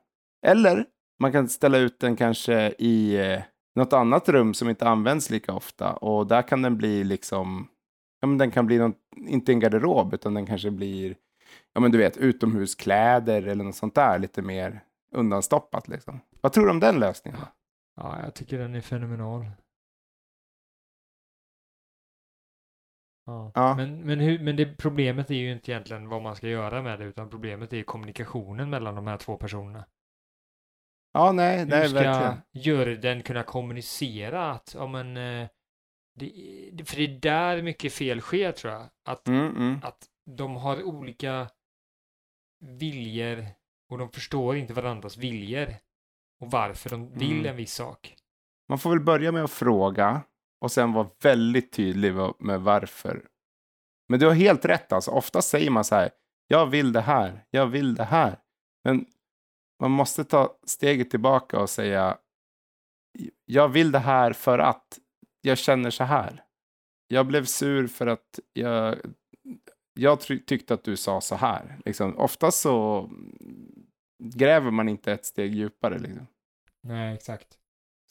Eller 0.46 0.86
man 1.20 1.32
kan 1.32 1.50
ställa 1.50 1.78
ut 1.78 2.00
den 2.00 2.16
kanske 2.16 2.74
i 2.80 3.16
eh, 3.16 3.42
något 3.76 3.94
annat 3.94 4.30
rum 4.30 4.54
som 4.54 4.70
inte 4.70 4.88
används 4.88 5.30
lika 5.30 5.54
ofta, 5.54 5.94
och 5.94 6.28
där 6.28 6.42
kan 6.42 6.62
den 6.62 6.78
bli 6.78 7.04
liksom, 7.04 7.68
ja 8.22 8.28
men 8.28 8.38
den 8.38 8.52
kan 8.52 8.66
bli 8.66 8.78
något, 8.78 8.98
inte 9.16 9.52
en 9.52 9.60
garderob, 9.60 10.14
utan 10.14 10.34
den 10.34 10.46
kanske 10.46 10.72
blir, 10.72 11.16
ja 11.74 11.82
men 11.82 11.92
du 11.92 11.98
vet, 11.98 12.18
utomhuskläder 12.18 13.48
eller 13.48 13.64
något 13.64 13.76
sånt 13.76 13.96
där, 13.96 14.20
lite 14.20 14.42
mer 14.42 14.84
undanstoppat 15.12 15.88
liksom. 15.88 16.20
Vad 16.42 16.54
tror 16.54 16.66
du 16.66 16.72
om 16.72 16.80
den 16.80 17.00
lösningen? 17.00 17.40
då? 17.40 17.48
Ja, 17.96 18.22
jag 18.24 18.34
tycker 18.34 18.60
den 18.60 18.76
är 18.76 18.82
fenomenal. 18.82 19.46
Ja. 23.26 23.52
Ja. 23.56 23.76
Men, 23.76 24.02
men, 24.06 24.20
hur, 24.20 24.40
men 24.40 24.56
det, 24.56 24.78
problemet 24.78 25.32
är 25.32 25.36
ju 25.36 25.52
inte 25.52 25.72
egentligen 25.72 26.10
vad 26.10 26.22
man 26.22 26.36
ska 26.36 26.48
göra 26.48 26.82
med 26.82 27.00
det, 27.00 27.06
utan 27.06 27.30
problemet 27.30 27.74
är 27.74 27.84
kommunikationen 27.84 28.70
mellan 28.70 28.96
de 28.96 29.08
här 29.08 29.18
två 29.18 29.38
personerna. 29.38 29.86
Ja, 31.16 31.32
nej, 31.32 31.60
Hur 31.60 31.66
nej, 31.66 31.90
ska 31.90 32.00
verkligen. 32.00 32.42
juryn 32.54 33.24
kunna 33.24 33.44
kommunicera 33.44 34.52
att, 34.52 34.76
ja 34.78 34.88
men, 34.88 35.18
eh, 35.18 35.48
det, 36.16 36.84
för 36.90 36.96
det 36.98 37.04
är 37.04 37.20
där 37.20 37.62
mycket 37.62 37.94
fel 37.94 38.22
sker 38.22 38.52
tror 38.52 38.74
jag. 38.74 38.88
Att, 39.06 39.28
Mm, 39.28 39.56
mm. 39.56 39.80
att 39.84 40.06
de 40.38 40.56
har 40.56 40.84
olika 40.84 41.48
viljor 42.66 43.46
och 43.92 43.98
de 43.98 44.10
förstår 44.12 44.56
inte 44.58 44.74
varandras 44.74 45.18
viljor 45.18 45.68
och 46.42 46.52
varför 46.52 46.90
de 46.90 47.12
vill 47.14 47.32
Mm. 47.40 47.46
en 47.46 47.56
viss 47.56 47.74
sak. 47.74 48.16
Man 48.70 48.80
får 48.80 48.90
väl 48.90 49.00
börja 49.00 49.32
med 49.32 49.44
att 49.44 49.52
fråga 49.52 50.22
och 50.62 50.72
sen 50.72 50.94
vara 50.94 51.10
väldigt 51.24 51.72
tydlig 51.74 52.14
med 52.40 52.62
varför. 52.62 53.26
Men 54.10 54.20
du 54.20 54.26
har 54.26 54.34
helt 54.34 54.66
rätt 54.66 54.94
alltså. 54.94 55.12
Ofta 55.12 55.42
säger 55.42 55.70
man 55.72 55.84
så 55.84 55.96
här, 55.96 56.10
jag 56.48 56.66
vill 56.66 56.92
det 56.94 57.02
här, 57.02 57.46
jag 57.50 57.66
vill 57.68 57.96
det 57.96 58.04
här. 58.04 58.40
Men 58.84 59.06
man 59.80 59.92
måste 59.92 60.24
ta 60.24 60.58
steget 60.66 61.10
tillbaka 61.10 61.60
och 61.60 61.70
säga, 61.70 62.18
jag 63.46 63.70
vill 63.70 63.92
det 63.92 64.00
här 64.00 64.34
för 64.34 64.60
att 64.60 65.00
jag 65.42 65.58
känner 65.58 65.90
så 65.90 66.04
här. 66.04 66.44
Jag 67.08 67.28
blev 67.28 67.46
sur 67.46 67.88
för 67.88 68.08
att 68.08 68.40
jag, 68.54 68.98
jag 69.94 70.22
tyckte 70.22 70.74
att 70.74 70.84
du 70.84 70.98
sa 70.98 71.22
så 71.22 71.36
här. 71.36 71.78
Liksom, 71.86 72.18
ofta 72.18 72.52
så 72.52 73.10
gräver 74.24 74.72
man 74.72 74.90
inte 74.90 75.14
ett 75.14 75.26
steg 75.26 75.56
djupare. 75.56 76.00
Liksom. 76.00 76.28
Nej, 76.84 77.16
exakt. 77.16 77.48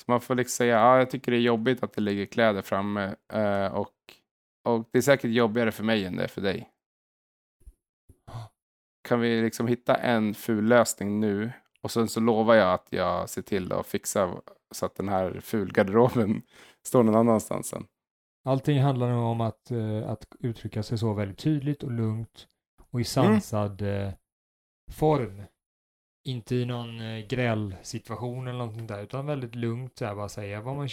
Så 0.01 0.05
man 0.07 0.21
får 0.21 0.35
liksom 0.35 0.57
säga, 0.57 0.77
ja, 0.77 0.99
jag 0.99 1.11
tycker 1.11 1.33
det 1.33 1.39
är 1.39 1.43
jobbigt 1.43 1.83
att 1.83 1.93
det 1.93 2.01
ligger 2.01 2.27
kläder 2.27 2.63
framme 2.63 3.17
eh, 3.33 3.67
och, 3.67 3.95
och 4.65 4.89
det 4.91 4.99
är 4.99 5.03
säkert 5.03 5.31
jobbigare 5.31 5.73
för 5.73 5.85
mig 5.85 6.05
än 6.05 6.17
det 6.17 6.25
är 6.25 6.29
för 6.29 6.41
dig. 6.41 6.71
Kan 9.05 9.21
vi 9.21 9.43
liksom 9.43 9.67
hitta 9.67 9.95
en 9.95 10.35
ful 10.35 10.65
lösning 10.65 11.21
nu 11.21 11.53
och 11.83 11.91
sen 11.91 12.09
så 12.09 12.21
lovar 12.21 12.55
jag 12.55 12.75
att 12.75 12.87
jag 12.91 13.29
ser 13.29 13.43
till 13.43 13.73
att 13.73 13.87
fixa 13.87 14.35
så 14.71 14.87
att 14.87 14.97
den 14.97 15.09
här 15.09 15.41
fulgarderoben 15.41 16.43
står 16.87 17.03
någon 17.03 17.15
annanstans 17.15 17.69
sen. 17.69 17.87
Allting 18.45 18.81
handlar 18.81 19.11
nog 19.11 19.25
om 19.25 19.41
att, 19.41 19.71
eh, 19.71 20.11
att 20.11 20.27
uttrycka 20.41 20.83
sig 20.83 20.99
så 20.99 21.15
väldigt 21.15 21.39
tydligt 21.39 21.83
och 21.83 21.93
lugnt 21.93 22.49
och 22.91 23.01
i 23.01 23.05
sansad 23.05 23.83
eh, 23.83 24.13
form. 24.93 25.43
Inte 26.29 26.55
i 26.55 26.65
någon 26.65 27.01
eh, 27.01 27.27
grälsituation 27.27 28.49
eller 28.49 28.59
något 28.59 28.75
sånt 28.75 28.89
där, 28.89 29.03
utan 29.03 29.27
väldigt 29.27 29.55
lugnt 29.55 29.99
så 29.99 30.05
här, 30.05 30.15
bara 30.15 30.29
säga 30.29 30.61
vad 30.61 30.77
man 30.77 30.89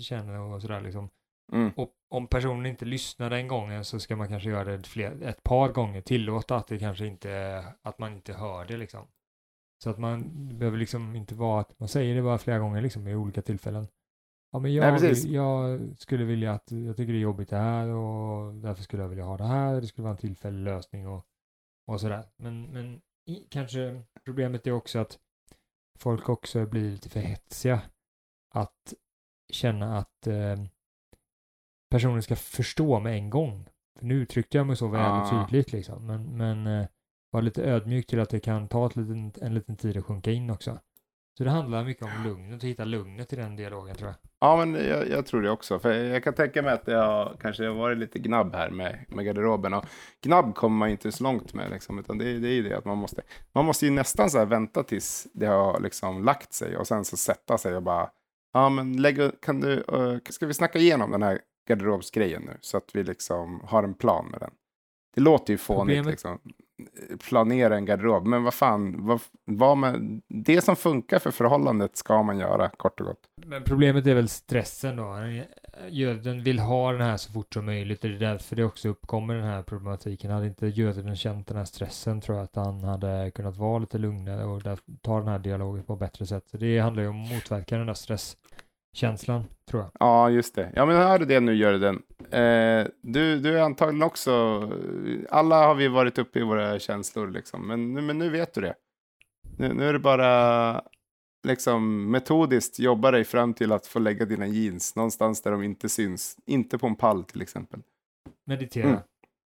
känner 0.00 0.38
och 0.38 0.62
sådär 0.62 0.80
liksom. 0.80 1.08
Mm. 1.52 1.72
Och 1.76 1.92
om 2.08 2.26
personen 2.26 2.66
inte 2.66 2.84
lyssnar 2.84 3.30
den 3.30 3.48
gången 3.48 3.84
så 3.84 4.00
ska 4.00 4.16
man 4.16 4.28
kanske 4.28 4.50
göra 4.50 4.76
det 4.76 4.86
fler, 4.86 5.22
ett 5.22 5.42
par 5.42 5.68
gånger, 5.72 6.00
tillåta 6.00 6.56
att 6.56 6.66
det 6.68 6.78
kanske 6.78 7.06
inte, 7.06 7.64
att 7.82 7.98
man 7.98 8.12
inte 8.12 8.32
hör 8.34 8.64
det 8.64 8.76
liksom. 8.76 9.06
Så 9.84 9.90
att 9.90 9.98
man 9.98 10.30
behöver 10.58 10.78
liksom 10.78 11.16
inte 11.16 11.34
vara 11.34 11.60
att 11.60 11.78
man 11.78 11.88
säger 11.88 12.14
det 12.14 12.22
bara 12.22 12.38
flera 12.38 12.58
gånger 12.58 12.80
liksom 12.82 13.08
i 13.08 13.14
olika 13.14 13.42
tillfällen. 13.42 13.86
Ja 14.52 14.58
men 14.58 14.74
jag, 14.74 14.92
Nej, 15.02 15.10
vill- 15.10 15.32
jag 15.32 15.80
skulle 15.98 16.24
vilja 16.24 16.52
att, 16.52 16.70
jag 16.70 16.96
tycker 16.96 17.12
det 17.12 17.18
är 17.18 17.20
jobbigt 17.22 17.48
det 17.50 17.56
här 17.56 17.88
och 17.88 18.54
därför 18.54 18.82
skulle 18.82 19.02
jag 19.02 19.08
vilja 19.08 19.24
ha 19.24 19.36
det 19.36 19.44
här, 19.46 19.80
det 19.80 19.86
skulle 19.86 20.02
vara 20.02 20.12
en 20.12 20.18
tillfällig 20.18 20.64
lösning 20.64 21.08
och, 21.08 21.26
och 21.86 22.00
sådär. 22.00 22.24
Men, 22.36 22.62
men 22.62 23.00
i, 23.26 23.46
kanske 23.50 24.02
problemet 24.24 24.66
är 24.66 24.72
också 24.72 24.98
att 24.98 25.18
folk 25.98 26.28
också 26.28 26.66
blir 26.66 26.90
lite 26.90 27.08
för 27.08 27.20
hetsiga 27.20 27.82
att 28.54 28.94
känna 29.52 29.98
att 29.98 30.26
eh, 30.26 30.56
personen 31.92 32.22
ska 32.22 32.36
förstå 32.36 33.00
med 33.00 33.14
en 33.14 33.30
gång. 33.30 33.68
För 33.98 34.06
nu 34.06 34.14
uttryckte 34.14 34.56
jag 34.56 34.66
mig 34.66 34.76
så 34.76 34.88
väl 34.88 35.00
och 35.00 35.06
Ah. 35.16 35.46
tydligt 35.48 35.72
liksom, 35.72 36.06
men, 36.06 36.36
men 36.36 36.66
eh, 36.66 36.86
var 37.30 37.42
lite 37.42 37.62
ödmjuk 37.64 38.06
till 38.06 38.20
att 38.20 38.30
det 38.30 38.40
kan 38.40 38.68
ta 38.68 38.86
ett 38.86 38.96
liten, 38.96 39.32
en 39.42 39.54
liten 39.54 39.76
tid 39.76 39.96
att 39.96 40.04
sjunka 40.04 40.30
in 40.30 40.50
också. 40.50 40.78
Så 41.38 41.44
det 41.44 41.50
handlar 41.50 41.84
mycket 41.84 42.02
om 42.04 42.24
lugnet, 42.24 42.56
att 42.56 42.62
hitta 42.64 42.84
lugnet 42.84 43.32
i 43.32 43.36
den 43.36 43.56
dialogen 43.56 43.96
tror 43.96 44.08
jag. 44.10 44.16
Ja, 44.40 44.56
men 44.64 44.74
jag, 44.88 45.08
jag 45.08 45.26
tror 45.26 45.42
det 45.42 45.50
också. 45.50 45.78
För 45.78 45.92
jag 45.92 46.24
kan 46.24 46.34
tänka 46.34 46.62
mig 46.62 46.72
att 46.72 46.86
har 46.86 47.36
kanske 47.40 47.66
har 47.66 47.74
varit 47.74 47.98
lite 47.98 48.18
gnabb 48.18 48.54
här 48.54 48.70
med, 48.70 49.04
med 49.08 49.24
garderoben. 49.24 49.74
Och 49.74 49.84
gnabb 50.22 50.54
kommer 50.54 50.76
man 50.76 50.88
inte 50.90 51.12
så 51.12 51.24
långt 51.24 51.54
med, 51.54 51.70
liksom, 51.70 51.98
utan 51.98 52.18
det, 52.18 52.28
är- 52.30 52.38
det 52.38 52.48
är 52.48 52.52
ju 52.52 52.62
det 52.68 52.78
att 52.78 52.84
man 52.84 52.98
måste, 52.98 53.22
man 53.54 53.64
måste 53.64 53.84
ju 53.86 53.90
nästan 53.92 54.30
så 54.30 54.38
här 54.38 54.46
vänta 54.46 54.82
tills 54.82 55.26
det 55.34 55.46
har 55.46 55.80
liksom 55.80 56.24
lagt 56.24 56.52
sig 56.52 56.76
och 56.76 56.86
sen 56.86 57.04
så 57.04 57.16
sätta 57.16 57.58
sig 57.58 57.76
och 57.76 57.82
bara, 57.82 58.10
ja 58.52 58.68
men 58.68 59.02
lägg, 59.02 59.40
kan 59.42 59.60
du, 59.60 59.72
eh, 59.72 60.18
ska 60.30 60.46
vi 60.46 60.54
snacka 60.54 60.78
igenom 60.78 61.10
den 61.10 61.22
här 61.22 61.38
garderobsgrejen 61.68 62.42
nu 62.42 62.56
så 62.60 62.76
att 62.76 62.90
vi 62.94 63.04
liksom 63.04 63.60
har 63.64 63.82
en 63.82 63.94
plan 63.94 64.26
med 64.30 64.40
den. 64.40 64.50
Det 65.14 65.20
låter 65.20 65.52
ju 65.52 65.58
fånigt 65.58 65.98
Problemet- 65.98 66.10
liksom. 66.10 66.38
Planera 67.28 67.76
en 67.76 67.84
garderob, 67.84 68.26
men 68.26 68.44
vad 68.44 68.54
fan, 68.54 69.06
vad, 69.06 69.20
vad 69.44 69.76
man, 69.76 70.22
det 70.28 70.60
som 70.60 70.76
funkar 70.76 71.18
för 71.18 71.30
förhållandet 71.30 71.96
ska 71.96 72.22
man 72.22 72.38
göra, 72.38 72.68
kort 72.68 73.00
och 73.00 73.06
gott. 73.06 73.28
Men 73.46 73.64
problemet 73.64 74.06
är 74.06 74.14
väl 74.14 74.28
stressen 74.28 74.96
då. 74.96 75.16
Göden 75.88 76.42
vill 76.42 76.58
ha 76.58 76.92
den 76.92 77.00
här 77.00 77.16
så 77.16 77.32
fort 77.32 77.54
som 77.54 77.66
möjligt. 77.66 78.02
Det 78.02 78.08
är 78.08 78.12
därför 78.12 78.56
det 78.56 78.64
också 78.64 78.88
uppkommer 78.88 79.34
den 79.34 79.44
här 79.44 79.62
problematiken. 79.62 80.30
Hade 80.30 80.46
inte 80.46 80.66
Göden 80.66 81.16
känt 81.16 81.46
den 81.48 81.56
här 81.56 81.64
stressen 81.64 82.20
tror 82.20 82.36
jag 82.36 82.44
att 82.44 82.56
han 82.56 82.84
hade 82.84 83.30
kunnat 83.30 83.56
vara 83.56 83.78
lite 83.78 83.98
lugnare 83.98 84.44
och 84.44 84.62
ta 85.02 85.18
den 85.18 85.28
här 85.28 85.38
dialogen 85.38 85.84
på 85.84 85.92
ett 85.92 85.98
bättre 85.98 86.26
sätt. 86.26 86.48
Så 86.48 86.56
det 86.56 86.78
handlar 86.78 87.02
ju 87.02 87.08
om 87.08 87.22
att 87.24 87.30
motverka 87.32 87.76
den 87.76 87.86
där 87.86 87.94
stresskänslan, 88.96 89.44
tror 89.70 89.82
jag. 89.82 89.90
Ja, 90.00 90.30
just 90.30 90.54
det. 90.54 90.72
Ja, 90.74 90.86
men 90.86 90.96
hör 90.96 91.18
du 91.18 91.24
det 91.24 91.40
nu, 91.40 91.54
Jörgen. 91.54 92.02
Eh, 92.30 92.86
du, 93.02 93.38
du 93.40 93.58
är 93.58 93.62
antagligen 93.62 94.02
också... 94.02 94.32
Alla 95.30 95.66
har 95.66 95.74
vi 95.74 95.88
varit 95.88 96.18
uppe 96.18 96.38
i 96.38 96.42
våra 96.42 96.78
känslor, 96.78 97.28
liksom. 97.30 97.66
Men, 97.68 97.94
nu- 97.94 98.00
men 98.02 98.18
nu 98.18 98.28
vet 98.30 98.54
du 98.54 98.60
det. 98.60 98.74
Nu, 99.58 99.72
nu 99.74 99.88
är 99.88 99.92
det 99.92 99.98
bara 99.98 100.82
liksom 101.48 102.10
metodiskt 102.10 102.78
jobba 102.78 103.10
dig 103.10 103.24
fram 103.24 103.54
till 103.54 103.72
att 103.72 103.86
få 103.86 103.98
lägga 103.98 104.24
dina 104.24 104.46
jeans 104.46 104.96
någonstans 104.96 105.42
där 105.42 105.50
de 105.50 105.62
inte 105.62 105.88
syns. 105.88 106.36
Inte 106.46 106.78
på 106.78 106.86
en 106.86 106.96
pall 106.96 107.24
till 107.24 107.42
exempel. 107.42 107.80
Meditera. 108.46 108.86
Mm. 108.88 109.00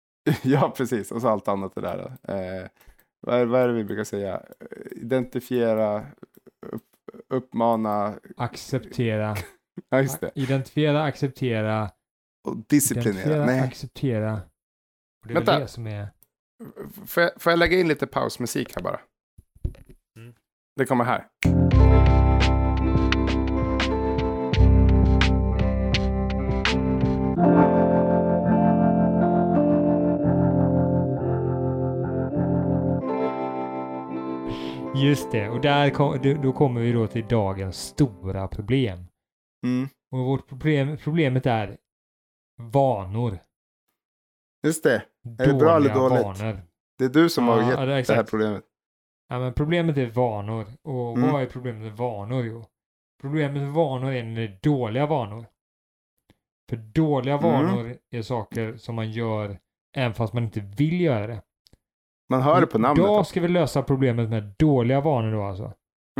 ja, 0.44 0.74
precis. 0.78 1.12
Och 1.12 1.22
så 1.22 1.28
allt 1.28 1.48
annat 1.48 1.76
det 1.76 1.82
där. 1.82 2.00
Eh, 2.28 2.68
vad, 3.22 3.36
är, 3.42 3.46
vad 3.46 3.62
är 3.62 3.68
det 3.68 3.74
vi 3.74 3.84
brukar 3.84 4.04
säga? 4.04 4.42
Identifiera, 4.92 6.06
uppmana, 7.34 8.20
Acceptera. 8.38 9.36
Ja, 9.90 10.02
just 10.02 10.20
det. 10.22 10.32
Identifiera, 10.36 11.04
acceptera, 11.04 11.92
Och 12.48 12.58
disciplinera. 12.70 13.46
Nej. 13.46 13.60
acceptera. 13.60 14.34
Och 14.34 15.28
det 15.28 15.32
är 15.32 15.36
Vänta. 15.36 15.60
det 15.60 15.68
som 15.68 15.88
är... 15.88 16.08
Får 17.06 17.24
jag, 17.24 17.32
får 17.42 17.52
jag 17.52 17.60
lägga 17.60 17.80
in 17.80 17.88
lite 17.88 18.08
pausmusik 18.08 18.76
här 18.76 18.84
bara? 18.84 19.00
Mm. 20.18 20.34
Det 20.76 20.86
kommer 20.86 21.04
här. 21.04 21.28
Just 35.04 35.32
det, 35.32 35.50
och 35.50 35.62
där 35.62 35.90
kom, 35.90 36.42
då- 36.42 36.54
kommer 36.54 36.82
vi 36.82 36.92
då 36.92 37.08
till 37.08 37.28
dagens 37.28 37.78
stora 37.78 38.48
problem. 38.48 39.06
Mm. 39.66 39.90
Och 40.12 40.20
vårt 40.20 40.48
problem, 40.48 40.98
problemet 40.98 41.46
är 41.46 41.78
vanor. 42.58 43.40
Just 44.68 44.84
det. 44.84 45.04
Är 45.40 45.48
det 45.48 45.54
bra 45.54 45.76
eller 45.78 45.94
dåligt? 45.94 46.24
Vanor. 46.24 46.62
Det 46.98 47.06
är 47.06 47.10
du 47.10 47.30
som 47.30 47.46
Ja, 47.48 47.52
har 47.54 47.62
ja, 47.62 47.68
gett 47.68 47.78
det 47.78 47.94
är 47.94 48.04
det 48.08 48.14
här 48.16 48.24
problemet. 48.24 48.64
Ja, 49.30 49.40
men 49.40 49.54
problemet 49.54 49.98
är 49.98 50.06
vanor. 50.10 50.66
Och 50.84 51.18
Mm. 51.18 51.32
vad 51.32 51.42
är 51.42 51.46
problemet 51.46 51.82
med 51.82 51.98
vanor? 51.98 52.44
Jo, 52.46 52.66
problemet 53.22 53.62
med 53.62 53.72
vanor 53.72 54.12
är 54.12 54.24
när 54.24 54.36
det 54.36 54.44
är 54.44 54.60
dåliga 54.64 55.06
vanor. 55.06 55.46
För 56.70 56.78
dåliga 56.78 57.38
Mm. 57.38 57.52
vanor 57.52 57.98
är 58.12 58.22
saker 58.22 58.78
som 58.78 58.96
man 58.96 59.12
gör 59.12 59.60
även 59.96 60.14
fast 60.14 60.34
man 60.34 60.44
inte 60.44 60.60
vill 60.60 61.02
göra 61.02 61.28
det. 61.28 61.42
Man 62.34 62.42
hör 62.42 62.62
det 62.62 62.68
på 62.68 62.78
namnet. 62.78 62.98
Idag 63.04 63.28
ska 63.28 63.42
vi 63.42 63.48
lösa 63.48 63.82
problemet 63.84 64.30
med 64.30 64.54
dåliga 64.60 65.02
vanor 65.02 65.32
då 65.32 65.44
alltså. 65.44 65.64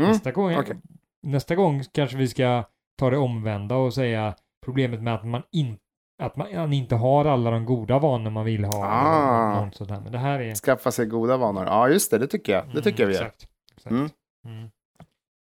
Mm. 0.00 0.10
Nästa, 0.10 0.32
gång, 0.32 0.56
okej. 0.56 0.76
nästa 1.22 1.54
gång 1.54 1.82
kanske 1.92 2.16
vi 2.16 2.28
ska 2.28 2.64
ta 2.98 3.10
det 3.10 3.16
omvända 3.18 3.76
och 3.76 3.94
säga 3.94 4.34
problemet 4.64 5.02
med 5.02 5.14
att 5.14 5.24
man, 5.24 5.42
in, 5.52 5.78
att 6.22 6.36
man, 6.36 6.54
man 6.54 6.72
inte 6.72 6.94
har 6.96 7.24
alla 7.24 7.50
de 7.50 7.64
goda 7.64 7.98
vanor 7.98 8.30
man 8.30 8.44
vill 8.44 8.64
ha. 8.64 8.86
Ah. 8.86 9.64
Något 9.64 9.74
sånt 9.74 9.90
där. 9.90 10.00
Men 10.00 10.12
det 10.12 10.18
här 10.18 10.40
är... 10.40 10.54
Skaffa 10.54 10.90
sig 10.90 11.06
goda 11.06 11.36
vanor. 11.36 11.64
Ja, 11.64 11.88
just 11.88 12.10
det. 12.10 12.18
Det 12.18 12.26
tycker 12.26 12.52
jag. 12.52 12.64
Det 12.74 12.82
tycker 12.82 13.02
jag 13.02 13.08
vi. 13.08 13.16
Mm, 13.16 13.26
Exakt. 13.26 13.48
exakt. 13.76 13.90
Mm. 13.90 14.08
Mm. 14.46 14.70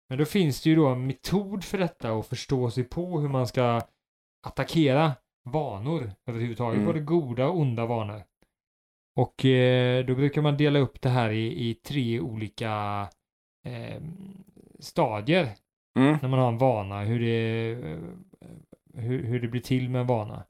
Men 0.08 0.18
då 0.18 0.24
finns 0.24 0.62
det 0.62 0.70
ju 0.70 0.76
då 0.76 0.86
en 0.86 1.06
metod 1.06 1.64
för 1.64 1.78
detta 1.78 2.12
och 2.12 2.26
förstå 2.26 2.70
sig 2.70 2.84
på 2.84 3.20
hur 3.20 3.28
man 3.28 3.46
ska 3.46 3.80
attackera 4.46 5.12
vanor 5.44 6.12
överhuvudtaget, 6.26 6.74
Mm. 6.74 6.86
både 6.86 7.00
goda 7.00 7.46
och 7.46 7.58
onda 7.58 7.86
vanor. 7.86 8.22
Och 9.16 9.44
eh, 9.44 10.04
då 10.04 10.14
brukar 10.14 10.42
man 10.42 10.56
dela 10.56 10.78
upp 10.78 11.00
det 11.00 11.08
här 11.08 11.30
i, 11.30 11.70
i 11.70 11.74
tre 11.74 12.20
olika 12.20 13.08
eh, 13.66 14.02
stadier 14.78 15.48
Mm. 15.98 16.18
när 16.22 16.28
man 16.28 16.38
har 16.38 16.48
en 16.48 16.58
vana, 16.58 17.04
hur 17.04 17.20
det, 17.20 17.70
eh, 17.72 17.98
hur, 18.94 19.24
hur 19.24 19.40
det 19.40 19.48
blir 19.48 19.60
till 19.60 19.90
med 19.90 20.00
en 20.00 20.06
vana. 20.06 20.44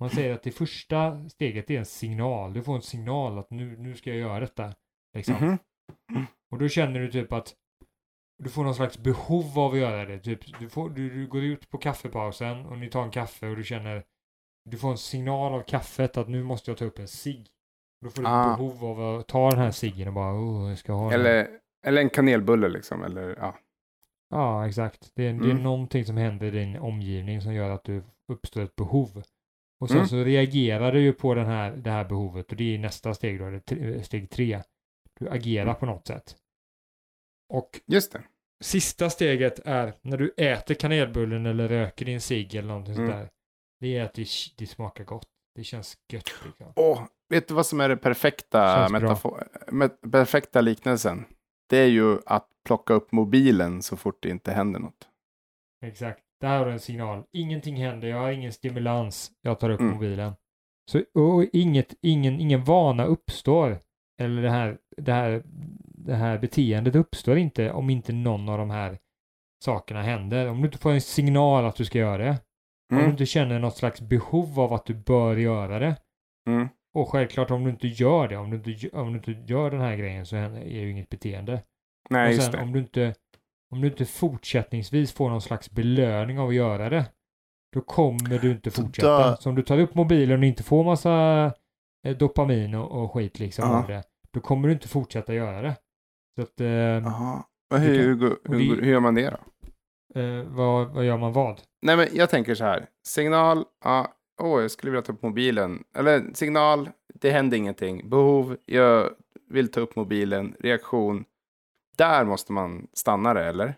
Man 0.00 0.10
säger 0.10 0.34
att 0.34 0.42
det 0.42 0.50
första 0.50 1.28
steget 1.28 1.70
är 1.70 1.78
en 1.78 1.84
signal. 1.84 2.52
Du 2.52 2.62
får 2.62 2.74
en 2.74 2.82
signal 2.82 3.38
att 3.38 3.50
nu, 3.50 3.76
nu 3.76 3.94
ska 3.94 4.10
jag 4.10 4.18
göra 4.18 4.40
detta. 4.40 4.74
Liksom. 5.16 5.58
Mhm. 6.10 6.26
Och 6.50 6.58
då 6.58 6.68
känner 6.68 7.00
du 7.00 7.10
typ 7.10 7.32
att 7.32 7.54
du 8.42 8.50
får 8.50 8.64
någon 8.64 8.74
slags 8.74 8.98
behov 8.98 9.58
av 9.58 9.72
att 9.72 9.78
göra 9.78 10.04
det. 10.04 10.18
Typ, 10.18 10.58
du, 10.58 10.68
får, 10.68 10.90
du, 10.90 11.10
du 11.10 11.26
går 11.26 11.42
ut 11.42 11.70
på 11.70 11.78
kaffepausen 11.78 12.66
och 12.66 12.78
ni 12.78 12.90
tar 12.90 13.02
en 13.02 13.10
kaffe 13.10 13.48
och 13.48 13.56
du 13.56 13.64
känner 13.64 14.04
du 14.70 14.78
får 14.78 14.90
en 14.90 14.98
signal 14.98 15.54
av 15.54 15.62
kaffet 15.62 16.16
att 16.16 16.28
nu 16.28 16.42
måste 16.42 16.70
jag 16.70 16.78
ta 16.78 16.84
upp 16.84 16.98
en 16.98 17.08
cigg. 17.08 17.46
Då 18.04 18.10
får 18.10 18.22
du 18.22 18.28
Ah. 18.28 18.56
behov 18.56 18.84
av 18.84 19.18
att 19.20 19.26
ta 19.28 19.50
den 19.50 19.58
här 19.58 19.70
ciggen 19.70 20.08
och 20.08 20.14
bara 20.14 20.32
oh, 20.34 20.68
jag 20.68 20.78
ska 20.78 20.92
ha 20.92 21.10
den. 21.10 21.20
Eller, 21.20 21.48
eller 21.86 22.02
en 22.02 22.10
kanelbulle 22.10 22.68
liksom. 22.68 23.02
Eller, 23.02 23.36
ja. 23.40 23.58
Ja, 24.30 24.68
exakt. 24.68 25.10
Det 25.14 25.22
är, 25.22 25.32
det 25.32 25.46
är 25.46 25.50
Mm. 25.50 25.62
någonting 25.62 26.04
som 26.04 26.16
händer 26.16 26.46
i 26.46 26.50
din 26.50 26.76
omgivning 26.76 27.40
som 27.42 27.54
gör 27.54 27.70
att 27.70 27.84
du 27.84 28.02
uppstår 28.32 28.60
ett 28.62 28.76
behov. 28.76 29.22
Och 29.80 29.88
sen 29.88 29.96
Mm. 29.96 30.08
så 30.08 30.16
reagerar 30.16 30.92
du 30.92 31.00
ju 31.00 31.12
på 31.12 31.34
den 31.34 31.46
här, 31.46 31.70
det 31.76 31.90
här 31.90 32.04
behovet 32.04 32.50
och 32.50 32.56
det 32.56 32.74
är 32.74 32.78
nästa 32.78 33.14
steg 33.14 33.38
då, 33.40 33.60
tre- 33.60 34.02
steg 34.02 34.30
tre. 34.30 34.62
Du 35.20 35.28
agerar 35.28 35.62
Mm. 35.66 35.74
på 35.76 35.86
något 35.86 36.06
sätt. 36.06 36.36
Och 37.48 37.80
Just 37.86 38.12
det. 38.12 38.22
sista 38.64 39.10
steget 39.10 39.58
är 39.64 39.92
när 40.02 40.16
du 40.18 40.34
äter 40.36 40.74
kanelbullen 40.74 41.46
eller 41.46 41.68
röker 41.68 42.04
din 42.04 42.20
cigg 42.20 42.54
eller 42.54 42.68
någonting 42.68 42.94
Mm. 42.94 43.06
sånt 43.10 43.20
där. 43.20 43.30
Det 43.80 43.96
är 43.96 44.04
att 44.04 44.14
det, 44.14 44.26
det 44.58 44.66
smakar 44.66 45.04
gott. 45.04 45.28
Det 45.56 45.64
känns 45.64 45.96
gött 46.12 46.34
liksom. 46.44 46.72
Åh, 46.76 47.02
vet 47.28 47.48
du 47.48 47.54
vad 47.54 47.66
som 47.66 47.80
är 47.80 47.88
det 47.88 47.96
perfekta, 47.96 48.88
metafor- 48.88 50.10
perfekta 50.12 50.60
liknelsen? 50.60 51.24
Det 51.68 51.76
är 51.76 51.86
ju 51.86 52.18
att 52.26 52.48
plocka 52.66 52.94
upp 52.94 53.12
mobilen 53.12 53.82
så 53.82 53.96
fort 53.96 54.22
det 54.22 54.28
inte 54.28 54.52
händer 54.52 54.80
något. 54.80 55.08
Exakt. 55.86 56.20
Där 56.40 56.58
har 56.58 56.66
du 56.66 56.72
en 56.72 56.80
signal. 56.80 57.24
Ingenting 57.32 57.76
händer, 57.76 58.08
jag 58.08 58.18
har 58.18 58.30
ingen 58.32 58.52
stimulans. 58.52 59.30
Jag 59.42 59.60
tar 59.60 59.70
upp 59.70 59.80
Mm. 59.80 59.92
mobilen. 59.94 60.32
Så 60.90 61.02
och 61.14 61.44
inget, 61.52 61.94
ingen, 62.02 62.40
ingen 62.40 62.64
vana 62.64 63.04
uppstår. 63.04 63.78
Eller 64.20 64.42
det 64.42 64.50
här, 64.50 64.78
det, 64.96 65.12
här, 65.12 65.42
det 65.94 66.14
här 66.14 66.38
beteendet 66.38 66.94
uppstår 66.96 67.38
inte 67.38 67.72
om 67.72 67.90
inte 67.90 68.12
någon 68.12 68.48
av 68.48 68.58
de 68.58 68.70
här 68.70 68.98
sakerna 69.64 70.02
händer. 70.02 70.48
Om 70.48 70.60
du 70.60 70.66
inte 70.66 70.78
får 70.78 70.90
en 70.92 71.00
signal 71.00 71.64
att 71.64 71.76
du 71.76 71.84
ska 71.84 71.98
göra 71.98 72.24
det. 72.24 72.36
Om 72.90 72.96
du 72.96 73.02
Mm. 73.02 73.10
inte 73.10 73.26
känner 73.26 73.58
något 73.58 73.76
slags 73.76 74.00
behov 74.00 74.60
av 74.60 74.72
att 74.72 74.86
du 74.86 74.94
bör 74.94 75.36
göra 75.36 75.78
det. 75.78 75.96
Mm. 76.48 76.68
Och 76.94 77.08
självklart 77.08 77.50
om 77.50 77.64
du 77.64 77.70
inte 77.70 77.86
gör 77.88 78.28
det, 78.28 78.36
om 78.36 78.50
du 78.50 78.56
inte, 78.72 78.96
om 78.96 79.12
du 79.12 79.18
inte 79.32 79.52
gör 79.52 79.70
den 79.70 79.80
här 79.80 79.96
grejen 79.96 80.26
så 80.26 80.36
är 80.36 80.60
ju 80.64 80.90
inget 80.90 81.08
beteende. 81.08 81.62
Nej, 82.10 82.26
och 82.28 82.32
just 82.32 82.42
sen 82.44 82.52
det. 82.52 82.62
om 82.62 82.72
du 82.72 82.78
inte 82.78 83.14
om 83.70 83.80
du 83.80 83.88
inte 83.88 84.04
fortsättningsvis 84.04 85.12
får 85.12 85.30
någon 85.30 85.42
slags 85.42 85.70
belöning 85.70 86.38
av 86.38 86.48
att 86.48 86.54
göra 86.54 86.88
det, 86.90 87.04
då 87.74 87.80
kommer 87.80 88.38
du 88.38 88.50
inte 88.50 88.70
fortsätta. 88.70 89.30
då- 89.30 89.36
Så 89.36 89.48
om 89.48 89.54
du 89.56 89.62
tar 89.62 89.78
upp 89.78 89.94
mobilen 89.94 90.38
och 90.40 90.44
inte 90.46 90.62
får 90.62 90.84
massa 90.84 91.44
eh, 92.06 92.16
dopamin 92.16 92.74
och, 92.74 93.02
och 93.02 93.12
skit 93.12 93.38
liksom 93.38 93.70
av 93.70 93.86
det, 93.86 94.02
då 94.32 94.40
kommer 94.40 94.68
du 94.68 94.74
inte 94.74 94.88
fortsätta 94.88 95.34
göra 95.34 95.62
det. 95.62 95.76
Så 96.36 96.42
att, 96.42 96.60
eh. 96.60 97.12
Och 97.74 97.80
Hur, 97.80 97.98
hur, 97.98 98.36
hur, 98.44 98.82
hur 98.82 98.90
gör 98.92 99.00
man 99.00 99.14
det 99.14 99.30
då? 99.30 99.36
Eh, 100.16 100.42
vad, 100.46 100.88
vad 100.88 101.04
gör 101.04 101.16
man 101.18 101.32
vad? 101.32 101.60
Nej, 101.82 101.96
men 101.96 102.08
jag 102.12 102.30
tänker 102.30 102.54
så 102.54 102.64
här. 102.64 102.86
Signal, 103.06 103.64
ja, 103.84 104.12
åh, 104.42 104.62
jag 104.62 104.70
skulle 104.70 104.90
vilja 104.90 105.02
ta 105.02 105.12
upp 105.12 105.22
mobilen. 105.22 105.84
Eller 105.96 106.24
signal, 106.34 106.88
det 107.14 107.30
händer 107.30 107.56
ingenting. 107.56 108.08
Behov, 108.10 108.56
jag 108.64 109.10
vill 109.50 109.70
ta 109.70 109.80
upp 109.80 109.96
mobilen. 109.96 110.54
Reaktion, 110.60 111.24
där 111.98 112.24
måste 112.24 112.52
man 112.52 112.86
stanna 112.92 113.34
det, 113.34 113.44
eller? 113.44 113.74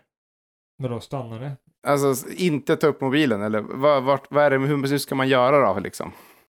Men 0.79 0.91
då 0.91 0.99
stannar 0.99 1.39
det. 1.39 1.51
Alltså, 1.87 2.29
inte 2.31 2.75
ta 2.75 2.87
upp 2.87 3.01
mobilen, 3.01 3.41
eller 3.41 3.61
vad, 3.61 4.03
vart, 4.03 4.31
vad 4.31 4.43
är 4.43 4.49
det, 4.49 4.57
hur, 4.57 4.87
hur 4.87 4.97
ska 4.97 5.15
man 5.15 5.27
göra 5.27 5.73
då, 5.73 5.79
liksom? 5.79 6.11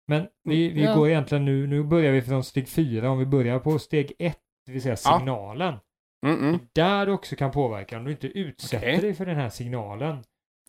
Men 0.06 0.26
vi, 0.44 0.68
vi 0.68 0.84
Ja. 0.84 0.94
går 0.94 1.08
egentligen 1.08 1.44
nu, 1.44 1.66
nu 1.66 1.82
börjar 1.82 2.12
vi 2.12 2.22
från 2.22 2.44
steg 2.44 2.68
fyra. 2.68 3.10
Om 3.10 3.18
vi 3.18 3.26
börjar 3.26 3.58
på 3.58 3.78
steg 3.78 4.12
ett, 4.18 4.38
det 4.66 4.72
vill 4.72 4.82
säga 4.82 4.96
Ja. 5.04 5.78
Mm, 6.24 6.38
mm. 6.48 6.60
Där 6.72 7.06
du 7.06 7.12
också 7.12 7.37
kan 7.37 7.50
påverka 7.50 7.96
om 7.98 8.04
du 8.04 8.10
inte 8.10 8.26
utsätter 8.26 8.76
Okej. 8.88 9.00
dig 9.00 9.14
för 9.14 9.26
den 9.26 9.37
här 9.37 9.48
signalen. 9.48 10.24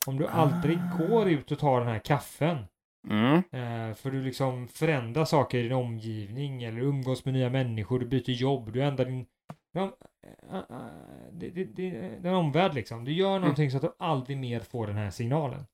Om 0.07 0.17
du 0.17 0.25
Ah. 0.27 0.29
aldrig 0.31 0.79
går 0.97 1.29
ut 1.29 1.51
och 1.51 1.59
tar 1.59 1.79
den 1.79 1.89
här 1.89 1.99
kaffen. 1.99 2.57
Mm. 3.09 3.35
Eh, 3.35 3.95
för 3.95 4.11
du 4.11 4.21
liksom 4.23 4.67
förändrar 4.67 5.25
saker 5.25 5.57
i 5.57 5.63
din 5.63 5.71
omgivning 5.71 6.63
eller 6.63 6.81
umgås 6.81 7.25
med 7.25 7.33
nya 7.33 7.49
människor, 7.49 7.99
du 7.99 8.05
byter 8.05 8.29
jobb, 8.31 8.71
du 8.71 8.83
ändrar 8.83 9.05
din... 9.05 9.25
Ja, 9.73 9.97
det 11.31 11.47
är 11.47 12.25
en 12.25 12.35
omvärld 12.35 12.73
liksom. 12.73 13.05
Du 13.05 13.11
Mm. 13.11 13.19
gör 13.19 13.39
någonting 13.39 13.71
så 13.71 13.77
att 13.77 13.83
du 13.83 13.91
aldrig 13.99 14.37
mer 14.37 14.59
får 14.59 14.87
den 14.87 14.95
här 14.95 15.09
signalen. 15.09 15.65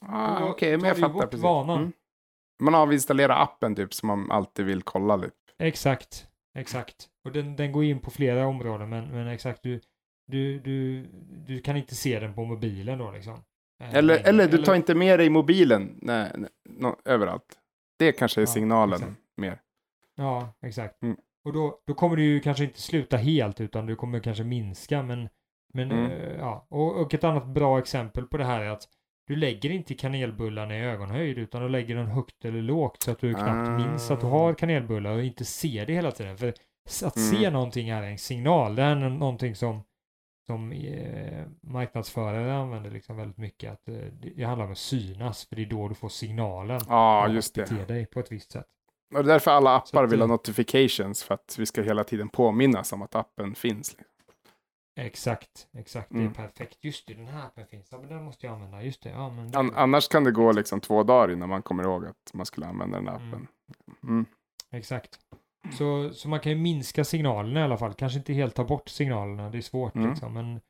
Ah, 0.00 0.44
Okej, 0.44 0.70
men 0.70 0.80
tar 0.80 0.88
jag 0.88 0.98
fattar 0.98 1.26
precis. 1.26 1.42
vanan. 1.44 1.78
Mm. 1.78 1.92
Man 2.62 2.74
avinstallerar 2.74 3.42
appen 3.42 3.74
typ 3.74 3.94
som 3.94 4.06
man 4.06 4.30
alltid 4.30 4.66
vill 4.66 4.82
kolla 4.82 5.16
lite. 5.16 5.34
Exakt, 5.58 6.26
exakt. 6.58 7.08
Och 7.24 7.32
den, 7.32 7.56
den 7.56 7.72
går 7.72 7.84
in 7.84 8.00
på 8.00 8.10
flera 8.10 8.46
områden 8.46 8.88
men, 8.88 9.08
men 9.08 9.26
exakt 9.26 9.62
du, 9.62 9.80
du, 10.26 10.58
du, 10.60 11.06
du 11.46 11.60
kan 11.60 11.76
inte 11.76 11.94
se 11.94 12.20
den 12.20 12.34
på 12.34 12.44
mobilen 12.44 12.98
då 12.98 13.10
liksom. 13.10 13.34
Eh, 13.82 13.94
Eller, 13.94 14.14
längre. 14.14 14.28
eller 14.28 14.48
du 14.48 14.58
tar 14.64 14.74
inte 14.74 14.94
med 14.94 15.18
dig 15.18 15.30
mobilen 15.30 15.98
nej, 16.02 16.30
nej, 16.34 16.50
nå- 16.68 16.96
överallt. 17.04 17.58
Det 17.98 18.12
kanske 18.12 18.40
är 18.40 18.42
Ja, 18.42 18.46
signalen 18.46 19.00
exakt. 19.00 19.20
mer. 19.36 19.60
Ja, 20.16 20.54
exakt. 20.66 21.02
Mm. 21.02 21.16
Och 21.44 21.52
då, 21.52 21.80
då 21.86 21.94
kommer 21.94 22.16
du 22.16 22.22
ju 22.24 22.40
kanske 22.40 22.64
inte 22.64 22.80
sluta 22.80 23.16
helt 23.16 23.60
utan 23.60 23.86
du 23.86 23.96
kommer 23.96 24.20
kanske 24.20 24.44
minska 24.44 25.02
men, 25.02 25.28
men 25.74 25.90
Mm. 25.92 26.10
eh, 26.10 26.36
ja. 26.38 26.66
Och, 26.70 27.00
och 27.00 27.14
ett 27.14 27.24
annat 27.24 27.46
bra 27.46 27.78
exempel 27.78 28.26
på 28.26 28.36
det 28.36 28.44
här 28.44 28.60
är 28.60 28.68
att 28.70 28.88
du 29.32 29.36
lägger 29.36 29.70
inte 29.70 29.94
kanelbullarna 29.94 30.76
i 30.78 30.80
ögonhöjd 30.80 31.38
utan 31.38 31.62
du 31.62 31.68
lägger 31.68 31.94
den 31.96 32.06
högt 32.06 32.44
eller 32.44 32.62
lågt 32.62 33.02
så 33.02 33.10
att 33.10 33.18
du 33.18 33.34
knappt 33.34 33.68
Ah. 33.68 33.78
minns 33.78 34.10
att 34.10 34.20
du 34.20 34.26
har 34.26 34.54
kanelbullar 34.54 35.10
och 35.12 35.22
inte 35.24 35.44
ser 35.44 35.86
det 35.86 35.92
hela 35.92 36.10
tiden. 36.12 36.36
För 36.38 36.48
att 37.06 37.18
se 37.18 37.36
Mm. 37.36 37.52
någonting 37.52 37.88
är 37.88 38.02
en 38.02 38.18
signal. 38.18 38.74
Det 38.74 38.82
är 38.82 38.94
nå- 38.94 39.08
någonting 39.08 39.54
som, 39.56 39.82
som 40.46 40.72
eh, 40.72 41.44
marknadsförare 41.60 42.54
använder 42.54 42.90
liksom 42.90 43.16
väldigt 43.16 43.38
mycket. 43.38 43.72
Att 43.72 43.88
eh, 43.88 43.94
det, 44.36 44.44
handlar 44.44 44.66
om 44.66 44.72
att 44.72 44.78
synas 44.78 45.46
för 45.48 45.56
det 45.56 45.62
är 45.62 45.66
då 45.66 45.88
du 45.88 45.94
får 45.94 46.08
signalen. 46.08 46.80
Ja, 46.88 47.24
av 47.24 47.34
just 47.34 47.54
det. 47.54 47.70
bete 47.70 47.84
dig 47.94 48.06
på 48.06 48.20
ett 48.20 48.32
visst 48.32 48.52
sätt. 48.52 48.66
Och 49.14 49.24
det 49.24 49.30
är 49.30 49.32
därför 49.32 49.50
alla 49.50 49.76
appar 49.76 50.04
att, 50.04 50.12
vill 50.12 50.20
ha 50.20 50.24
eh, 50.26 50.30
notifications 50.30 51.22
för 51.22 51.34
att 51.34 51.56
vi 51.58 51.66
ska 51.66 51.82
hela 51.82 52.04
tiden 52.04 52.28
påminnas 52.28 52.92
om 52.92 53.02
att 53.02 53.14
appen 53.14 53.54
finns. 53.54 53.96
liksom. 53.98 54.06
Exakt, 54.96 55.66
exakt. 55.78 56.08
Det 56.10 56.14
Mm. 56.18 56.30
är 56.30 56.34
perfekt. 56.34 56.78
Just 56.84 57.06
det, 57.06 57.14
den 57.14 57.26
här 57.26 57.46
appen 57.46 57.66
finns. 57.66 57.88
Ja, 57.92 57.98
men 57.98 58.08
den 58.08 58.22
måste 58.24 58.46
jag 58.46 58.54
använda. 58.54 58.82
Just 58.82 59.02
det. 59.02 59.10
Ja, 59.10 59.30
men 59.30 59.50
det- 59.50 59.58
An- 59.58 59.72
annars 59.74 60.08
kan 60.08 60.24
det 60.24 60.32
gå 60.32 60.52
liksom 60.52 60.80
två 60.80 61.02
dagar 61.02 61.32
innan 61.32 61.48
man 61.48 61.62
kommer 61.62 61.84
ihåg 61.84 62.06
att 62.06 62.30
man 62.34 62.46
skulle 62.46 62.66
använda 62.66 62.96
den 62.98 63.08
här 63.08 63.16
Mm. 63.16 63.28
appen. 63.28 63.46
Mm. 64.02 64.26
Exakt. 64.70 65.18
Så, 65.78 66.10
så 66.14 66.28
man 66.28 66.40
kan 66.40 66.52
ju 66.52 66.58
minska 66.58 67.04
signalerna 67.04 67.60
i 67.60 67.62
alla 67.62 67.76
fall. 67.78 67.94
Kanske 67.94 68.18
inte 68.18 68.32
helt 68.32 68.54
ta 68.54 68.64
bort 68.64 68.88
signalerna. 68.88 69.50
Det 69.50 69.58
är 69.58 69.62
svårt 69.62 69.94
Mm. 69.94 70.10
liksom. 70.10 70.32
Men 70.34 70.60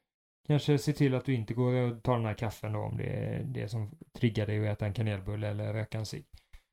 kanske 0.46 0.78
se 0.78 0.92
till 0.92 1.14
att 1.14 1.24
du 1.24 1.34
inte 1.34 1.54
går 1.54 1.72
och 1.74 2.02
tar 2.02 2.16
den 2.16 2.26
här 2.26 2.34
kaffen 2.34 2.72
då 2.72 2.78
om 2.80 2.96
det 2.96 3.04
är 3.04 3.42
det 3.44 3.68
som 3.68 3.90
triggar 4.18 4.46
dig 4.46 4.68
att 4.68 4.76
äta 4.76 4.86
en 4.86 4.92
kanelbulle 4.92 5.48
eller 5.48 5.72
röka 5.72 5.98
en 5.98 6.06
cigg. 6.06 6.24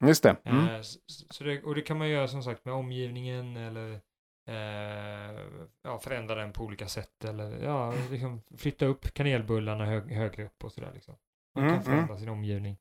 Just 0.06 0.24
det. 0.24 0.36
Mm. 0.44 0.68
Eh, 0.68 0.82
så 1.30 1.44
det, 1.44 1.64
och 1.64 1.76
det 1.76 1.82
kan 1.82 1.98
man 1.98 2.10
göra 2.10 2.28
som 2.28 2.44
sagt 2.44 2.66
med 2.66 2.74
omgivningen 2.74 3.58
eller 3.58 4.02
eh, 4.50 5.40
ja, 5.84 6.00
förändra 6.00 6.36
den 6.36 6.54
på 6.54 6.64
olika 6.64 6.88
sätt 6.88 7.26
eller 7.26 7.64
ja, 7.64 7.94
liksom 8.12 8.42
flytta 8.58 8.86
upp 8.86 9.14
kanelbullarna 9.14 9.86
hög, 9.86 10.12
högre 10.12 10.46
upp 10.46 10.64
och 10.64 10.72
sådär 10.72 10.92
liksom. 10.94 11.16
Man 11.56 11.64
Mm, 11.64 11.76
kan 11.76 11.84
förändra 11.84 12.18
sin 12.18 12.30
omgivning. 12.30 12.78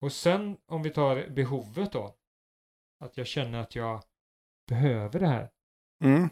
Och 0.00 0.12
sen 0.12 0.56
om 0.66 0.82
vi 0.82 0.90
tar 0.90 1.28
behovet 1.28 1.92
då. 1.92 2.14
Att 3.00 3.16
jag 3.16 3.26
känner 3.26 3.60
att 3.60 3.74
jag 3.74 4.02
behöver 4.68 5.20
det 5.20 5.26
här. 5.26 5.50
Mm. 6.04 6.28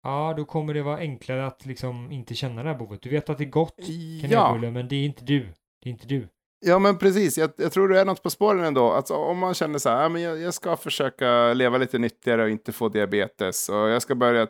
Ja, 0.02 0.34
då 0.36 0.44
kommer 0.44 0.74
det 0.74 0.82
vara 0.82 0.98
enklare 0.98 1.46
att 1.46 1.66
liksom 1.66 2.12
inte 2.12 2.34
känna 2.34 2.62
det 2.62 2.68
här 2.68 2.76
behovet. 2.78 3.02
Du 3.02 3.10
vet 3.10 3.30
att 3.30 3.38
det 3.38 3.44
är 3.44 3.48
gott 3.48 3.74
Ja. 3.78 4.28
kanelbulle, 4.28 4.70
men 4.70 4.88
det 4.88 4.96
är 4.96 5.04
inte 5.04 5.24
du. 5.24 5.40
Det 5.82 5.88
är 5.88 5.92
inte 5.92 6.06
du. 6.06 6.28
ja, 6.66 6.78
men 6.78 6.98
precis. 6.98 7.38
Jag, 7.38 7.50
jag 7.56 7.72
tror 7.72 7.88
det 7.88 8.00
är 8.00 8.04
något 8.04 8.22
på 8.22 8.30
spåren 8.30 8.64
ändå. 8.64 8.90
Alltså, 8.92 9.14
om 9.14 9.38
man 9.38 9.54
känner 9.54 9.78
så 9.78 9.88
här, 9.88 10.04
ah, 10.04 10.08
men 10.08 10.22
jag, 10.22 10.40
jag 10.40 10.54
ska 10.54 10.76
försöka 10.76 11.52
leva 11.54 11.78
lite 11.78 11.98
nyttigare 11.98 12.42
och 12.42 12.50
inte 12.50 12.72
få 12.72 12.88
diabetes. 12.88 13.68
Och 13.68 13.76
jag 13.76 14.02
ska 14.02 14.14
börja, 14.14 14.46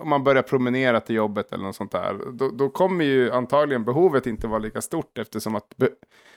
om 0.00 0.08
man 0.08 0.24
börjar 0.24 0.42
promenera 0.42 1.00
till 1.00 1.16
jobbet 1.16 1.52
eller 1.52 1.64
något 1.64 1.76
sånt 1.76 1.92
där. 1.92 2.18
Då, 2.32 2.50
då 2.50 2.68
kommer 2.68 3.04
ju 3.04 3.30
antagligen 3.30 3.84
behovet 3.84 4.26
inte 4.26 4.46
vara 4.46 4.58
lika 4.58 4.80
stort 4.80 5.18
eftersom 5.18 5.54
att, 5.56 5.74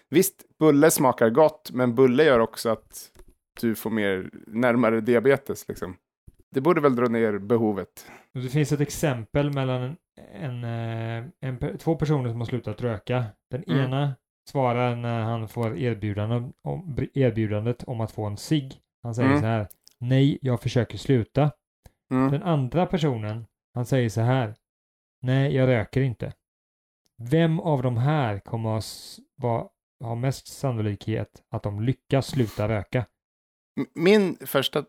visst, 0.10 0.44
bulle 0.60 0.92
smakar 0.92 1.30
gott, 1.30 1.72
men 1.74 1.96
bulle 1.96 2.24
gör 2.24 2.40
också 2.40 2.70
att 2.70 3.12
du 3.62 3.76
får 3.76 3.90
mer 3.90 4.30
närmare 4.48 5.02
diabetes 5.02 5.68
liksom. 5.68 5.96
Det 6.52 6.62
borde 6.62 6.82
väl 6.82 6.96
dra 6.96 7.08
ner 7.08 7.38
behovet. 7.38 8.06
Det 8.34 8.50
finns 8.50 8.72
ett 8.72 8.82
exempel 8.82 9.54
mellan 9.54 9.82
en, 9.82 9.96
en, 10.34 10.64
eh, 10.64 11.30
en, 11.42 11.78
två 11.78 11.96
personer 11.96 12.30
som 12.30 12.40
har 12.40 12.46
slutat 12.46 12.82
röka. 12.82 13.24
Den 13.52 13.64
Mm. 13.68 13.80
ena 13.86 14.14
svarar 14.50 14.96
när 14.96 15.22
han 15.22 15.48
får 15.48 15.78
erbjudande 15.78 16.36
om, 16.64 16.98
erbjudandet 17.14 17.84
om 17.84 18.02
att 18.02 18.12
få 18.12 18.26
en 18.26 18.38
cigg. 18.38 18.74
Han 19.04 19.16
säger 19.16 19.30
Mm. 19.30 19.42
så 19.42 19.48
här. 19.48 19.68
Nej, 20.00 20.38
jag 20.42 20.62
försöker 20.62 20.98
sluta. 20.98 21.52
Mm. 22.12 22.32
Den 22.32 22.44
andra 22.44 22.86
personen, 22.86 23.46
han 23.74 23.86
säger 23.86 24.10
så 24.10 24.22
här. 24.22 24.56
Nej, 25.22 25.56
jag 25.56 25.68
röker 25.68 26.02
inte. 26.02 26.34
Vem 27.18 27.60
av 27.60 27.82
de 27.84 27.98
här 27.98 28.40
kommer 28.40 28.84
va- 29.42 29.70
ha 30.00 30.16
mest 30.16 30.48
sannolikhet 30.48 31.44
att 31.50 31.64
de 31.64 31.82
lyckas 31.84 32.28
sluta 32.28 32.68
röka? 32.68 33.06
Min 33.96 34.36
första 34.38 34.86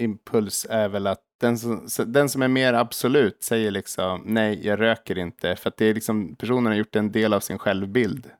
impuls 0.00 0.66
är 0.70 0.88
väl 0.88 1.06
att 1.06 1.22
den 1.40 1.58
som, 1.58 1.86
den 2.06 2.28
som 2.28 2.42
är 2.42 2.48
mer 2.48 2.72
absolut 2.74 3.42
säger 3.42 3.70
liksom 3.70 4.22
nej, 4.26 4.66
jag 4.66 4.80
röker 4.80 5.18
inte. 5.18 5.56
För 5.56 5.68
att 5.68 5.76
det 5.76 5.84
är 5.84 5.94
liksom, 5.94 6.36
personen 6.36 6.66
har 6.66 6.74
gjort 6.74 6.96
en 6.96 7.12
del 7.12 7.32
av 7.34 7.40
sin 7.40 7.58
självbild. 7.58 8.30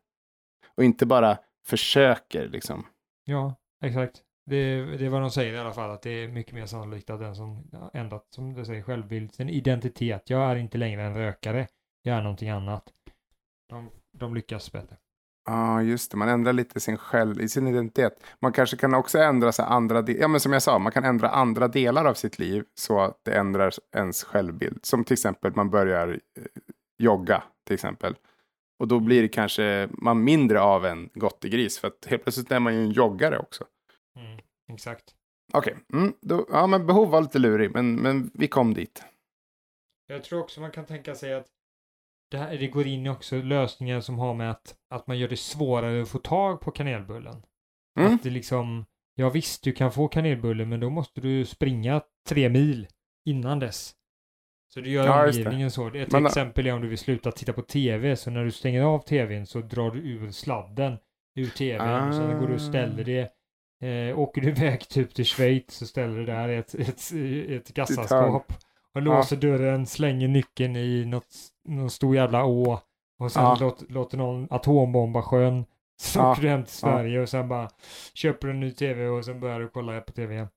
Och 0.77 0.85
inte 0.85 1.07
bara 1.07 1.39
försöker 1.67 2.49
liksom. 2.49 2.87
Ja, 3.25 3.55
exakt. 3.85 4.23
Det, 4.49 4.85
det 4.97 5.07
är 5.07 5.09
vad 5.09 5.21
de 5.21 5.31
säger 5.31 5.55
i 5.55 5.59
alla 5.59 5.73
fall, 5.73 5.91
att 5.91 6.03
det 6.03 6.11
är 6.11 6.29
mycket 6.29 6.55
mer 6.55 6.67
sannolikt 6.67 7.11
att 7.11 7.21
den 7.21 7.35
som 7.35 7.71
ändrat, 7.93 8.27
som 8.31 8.55
du 8.55 8.65
säger, 8.65 8.83
självbild, 8.83 9.35
sin 9.35 9.49
identitet. 9.49 10.31
Jag 10.31 10.51
är 10.51 10.57
inte 10.57 10.79
längre 10.79 11.03
en 11.03 11.15
rökare, 11.15 11.67
jag 12.03 12.17
är 12.17 12.23
någonting 12.23 12.51
annat. 12.51 12.85
De, 13.69 13.91
de 14.13 14.35
lyckas 14.35 14.73
bättre. 14.73 14.97
Ja, 15.47 15.83
just 15.83 16.11
det. 16.11 16.17
Man 16.17 16.29
ändrar 16.29 16.53
lite 16.53 16.81
sin 16.81 16.97
själv, 16.97 17.41
i 17.41 17.49
sin 17.49 17.67
identitet. 17.67 18.25
Man 18.41 18.53
kanske 18.53 18.77
kan 18.77 18.95
också 18.95 19.19
ändra 19.19 19.53
sig 19.53 19.65
andra 19.65 20.05
Ja, 20.07 20.29
men 20.29 20.41
som 20.41 20.53
jag 20.53 20.63
sa, 20.63 20.79
man 20.79 20.93
kan 20.93 21.05
ändra 21.05 21.29
andra 21.29 21.69
delar 21.69 22.05
av 22.05 22.15
sitt 22.15 22.39
liv 22.39 22.65
så 22.75 23.01
att 23.01 23.21
det 23.25 23.33
ändrar 23.33 23.73
ens 23.97 24.25
självbild. 24.25 24.79
Som 24.83 25.05
till 25.05 25.15
exempel 25.15 25.53
man 25.55 25.71
börjar 25.71 26.09
eh, 26.09 26.43
jogga, 26.99 27.43
till 27.67 27.75
exempel. 27.75 28.15
Och 28.79 28.89
då 28.89 29.01
blir 29.01 29.23
det 29.23 29.29
kanske 29.29 29.89
man 29.93 30.25
mindre 30.25 30.61
av 30.61 30.87
en 30.87 31.11
gottegris. 31.15 31.79
För 31.79 31.89
att 31.89 32.07
helt 32.07 32.23
plötsligt 32.23 32.53
är 32.53 32.61
man 32.61 32.75
ju 32.75 32.81
en 32.81 32.91
joggare 32.91 33.39
också. 33.39 33.65
Mm, 34.69 34.75
exakt. 34.75 35.15
Okej, 35.53 35.77
mm, 35.93 36.13
då- 36.21 36.47
ja 36.51 36.67
men 36.67 36.87
behov 36.87 37.11
var 37.11 37.21
lite 37.21 37.39
lurig, 37.39 37.71
men, 37.75 37.95
men 37.95 38.31
vi 38.35 38.49
kom 38.49 38.75
dit. 38.75 39.03
Jag 40.07 40.25
tror 40.25 40.41
också 40.41 40.61
man 40.61 40.71
kan 40.71 40.87
tänka 40.87 41.15
sig 41.15 41.35
att 41.35 41.47
det, 42.31 42.39
här, 42.39 42.59
det 42.59 42.67
går 42.69 42.87
in 42.87 43.07
i 43.07 43.09
också 43.11 43.37
lösningar 43.37 44.01
som 44.01 44.19
har 44.19 44.35
med 44.35 44.51
att, 44.51 44.77
att 44.91 45.07
man 45.07 45.19
gör 45.19 45.29
det 45.29 45.37
svårare 45.37 46.03
att 46.03 46.09
få 46.09 46.19
tag 46.19 46.61
på 46.61 46.71
kanelbullen. 46.71 47.43
Mm. 48.01 48.15
Att 48.15 48.23
det 48.23 48.31
liksom, 48.31 48.85
ja 49.15 49.31
visst 49.31 49.63
du 49.65 49.73
kan 49.73 49.93
få 49.93 50.09
kanelbulle 50.09 50.65
men 50.65 50.81
då 50.81 50.91
måste 50.91 51.21
du 51.21 51.45
springa 51.45 52.03
tre 52.29 52.49
mil 52.49 52.89
innan 53.29 53.59
dess. 53.59 53.95
Så 54.75 54.81
du 54.81 54.91
gör 54.91 55.05
Ja, 55.07 55.27
omgivningen 55.27 55.71
så. 55.71 55.95
Ett 55.95 56.13
Men- 56.13 56.27
exempel 56.27 56.67
är 56.67 56.73
om 56.73 56.81
du 56.81 56.89
vill 56.89 56.99
sluta 56.99 57.33
titta 57.33 57.53
på 57.53 57.63
tv, 57.63 58.17
så 58.17 58.31
när 58.31 58.45
du 58.45 58.51
stänger 58.51 58.83
av 58.83 58.99
tvn 58.99 59.47
så 59.47 59.61
drar 59.61 59.91
du 59.91 59.99
ur 59.99 60.31
sladden 60.31 60.97
ur 61.37 61.47
tvn, 61.51 62.09
och 62.09 62.15
sen 62.15 62.39
går 62.41 62.47
du 62.49 62.55
och 62.55 62.61
ställer 62.61 63.05
det. 63.05 63.33
Eh, 63.81 64.19
åker 64.19 64.41
du 64.41 64.49
iväg 64.57 64.89
typ 64.89 65.15
till 65.15 65.25
Schweiz 65.25 65.65
så 65.71 65.87
ställer 65.87 66.17
du 66.19 66.25
där 66.27 66.49
ett, 66.49 66.75
ett, 66.75 67.13
ett 67.51 67.75
kassaskåp. 67.75 68.53
Och 68.95 69.03
låser 69.03 69.37
dörren, 69.37 69.87
slänger 69.87 70.29
nyckeln 70.29 70.77
i 70.77 71.05
något, 71.05 71.27
någon 71.69 71.91
stor 71.91 72.17
jävla 72.17 72.45
å. 72.45 72.81
Och 73.21 73.33
sen 73.33 73.43
Ja. 73.43 73.57
låter, 73.61 73.87
låter 73.93 74.19
någon 74.19 74.49
atombomba 74.51 75.23
sjön. 75.23 75.65
Så 76.01 76.19
Ja. 76.21 76.33
åker 76.33 76.43
du 76.43 76.49
hem 76.49 76.65
till 76.65 76.75
Ja. 76.83 76.89
Sverige 76.89 77.21
och 77.21 77.29
sen 77.29 77.49
bara 77.49 77.69
köper 78.15 78.47
du 78.49 78.53
en 78.55 78.61
ny 78.61 78.71
tv 78.71 79.07
och 79.09 79.25
sen 79.25 79.41
börjar 79.41 79.61
du 79.61 79.69
kolla 79.69 80.01
på 80.01 80.13
tv 80.13 80.35
igen. 80.35 80.49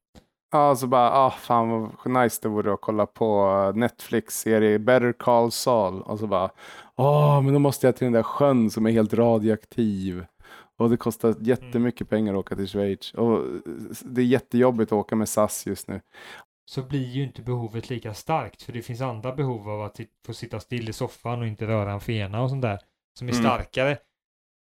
Ja, 0.52 0.76
så 0.76 0.88
bara, 0.88 1.12
ah, 1.12 1.32
fan 1.32 1.70
vad 2.06 2.24
nice 2.24 2.40
det 2.42 2.50
vore 2.50 2.74
att 2.74 2.82
kolla 2.82 3.06
på 3.06 3.48
Netflix-serie 3.76 4.80
Better 4.80 5.14
Call 5.14 5.52
Saul. 5.52 6.02
Och 6.02 6.20
så 6.20 6.28
bara, 6.28 6.50
åh, 6.96 7.42
men 7.42 7.54
då 7.54 7.60
måste 7.60 7.88
jag 7.88 7.96
till 7.96 8.06
den 8.06 8.14
där 8.14 8.24
sjön 8.24 8.70
som 8.70 8.86
är 8.86 8.92
helt 8.92 9.14
radioaktiv. 9.14 10.26
Och 10.78 10.90
det 10.90 10.98
kostar 10.98 11.36
jättemycket 11.40 12.10
pengar 12.10 12.34
att 12.34 12.40
åka 12.40 12.56
till 12.56 12.68
Schweiz. 12.68 13.14
Och 13.14 13.46
det 14.06 14.22
är 14.22 14.26
jättejobbigt 14.26 14.92
att 14.92 14.98
åka 14.98 15.16
med 15.16 15.30
SAS 15.30 15.66
just 15.68 15.88
nu. 15.88 16.02
Så 16.66 16.82
blir 16.84 17.08
ju 17.08 17.24
inte 17.24 17.42
behovet 17.42 17.90
lika 17.90 18.14
starkt 18.14 18.62
för 18.62 18.74
det 18.74 18.82
finns 18.82 19.02
andra 19.02 19.36
behov 19.36 19.70
av 19.70 19.82
att 19.82 20.00
få 20.26 20.34
sitta 20.34 20.60
still 20.60 20.90
i 20.90 20.94
soffan 20.94 21.40
och 21.42 21.48
inte 21.48 21.68
röra 21.68 21.92
en 21.92 22.00
fena 22.00 22.42
och 22.44 22.50
sånt 22.50 22.62
där 22.62 22.80
som 23.20 23.28
är 23.28 23.32
Mm. 23.34 23.44
starkare 23.44 23.98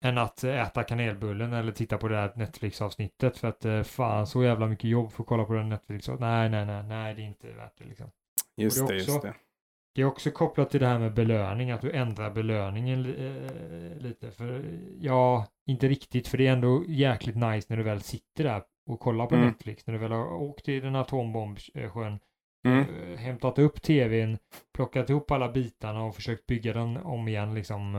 än 0.03 0.17
att 0.17 0.43
äta 0.43 0.83
kanelbullen 0.83 1.53
eller 1.53 1.71
titta 1.71 1.97
på 1.97 2.07
det 2.07 2.15
här 2.15 2.31
Netflix-avsnittet 2.35 3.37
för 3.37 3.47
att 3.47 3.65
eh, 3.65 3.83
fan 3.83 4.27
så 4.27 4.43
jävla 4.43 4.67
mycket 4.67 4.89
jobb 4.89 5.11
för 5.11 5.23
att 5.23 5.27
kolla 5.27 5.43
på 5.45 5.53
den 5.53 5.69
Netflix. 5.69 6.07
Nej, 6.07 6.49
nej, 6.49 6.65
nej, 6.65 6.83
nej, 6.83 7.15
det 7.15 7.21
är 7.21 7.25
inte 7.25 7.51
värt 7.51 7.77
det 7.77 7.85
liksom. 7.85 8.07
Just 8.57 8.81
Och 8.81 8.87
det, 8.87 8.93
det 8.93 8.97
är 8.97 8.99
just 8.99 9.09
också- 9.09 9.27
det. 9.27 9.33
Det 9.95 10.01
är 10.01 10.05
också 10.05 10.31
kopplat 10.31 10.69
till 10.69 10.79
det 10.79 10.87
här 10.87 10.99
med 10.99 11.13
belöning, 11.13 11.71
att 11.71 11.81
du 11.81 11.91
ändrar 11.91 12.31
belöningen 12.31 13.05
eh, 13.05 13.97
lite. 13.97 14.31
För 14.31 14.65
ja, 14.99 15.45
inte 15.65 15.87
riktigt, 15.87 16.27
för 16.27 16.37
det 16.37 16.47
är 16.47 16.53
ändå 16.53 16.83
jäkligt 16.87 17.35
nice 17.35 17.67
när 17.69 17.77
du 17.77 17.83
väl 17.83 18.01
sitter 18.01 18.43
där 18.43 18.63
och 18.87 18.99
kollar 18.99 19.25
på 19.25 19.35
Mm. 19.35 19.47
Netflix, 19.47 19.87
när 19.87 19.93
du 19.93 19.99
väl 19.99 20.11
har 20.11 20.33
åkt 20.33 20.65
till 20.65 20.83
den 20.83 20.95
atombombsjön, 20.95 22.19
Mm. 22.65 22.79
eh, 22.79 23.17
hämtat 23.17 23.59
upp 23.59 23.81
tvn, 23.81 24.37
plockat 24.73 25.09
ihop 25.09 25.31
alla 25.31 25.51
bitarna 25.51 26.03
och 26.03 26.15
försökt 26.15 26.45
bygga 26.45 26.73
den 26.73 26.97
om 26.97 27.27
igen 27.27 27.53
liksom. 27.53 27.95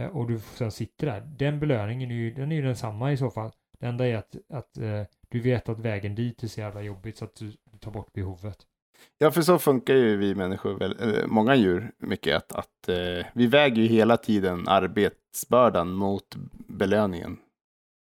eh, 0.00 0.06
och 0.06 0.26
du 0.28 0.38
sen 0.38 0.70
sitter 0.70 1.06
där. 1.06 1.20
Den 1.20 1.60
belöningen 1.60 2.10
är 2.10 2.14
ju, 2.14 2.30
den 2.34 2.52
är 2.52 2.56
ju 2.56 2.62
densamma 2.62 3.12
i 3.12 3.16
så 3.16 3.30
fall. 3.30 3.50
Det 3.80 3.86
enda 3.86 4.06
är 4.06 4.16
att, 4.16 4.36
att 4.52 4.78
eh, 4.78 5.02
du 5.28 5.40
vet 5.40 5.68
att 5.68 5.78
vägen 5.80 6.14
dit 6.14 6.42
är 6.42 6.46
så 6.48 6.60
jävla 6.60 6.82
jobbigt 6.82 7.16
så 7.16 7.24
att 7.24 7.34
du, 7.34 7.52
du 7.72 7.78
tar 7.78 7.90
bort 7.90 8.12
behovet. 8.12 8.56
Ja, 9.18 9.30
för 9.30 9.42
så 9.42 9.58
funkar 9.58 9.94
ju 9.94 10.16
vi 10.16 10.34
människor, 10.34 10.74
väl, 10.78 11.24
många 11.26 11.54
djur, 11.54 11.92
mycket 11.98 12.36
att, 12.36 12.52
att 12.52 12.88
eh, 12.88 13.26
vi 13.34 13.46
väger 13.46 13.82
ju 13.82 13.88
hela 13.88 14.16
tiden 14.16 14.68
arbetsbördan 14.68 15.92
mot 15.92 16.36
belöningen. 16.76 17.38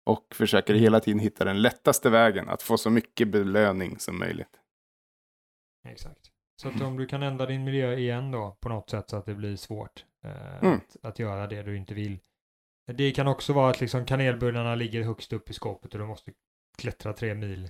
Och 0.05 0.25
försöker 0.35 0.73
hela 0.73 0.99
tiden 0.99 1.19
hitta 1.19 1.45
den 1.45 1.61
lättaste 1.61 2.09
vägen 2.09 2.49
att 2.49 2.61
få 2.61 2.77
så 2.77 2.89
mycket 2.89 3.27
belöning 3.27 3.99
som 3.99 4.19
möjligt. 4.19 4.59
Exakt. 5.87 6.31
Så 6.61 6.67
att 6.69 6.81
om 6.81 6.97
du 6.97 7.05
kan 7.05 7.23
ändra 7.23 7.45
din 7.45 7.63
miljö 7.63 7.93
igen 7.95 8.31
då 8.31 8.57
på 8.61 8.69
något 8.69 8.89
sätt 8.89 9.09
så 9.09 9.15
att 9.17 9.25
det 9.25 9.35
blir 9.35 9.55
svårt 9.55 10.05
eh, 10.25 10.57
Mm. 10.63 10.73
att, 10.75 10.97
att 11.05 11.19
göra 11.19 11.47
det 11.47 11.63
du 11.63 11.77
inte 11.77 11.93
vill. 11.93 12.19
Det 12.93 13.11
kan 13.11 13.27
också 13.27 13.53
vara 13.53 13.69
att 13.69 13.81
liksom 13.81 14.05
kanelbullarna 14.05 14.75
ligger 14.75 15.03
högst 15.03 15.33
upp 15.33 15.49
i 15.49 15.53
skåpet 15.53 15.93
och 15.93 15.99
du 15.99 16.05
måste 16.05 16.31
klättra 16.77 17.13
tre 17.13 17.33
mil 17.35 17.63
eh, 17.63 17.69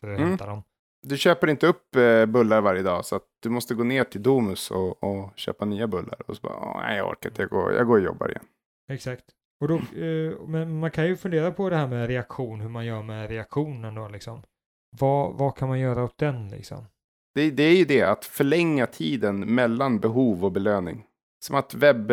för 0.00 0.08
att 0.12 0.18
Mm. 0.18 0.28
hämta 0.28 0.46
dem. 0.46 0.62
Du 1.02 1.18
köper 1.18 1.46
inte 1.46 1.66
upp 1.66 1.96
eh, 1.96 2.26
bullar 2.26 2.60
varje 2.60 2.82
dag 2.82 3.04
så 3.04 3.16
att 3.16 3.26
du 3.42 3.50
måste 3.50 3.74
gå 3.74 3.84
ner 3.84 4.04
till 4.04 4.22
Domus 4.22 4.70
och, 4.70 5.02
och 5.04 5.32
köpa 5.38 5.64
nya 5.64 5.86
bullar. 5.86 6.22
Och 6.30 6.36
så 6.36 6.40
bara, 6.42 6.56
"Åh, 6.56 6.80
nej 6.82 6.96
jag 6.96 7.08
orkar 7.08 7.30
inte, 7.30 7.42
jag 7.42 7.50
går, 7.50 7.72
jag 7.72 7.86
går 7.86 7.96
och 7.98 8.04
jobbar 8.04 8.28
igen. 8.28 8.44
Exakt. 8.88 9.24
Och 9.60 9.68
då, 9.68 9.74
eh, 9.74 10.46
men 10.46 10.78
man 10.78 10.90
kan 10.90 11.06
ju 11.06 11.16
fundera 11.16 11.50
på 11.50 11.70
det 11.70 11.76
här 11.76 11.86
med 11.86 12.08
reaktion, 12.08 12.60
hur 12.60 12.68
man 12.68 12.86
gör 12.86 13.02
med 13.02 13.30
reaktionen 13.30 13.94
då 13.94 14.08
liksom. 14.08 14.42
Vad, 15.00 15.34
vad 15.34 15.56
kan 15.56 15.68
man 15.68 15.80
göra 15.80 16.04
åt 16.04 16.18
den 16.18 16.48
liksom? 16.48 16.84
Det, 17.34 17.50
det 17.50 17.62
är 17.62 17.76
ju 17.76 17.84
det, 17.84 18.02
att 18.02 18.24
förlänga 18.24 18.86
tiden 18.86 19.54
mellan 19.54 20.00
behov 20.00 20.44
och 20.44 20.52
belöning. 20.52 21.04
Som 21.44 21.56
att 21.56 21.74
webb, 21.74 22.08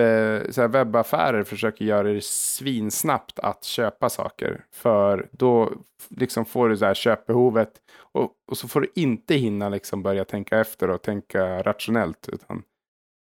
så 0.53 0.61
här, 0.61 0.67
webbaffärer 0.67 1.43
försöker 1.43 1.85
göra 1.85 2.13
det 2.13 2.23
svinsnabbt 2.23 3.39
att 3.39 3.63
köpa 3.63 4.09
saker. 4.09 4.65
För 4.71 5.29
då 5.31 5.71
liksom 6.09 6.45
får 6.45 6.69
du 6.69 6.77
så 6.77 6.85
här 6.85 6.93
köpbehovet 6.93 7.71
och, 7.97 8.31
och 8.51 8.57
så 8.57 8.67
får 8.67 8.81
du 8.81 8.91
inte 8.95 9.35
hinna 9.35 9.69
liksom 9.69 10.03
börja 10.03 10.25
tänka 10.25 10.59
efter 10.59 10.89
och 10.89 11.01
tänka 11.01 11.61
rationellt. 11.61 12.29
Utan 12.29 12.63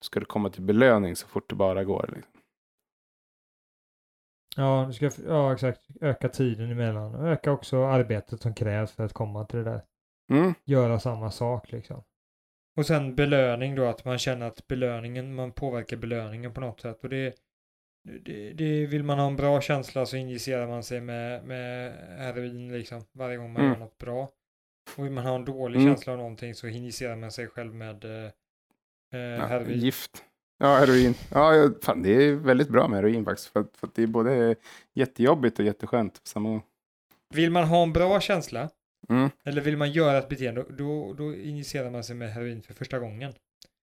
ska 0.05 0.21
du 0.21 0.27
komma 0.27 0.51
till 0.51 0.63
belöning 0.63 1.17
så 1.17 1.27
fort 1.27 1.49
det 1.49 1.55
bara 1.55 1.85
går. 1.85 2.11
Liksom. 2.15 2.30
Ja, 4.61 4.85
du 4.89 4.93
ska, 4.93 5.11
ja, 5.27 5.53
exakt. 5.53 5.81
Öka 6.01 6.29
tiden 6.29 6.71
emellan 6.71 7.15
och 7.15 7.29
öka 7.29 7.53
också 7.53 7.85
arbetet 7.85 8.41
som 8.41 8.55
krävs 8.55 8.93
för 8.93 9.05
att 9.05 9.13
komma 9.13 9.45
till 9.45 9.59
det 9.59 9.65
där. 9.65 9.83
Mm. 10.33 10.55
göra 10.65 11.01
samma 11.01 11.31
sak 11.31 11.73
liksom. 11.73 12.03
Och 12.77 12.87
sen 12.87 13.15
belöning 13.15 13.75
då, 13.75 13.85
att 13.85 14.05
man 14.05 14.19
känner 14.19 14.47
att 14.47 14.67
belöningen, 14.67 15.35
man 15.35 15.53
påverkar 15.53 15.97
belöningen 15.97 16.55
på 16.55 16.61
något 16.61 16.81
sätt. 16.81 17.03
Och 17.05 17.09
det, 17.09 17.35
det, 18.25 18.53
det 18.53 18.87
vill 18.87 19.03
man 19.05 19.19
ha 19.19 19.27
en 19.27 19.37
bra 19.37 19.61
känsla 19.61 20.07
så 20.07 20.17
injicerar 20.17 20.67
man 20.67 20.83
sig 20.83 21.01
med, 21.01 21.45
med 21.45 21.93
heroin 22.19 22.73
liksom 22.73 23.01
varje 23.13 23.37
gång 23.37 23.53
man 23.53 23.63
Mm. 23.63 23.73
gör 23.73 23.81
något 23.81 23.99
bra. 23.99 24.29
Och 24.97 25.05
vill 25.05 25.13
man 25.13 25.25
ha 25.27 25.35
en 25.35 25.45
dålig 25.45 25.81
Mm. 25.81 25.89
känsla 25.95 26.13
av 26.13 26.19
någonting 26.19 26.55
så 26.55 26.67
injicerar 26.69 27.17
man 27.17 27.33
sig 27.33 27.47
själv 27.49 27.75
med 27.75 28.05
eh, 28.05 28.31
eh, 29.15 29.21
Ja, 29.21 29.47
heroin. 29.47 29.79
gift. 29.79 30.25
Ja, 30.63 30.77
heroin. 30.77 31.15
Ja, 31.33 31.71
fan, 31.83 32.03
det 32.03 32.11
är 32.11 32.33
väldigt 32.35 32.69
bra 32.69 32.89
med 32.89 32.97
heroin 32.97 33.25
faktiskt. 33.25 33.49
För, 33.49 33.65
för 33.75 33.89
det 33.95 34.03
är 34.03 34.07
både 34.07 34.55
jättejobbigt 34.95 35.59
och 35.59 35.65
jätteskönt 35.65 36.13
på 36.15 36.29
samma 36.29 36.49
gång. 36.49 36.63
Vill 37.35 37.51
man 37.51 37.65
ha 37.65 37.83
en 37.83 37.93
bra 37.93 38.21
känsla 38.21 38.69
Mm. 39.09 39.31
eller 39.45 39.61
vill 39.63 39.77
man 39.77 39.93
göra 39.93 40.19
ett 40.19 40.29
beteende 40.29 40.65
då, 40.71 41.13
då 41.19 41.35
injicerar 41.35 41.91
man 41.91 42.05
sig 42.05 42.17
med 42.17 42.33
heroin 42.33 42.63
för 42.63 42.75
första 42.75 42.99
gången. 42.99 43.33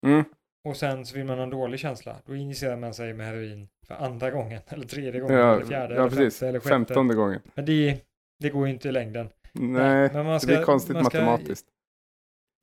Mm. 0.06 0.24
Och 0.66 0.78
sen 0.78 1.06
så 1.06 1.16
vill 1.16 1.26
man 1.26 1.38
ha 1.38 1.44
en 1.44 1.50
dålig 1.50 1.80
känsla. 1.80 2.16
Då 2.26 2.36
injicerar 2.36 2.78
man 2.78 2.94
sig 2.94 3.14
med 3.14 3.26
heroin 3.28 3.68
för 3.88 3.96
andra 3.96 4.32
gången. 4.32 4.62
Eller 4.68 4.86
tredje 4.88 5.22
gången. 5.22 5.38
Ja, 5.38 5.56
eller 5.56 5.66
fjärde. 5.66 5.96
ja 5.96 6.02
eller 6.02 6.10
precis. 6.10 6.40
femte. 6.40 6.48
Eller 6.50 6.60
sjätte. 6.60 6.70
Femtonde 6.70 7.16
gången. 7.16 7.42
Men 7.54 7.66
det, 7.66 8.02
det 8.40 8.50
går 8.50 8.68
ju 8.68 8.74
inte 8.74 8.88
i 8.90 8.92
längden. 8.92 9.30
Nej, 9.54 10.10
men 10.14 10.26
man 10.26 10.34
det 10.34 10.40
ska- 10.40 10.48
blir 10.48 10.64
konstigt 10.64 10.96
matematiskt. 10.96 11.66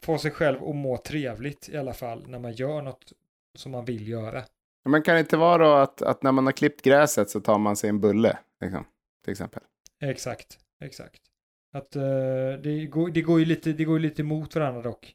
Få 0.03 0.18
sig 0.18 0.31
själv 0.31 0.64
att 0.64 0.77
må 0.77 0.96
trevligt 0.96 1.68
i 1.68 1.77
alla 1.77 1.92
fall. 1.92 2.24
När 2.29 2.38
man 2.38 2.53
gör 2.53 2.83
något 2.83 3.12
som 3.55 3.73
man 3.73 3.85
vill 3.85 4.09
göra. 4.09 4.45
Men 4.88 5.03
kan 5.03 5.14
det 5.14 5.21
inte 5.21 5.37
vara 5.37 5.64
då 5.69 5.75
att, 5.75 6.03
att 6.03 6.23
när 6.23 6.33
man 6.33 6.45
har 6.47 6.53
klippt 6.53 6.83
gräset 6.83 7.31
så 7.31 7.40
tar 7.40 7.59
man 7.59 7.77
sig 7.77 7.90
en 7.90 8.01
bulle? 8.01 8.38
Liksom, 8.64 8.85
till 9.25 9.31
exempel. 9.33 9.62
Exakt. 10.03 10.59
Exakt. 10.85 11.21
Att 11.73 11.97
eh, 11.97 12.03
det, 12.62 12.87
går, 12.90 13.11
det 13.11 13.23
går 13.23 13.38
ju 13.38 13.45
lite, 13.45 13.73
det 13.73 13.85
går 13.85 13.99
lite 13.99 14.23
emot 14.23 14.55
varandra 14.55 14.83
dock. 14.83 15.14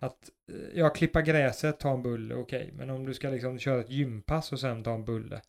Att 0.00 0.30
eh, 0.52 0.78
ja, 0.78 0.88
klippa 0.88 1.22
gräset, 1.22 1.78
ta 1.80 1.90
en 1.94 2.02
bulle, 2.02 2.34
okej. 2.34 2.70
Men 2.74 2.90
om 2.90 3.06
du 3.06 3.14
ska 3.14 3.28
liksom 3.30 3.58
köra 3.58 3.80
ett 3.80 3.90
gympass 3.90 4.52
och 4.52 4.60
sen 4.60 4.82
ta 4.84 4.94
en 4.94 5.04
bulle. 5.04 5.40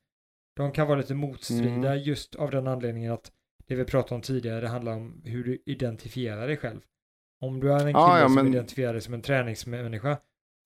De 0.55 0.71
kan 0.71 0.87
vara 0.87 0.97
lite 0.97 1.13
motstridiga 1.13 1.91
Mm. 1.91 1.97
just 2.03 2.35
av 2.35 2.51
den 2.51 2.67
anledningen 2.67 3.11
att 3.13 3.31
det 3.67 3.75
vi 3.75 3.85
pratade 3.85 4.15
om 4.15 4.21
tidigare, 4.21 4.61
det 4.61 4.67
handlar 4.67 4.93
om 4.93 5.21
hur 5.25 5.43
du 5.43 5.63
identifierar 5.65 6.47
dig 6.47 6.57
själv. 6.57 6.79
Om 7.41 7.59
du 7.59 7.69
är 7.71 7.75
en 7.75 7.79
kille 7.79 7.91
Ja, 7.91 8.19
ja, 8.19 8.25
som 8.25 8.35
men- 8.35 8.47
identifierar 8.47 8.93
dig 8.93 9.01
som 9.01 9.13
en 9.13 9.21
träningsmänniska 9.21 10.17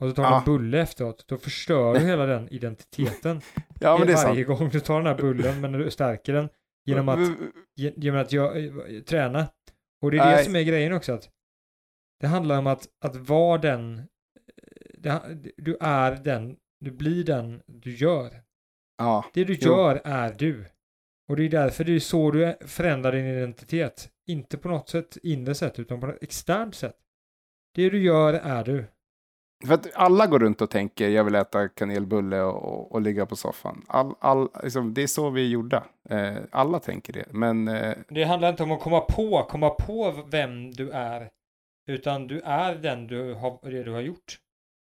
och 0.01 0.09
så 0.09 0.15
tar 0.15 0.23
Ja. 0.23 0.37
en 0.39 0.45
bulle 0.45 0.81
efteråt, 0.81 1.27
då 1.27 1.37
förstör 1.37 1.93
du 1.93 1.99
hela 1.99 2.25
den 2.25 2.49
identiteten. 2.49 3.41
Ja, 3.79 3.97
men 3.97 4.07
det 4.07 4.13
är 4.13 4.27
varje 4.27 4.45
sant. 4.45 4.59
gång 4.59 4.69
du 4.69 4.79
tar 4.79 4.97
den 4.97 5.05
här 5.07 5.15
bullen, 5.17 5.61
men 5.61 5.71
när 5.71 5.79
du 5.79 5.91
stärker 5.91 6.33
den 6.33 6.49
genom 6.85 7.09
att 7.09 7.19
Ge- 7.75 7.93
genom 7.97 8.21
att 8.21 8.31
jag, 8.31 8.65
eh, 8.65 9.01
träna. 9.01 9.47
Och 10.01 10.11
det 10.11 10.17
är 10.17 10.25
det 10.25 10.31
Nej. 10.35 10.45
som 10.45 10.55
är 10.55 10.61
grejen 10.63 10.93
också. 10.93 11.13
Att 11.13 11.29
det 12.19 12.27
handlar 12.27 12.59
om 12.59 12.67
att, 12.67 12.87
att 13.05 13.15
vara 13.15 13.57
den, 13.57 13.97
eh, 13.99 14.03
det, 14.97 15.51
du 15.57 15.77
är 15.81 16.11
den, 16.15 16.57
du 16.79 16.91
blir 16.91 17.23
den 17.23 17.61
du 17.67 17.95
gör. 17.95 18.41
Ja, 18.97 19.25
Det 19.33 19.43
du 19.43 19.53
Jo. 19.61 19.71
gör 19.71 20.01
är 20.05 20.33
du. 20.37 20.65
Och 21.29 21.35
det 21.35 21.43
är 21.43 21.49
därför 21.49 21.83
det 21.83 21.91
är 21.95 21.99
så 21.99 22.31
du 22.31 22.55
förändrar 22.65 23.11
din 23.11 23.25
identitet. 23.25 24.09
Inte 24.27 24.57
på 24.57 24.67
något 24.67 24.89
sätt 24.89 25.17
inre 25.23 25.55
sätt, 25.55 25.79
utan 25.79 25.99
på 26.01 26.07
ett 26.07 26.23
externt 26.23 26.75
sätt. 26.75 26.95
Det 27.75 27.89
du 27.89 28.03
gör 28.03 28.33
är 28.33 28.63
du. 28.63 28.85
För 29.67 29.73
att 29.73 29.95
alla 29.95 30.27
går 30.27 30.39
runt 30.39 30.61
och 30.61 30.69
tänker 30.69 31.09
jag 31.09 31.23
vill 31.23 31.35
äta 31.35 31.69
kanelbulle 31.69 32.41
och, 32.41 32.63
och, 32.63 32.91
och 32.91 33.01
ligga 33.01 33.25
på 33.25 33.35
soffan. 33.35 33.85
All, 33.87 34.15
all, 34.19 34.49
liksom, 34.63 34.93
det 34.93 35.03
är 35.03 35.07
så 35.07 35.29
vi 35.29 35.45
är 35.45 35.49
gjorda. 35.49 35.83
Eh, 36.09 36.37
alla 36.51 36.79
tänker 36.79 37.13
det. 37.13 37.25
Men 37.31 37.67
eh, 37.67 37.97
Det 38.09 38.23
handlar 38.23 38.49
inte 38.49 38.63
om 38.63 38.71
att 38.71 38.81
komma 38.81 38.99
på, 38.99 39.45
komma 39.49 39.69
på 39.69 40.25
vem 40.31 40.71
du 40.71 40.89
är. 40.91 41.29
Utan 41.87 42.27
du 42.27 42.41
är 42.41 42.75
den 42.75 43.07
du 43.07 43.33
har, 43.33 43.59
det 43.63 43.83
du 43.83 43.91
har 43.91 44.01
gjort. 44.01 44.39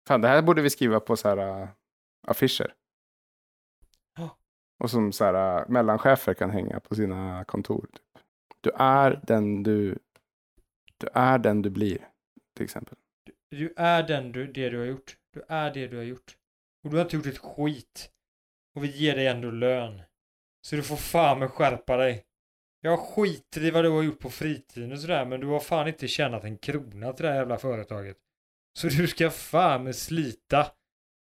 fan, 0.08 0.21
det 0.21 0.28
här 0.28 0.41
borde 0.41 0.62
vi 0.62 0.69
skriva 0.69 0.99
på 0.99 1.15
så 1.15 1.30
här 1.30 1.62
uh, 1.62 1.67
affischer. 2.28 2.73
Och 4.84 4.89
som 4.89 5.12
så 5.12 5.25
här 5.25 5.62
uh, 5.62 5.69
mellanchefer 5.69 6.34
kan 6.34 6.49
hänga 6.49 6.80
på 6.80 6.95
sina 6.95 7.43
kontor. 7.43 7.88
Typ. 7.93 8.23
Du 8.62 8.71
är 8.75 9.19
den 9.23 9.63
du, 9.63 9.99
du 10.97 11.08
är 11.13 11.38
den 11.38 11.62
du 11.62 11.69
blir. 11.69 12.08
Till 12.56 12.63
exempel. 12.63 12.97
Du 13.49 13.73
är 13.77 14.03
den 14.03 14.31
du, 14.31 14.47
det 14.47 14.69
du 14.69 14.77
har 14.77 14.86
gjort. 14.86 15.17
Du 15.34 15.43
är 15.47 15.73
det 15.73 15.88
du 15.88 15.97
har 15.97 16.03
gjort. 16.03 16.38
Och 16.84 16.89
du 16.89 16.97
har 16.97 17.03
inte 17.03 17.15
gjort 17.15 17.25
ett 17.25 17.38
skit. 17.38 18.12
Och 18.75 18.83
vi 18.83 18.87
ger 18.87 19.15
dig 19.15 19.27
ändå 19.27 19.52
lön. 19.52 20.02
Så 20.62 20.75
du 20.75 20.83
får 20.83 20.96
fan 20.96 21.39
med 21.39 21.52
skärpa 21.52 21.98
dig. 21.98 22.25
Jag 22.81 23.00
skiter 23.00 23.63
i 23.63 23.71
vad 23.71 23.83
du 23.83 23.89
har 23.89 24.04
gjort 24.04 24.19
på 24.19 24.29
fritiden 24.29 24.91
och 24.91 25.00
sådär, 25.00 25.25
men 25.25 25.39
du 25.39 25.48
har 25.48 25.60
fan 25.60 25.87
inte 25.87 26.08
tjänat 26.08 26.43
en 26.43 26.58
krona 26.58 27.13
till 27.13 27.25
det 27.25 27.31
här 27.31 27.37
jävla 27.37 27.58
företaget. 27.58 28.17
Så 28.77 28.87
du 28.87 29.08
ska 29.08 29.29
fan 29.29 29.83
med 29.83 29.96
slita. 29.96 30.71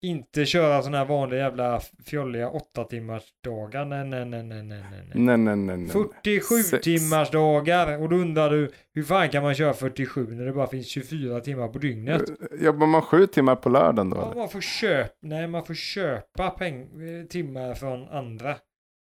Inte 0.03 0.45
köra 0.45 0.81
sådana 0.81 0.97
här 0.97 1.05
vanliga 1.05 1.39
jävla 1.39 1.81
fjolliga 2.05 2.49
åtta 2.49 2.83
timmars 2.83 3.23
dagar. 3.43 3.85
Nej, 3.85 4.05
nej, 4.05 4.25
nej, 4.25 4.43
nej, 4.43 4.63
nej, 4.63 4.83
nej. 4.91 5.01
nej. 5.13 5.37
Nej, 5.37 5.37
nej, 5.37 5.55
nej. 5.55 5.77
nej. 5.77 5.89
47 5.89 6.55
Sex. 6.55 6.83
timmars 6.83 7.29
dagar 7.31 8.01
och 8.01 8.09
då 8.09 8.15
undrar 8.15 8.49
du 8.49 8.71
hur 8.93 9.03
fan 9.03 9.29
kan 9.29 9.43
man 9.43 9.55
köra 9.55 9.73
47 9.73 10.27
när 10.31 10.45
det 10.45 10.53
bara 10.53 10.67
finns 10.67 10.87
24 10.87 11.39
timmar 11.39 11.67
på 11.67 11.79
dygnet? 11.79 12.21
Jobbar 12.59 12.87
man 12.87 13.01
sju 13.01 13.27
timmar 13.27 13.55
på 13.55 13.69
lördagen 13.69 14.09
då? 14.09 14.17
Ja, 14.17 14.33
man 14.35 14.49
får 14.49 14.61
köpa, 14.61 15.13
nej 15.21 15.47
man 15.47 15.65
får 15.65 15.73
köpa 15.73 16.49
peng, 16.49 16.81
eh, 16.81 17.25
timmar 17.27 17.73
från 17.73 18.07
andra. 18.09 18.55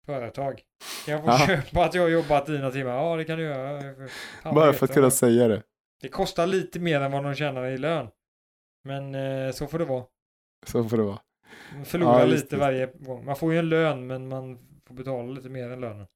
företag. 0.05 0.61
Jag 1.07 1.21
få 1.21 1.27
Ja. 1.27 1.37
köpa 1.47 1.85
att 1.85 1.93
jag 1.93 2.01
har 2.01 2.09
jobbat 2.09 2.45
dina 2.45 2.71
timmar? 2.71 2.91
Ja, 2.91 3.15
det 3.15 3.23
kan 3.25 3.37
du 3.37 3.43
göra. 3.43 3.81
Fan, 4.43 4.55
Bara 4.55 4.73
för 4.73 4.85
att 4.85 4.89
jag. 4.89 4.95
kunna 4.95 5.11
säga 5.11 5.47
det. 5.47 5.61
Det 6.01 6.07
kostar 6.07 6.47
lite 6.47 6.79
mer 6.79 7.01
än 7.01 7.11
vad 7.11 7.23
de 7.23 7.35
tjänar 7.35 7.65
i 7.65 7.77
lön. 7.77 8.07
Men 8.83 9.15
eh, 9.15 9.51
så 9.51 9.67
får 9.67 9.79
det 9.79 9.85
vara. 9.85 10.03
Så 10.65 10.83
får 10.83 10.97
det 10.97 11.03
vara. 11.03 11.19
Man 11.75 11.85
förlorar 11.85 12.19
Ja, 12.19 12.25
lite 12.25 12.55
det. 12.55 12.59
varje 12.59 12.85
gång. 12.99 13.25
Man 13.25 13.35
får 13.35 13.53
ju 13.53 13.59
en 13.59 13.69
lön, 13.69 14.07
men 14.07 14.27
man 14.27 14.59
får 14.87 14.95
betala 14.95 15.31
lite 15.31 15.49
mer 15.49 15.69
än 15.69 15.79
lönen. 15.81 16.07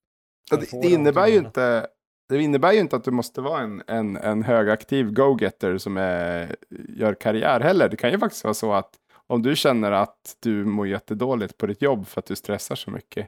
Det, 0.52 0.58
det, 0.72 0.82
de 0.82 0.88
innebär 0.88 1.28
ju 1.28 1.38
inte, 1.38 1.88
det 2.30 2.42
innebär 2.42 2.74
ju 2.74 2.80
inte 2.80 2.96
att 2.96 3.04
du 3.04 3.12
måste 3.12 3.42
vara 3.42 3.62
en, 3.62 3.84
en, 3.88 4.18
en 4.18 4.44
högaktiv 4.44 5.12
go-getter 5.14 5.78
som 5.78 5.98
är, 5.98 6.56
gör 6.90 7.14
karriär 7.14 7.60
heller. 7.60 7.90
Det 7.90 7.98
kan 7.98 8.12
ju 8.12 8.20
faktiskt 8.20 8.44
vara 8.44 8.54
så 8.54 8.74
att 8.74 8.96
om 9.28 9.42
du 9.42 9.56
känner 9.56 9.92
att 9.92 10.38
du 10.40 10.66
mår 10.66 10.88
jättedåligt 10.88 11.58
på 11.58 11.68
ditt 11.68 11.82
jobb 11.82 12.08
för 12.08 12.20
att 12.20 12.26
du 12.26 12.36
stressar 12.36 12.76
så 12.76 12.92
mycket. 12.92 13.28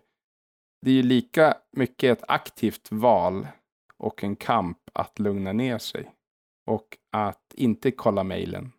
Det 0.82 0.92
är 0.92 0.96
ju 0.96 1.04
lika 1.04 1.58
mycket 1.72 2.18
ett 2.18 2.26
aktivt 2.28 2.92
val 2.92 3.48
och 3.98 4.24
en 4.24 4.36
kamp 4.36 4.78
att 4.94 5.20
lugna 5.20 5.54
ner 5.54 5.78
sig. 5.78 6.12
Och 6.68 6.98
att 7.12 7.54
inte 7.54 7.92
kolla 7.92 8.24
mejlen 8.24 8.72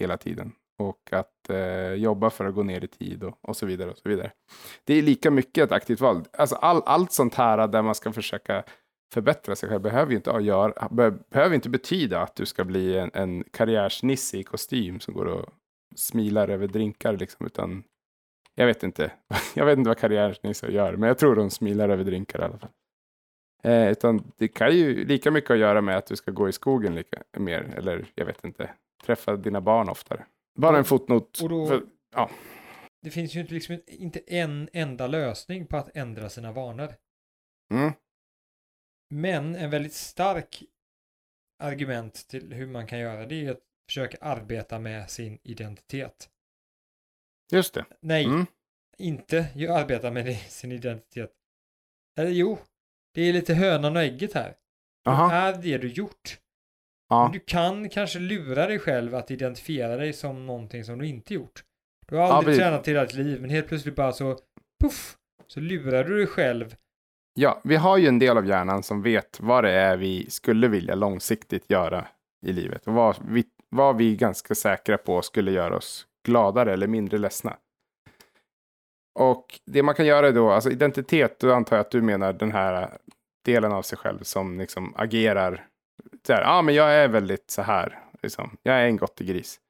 hela 0.00 0.16
tiden. 0.16 0.52
Och 0.78 1.12
att 1.12 1.50
eh, 1.50 1.92
jobba 1.92 2.30
för 2.30 2.44
att 2.44 2.54
gå 2.54 2.62
ner 2.62 2.84
i 2.84 2.88
tid 2.88 3.24
och, 3.24 3.38
och 3.42 3.56
så 3.56 3.66
vidare. 3.66 3.90
och 3.90 3.98
så 3.98 4.08
vidare. 4.08 4.32
Det 4.84 4.94
är 4.94 5.02
lika 5.02 5.30
mycket 5.30 5.64
ett 5.64 5.72
aktivt 5.72 6.00
val. 6.00 6.24
Alltså 6.32 6.56
all, 6.56 6.82
allt 6.86 7.12
sånt 7.12 7.34
här 7.34 7.68
där 7.68 7.82
man 7.82 7.94
ska 7.94 8.12
försöka 8.12 8.64
förbättra 9.12 9.56
sig 9.56 9.68
själv 9.68 9.82
behöver 9.82 10.10
ju 10.10 10.16
inte, 10.16 10.32
att 10.32 10.44
göra, 10.44 10.88
be, 10.90 11.10
behöver 11.10 11.54
inte 11.54 11.68
betyda 11.68 12.20
att 12.20 12.36
du 12.36 12.46
ska 12.46 12.64
bli 12.64 12.98
en, 12.98 13.10
en 13.14 13.44
karriärsnisse 13.44 14.38
i 14.38 14.42
kostym 14.42 15.00
som 15.00 15.14
går 15.14 15.24
och 15.24 15.48
smilar 15.96 16.48
över 16.48 16.66
drinkar. 16.66 17.16
Liksom, 17.16 17.46
utan 17.46 17.84
jag 18.54 18.66
vet 18.66 18.82
inte. 18.82 19.12
Jag 19.54 19.66
vet 19.66 19.78
inte 19.78 19.88
vad 19.88 19.98
karriärsnissar 19.98 20.68
gör, 20.68 20.96
men 20.96 21.06
jag 21.08 21.18
tror 21.18 21.36
de 21.36 21.50
smilar 21.50 21.88
över 21.88 22.04
drinkar 22.04 22.40
i 22.40 22.42
alla 22.42 22.58
fall. 22.58 22.70
Eh, 23.62 23.90
utan 23.90 24.32
det 24.36 24.48
kan 24.48 24.76
ju 24.76 25.04
lika 25.04 25.30
mycket 25.30 25.50
att 25.50 25.58
göra 25.58 25.80
med 25.80 25.96
att 25.96 26.06
du 26.06 26.16
ska 26.16 26.30
gå 26.30 26.48
i 26.48 26.52
skogen 26.52 26.94
lika, 26.94 27.22
mer, 27.38 27.74
eller 27.76 28.06
jag 28.14 28.26
vet 28.26 28.44
inte, 28.44 28.70
träffa 29.04 29.36
dina 29.36 29.60
barn 29.60 29.88
oftare. 29.88 30.24
Bara 30.54 30.78
en 30.78 30.84
fotnot. 30.84 31.40
Och 31.42 31.48
då- 31.48 31.66
För, 31.66 31.86
Det 33.02 33.10
finns 33.10 33.34
ju 33.34 33.40
inte, 33.40 33.54
liksom 33.54 33.80
inte 33.86 34.20
en 34.26 34.68
enda 34.72 35.06
lösning 35.06 35.66
på 35.66 35.76
att 35.76 35.96
ändra 35.96 36.28
sina 36.28 36.52
vanor. 36.52 36.94
mm, 37.74 37.92
Men 39.10 39.54
en 39.56 39.70
väldigt 39.70 39.92
stark 39.94 40.62
argument 41.58 42.28
till 42.28 42.52
hur 42.52 42.66
man 42.66 42.86
kan 42.86 42.98
göra 42.98 43.26
det 43.26 43.46
är 43.46 43.50
att 43.50 43.60
försöka 43.88 44.18
arbeta 44.20 44.78
med 44.78 45.10
sin 45.10 45.38
identitet. 45.42 46.28
just 47.52 47.74
det. 47.74 47.84
Nej, 48.00 48.24
Mm, 48.24 48.46
inte 48.98 49.46
ju 49.54 49.68
arbeta 49.68 50.10
med 50.10 50.24
det- 50.26 50.34
sin 50.50 50.72
identitet. 50.72 51.32
Eller 52.18 52.30
jo, 52.30 52.58
det 53.14 53.22
är 53.22 53.32
lite 53.32 53.54
hönan 53.54 53.96
och 53.96 54.02
ägget 54.02 54.32
här. 54.32 54.56
Vad 55.04 55.14
aha, 55.14 55.32
är 55.32 55.52
det 55.62 55.78
du 55.78 55.88
gjort? 55.88 56.40
Ja. 57.12 57.30
Du 57.32 57.40
kan 57.40 57.88
kanske 57.88 58.18
lura 58.18 58.66
dig 58.66 58.78
själv 58.78 59.14
att 59.14 59.30
identifiera 59.30 59.96
dig 59.96 60.12
som 60.12 60.46
någonting 60.46 60.84
som 60.84 60.98
du 60.98 61.06
inte 61.06 61.34
gjort. 61.34 61.64
Du 62.06 62.16
har 62.16 62.22
Ja, 62.26 62.32
aldrig 62.32 62.46
precis. 62.46 62.62
tränat 62.62 62.88
i 62.88 62.90
hela 62.90 63.04
ditt 63.04 63.14
liv, 63.14 63.40
men 63.40 63.50
helt 63.50 63.68
plötsligt 63.68 63.96
bara 63.96 64.12
så, 64.12 64.38
puff, 64.82 65.16
så 65.46 65.60
lurar 65.60 66.04
du 66.04 66.16
dig 66.16 66.26
själv. 66.26 66.74
Ja, 67.34 67.60
vi 67.64 67.76
har 67.76 67.96
ju 67.96 68.06
en 68.08 68.18
del 68.18 68.38
av 68.38 68.46
hjärnan 68.46 68.82
som 68.82 69.02
vet 69.02 69.40
vad 69.40 69.64
det 69.64 69.70
är 69.70 69.96
vi 69.96 70.30
skulle 70.30 70.68
vilja 70.68 70.94
långsiktigt 70.94 71.70
göra 71.70 72.06
i 72.46 72.52
livet. 72.52 72.86
Och 72.86 72.94
vad 72.94 73.16
vi, 73.28 73.44
vad 73.68 73.96
vi 73.96 74.12
är 74.12 74.16
ganska 74.16 74.54
säkra 74.54 74.98
på 74.98 75.22
skulle 75.22 75.50
göra 75.50 75.76
oss 75.76 76.06
gladare 76.26 76.72
eller 76.72 76.86
mindre 76.86 77.18
ledsna. 77.18 77.56
Och 79.18 79.60
det 79.66 79.82
man 79.82 79.94
kan 79.94 80.06
göra 80.06 80.30
då, 80.30 80.50
alltså 80.50 80.70
identitet, 80.70 81.40
då 81.40 81.52
antar 81.52 81.76
jag 81.76 81.80
att 81.84 81.90
du 81.90 82.02
menar 82.02 82.32
den 82.32 82.52
här 82.52 82.98
delen 83.44 83.72
av 83.72 83.82
sig 83.82 83.98
själv 83.98 84.22
som 84.22 84.58
liksom 84.58 84.94
agerar. 84.96 85.66
Så 86.26 86.32
här, 86.32 86.42
ah, 86.46 86.62
men 86.62 86.74
jag 86.74 86.92
är 86.94 87.08
väldigt 87.08 87.50
så 87.50 87.62
här, 87.62 87.98
liksom. 88.22 88.56
jag 88.62 88.74
är 88.74 88.86
en 88.86 88.98
gris. 89.18 89.60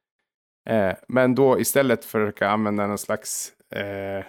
Eh, 0.68 0.94
men 1.08 1.34
då 1.34 1.60
istället 1.60 2.04
för 2.04 2.20
att 2.20 2.26
försöka 2.26 2.48
använda 2.48 2.86
någon 2.86 2.98
slags 2.98 3.52
eh, 3.70 4.24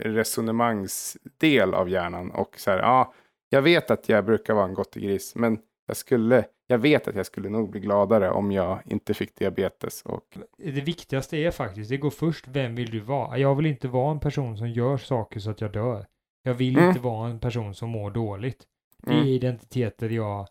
resonemangsdel 0.00 1.74
av 1.74 1.88
hjärnan 1.88 2.30
och 2.30 2.54
så 2.58 2.70
här, 2.70 2.78
ja, 2.78 3.14
jag 3.48 3.62
vet 3.62 3.90
att 3.90 4.08
jag 4.08 4.24
brukar 4.24 4.54
vara 4.54 4.64
en 4.64 4.76
gris, 4.94 5.34
men 5.34 5.58
jag 5.86 5.96
skulle, 5.96 6.44
jag 6.66 6.78
vet 6.78 7.08
att 7.08 7.14
jag 7.14 7.26
skulle 7.26 7.48
nog 7.48 7.70
bli 7.70 7.80
gladare 7.80 8.30
om 8.30 8.52
jag 8.52 8.80
inte 8.84 9.14
fick 9.14 9.36
diabetes 9.36 10.02
och 10.02 10.38
Det 10.58 10.70
viktigaste 10.80 11.36
är 11.36 11.50
faktiskt, 11.50 11.90
det 11.90 11.96
går 11.96 12.10
först, 12.10 12.48
vem 12.48 12.74
vill 12.74 12.90
du 12.90 13.00
vara? 13.00 13.38
Jag 13.38 13.54
vill 13.54 13.66
inte 13.66 13.88
vara 13.88 14.10
en 14.10 14.20
person 14.20 14.58
som 14.58 14.68
gör 14.68 14.96
saker 14.96 15.40
så 15.40 15.50
att 15.50 15.60
jag 15.60 15.72
dör. 15.72 16.06
Jag 16.42 16.54
vill 16.54 16.76
Mm. 16.76 16.88
inte 16.88 17.00
vara 17.00 17.30
en 17.30 17.40
person 17.40 17.74
som 17.74 17.88
mår 17.88 18.10
dåligt. 18.10 18.64
Det 19.02 19.10
är 19.10 19.14
mm, 19.14 19.26
identiteter 19.26 20.08
jag 20.08 20.48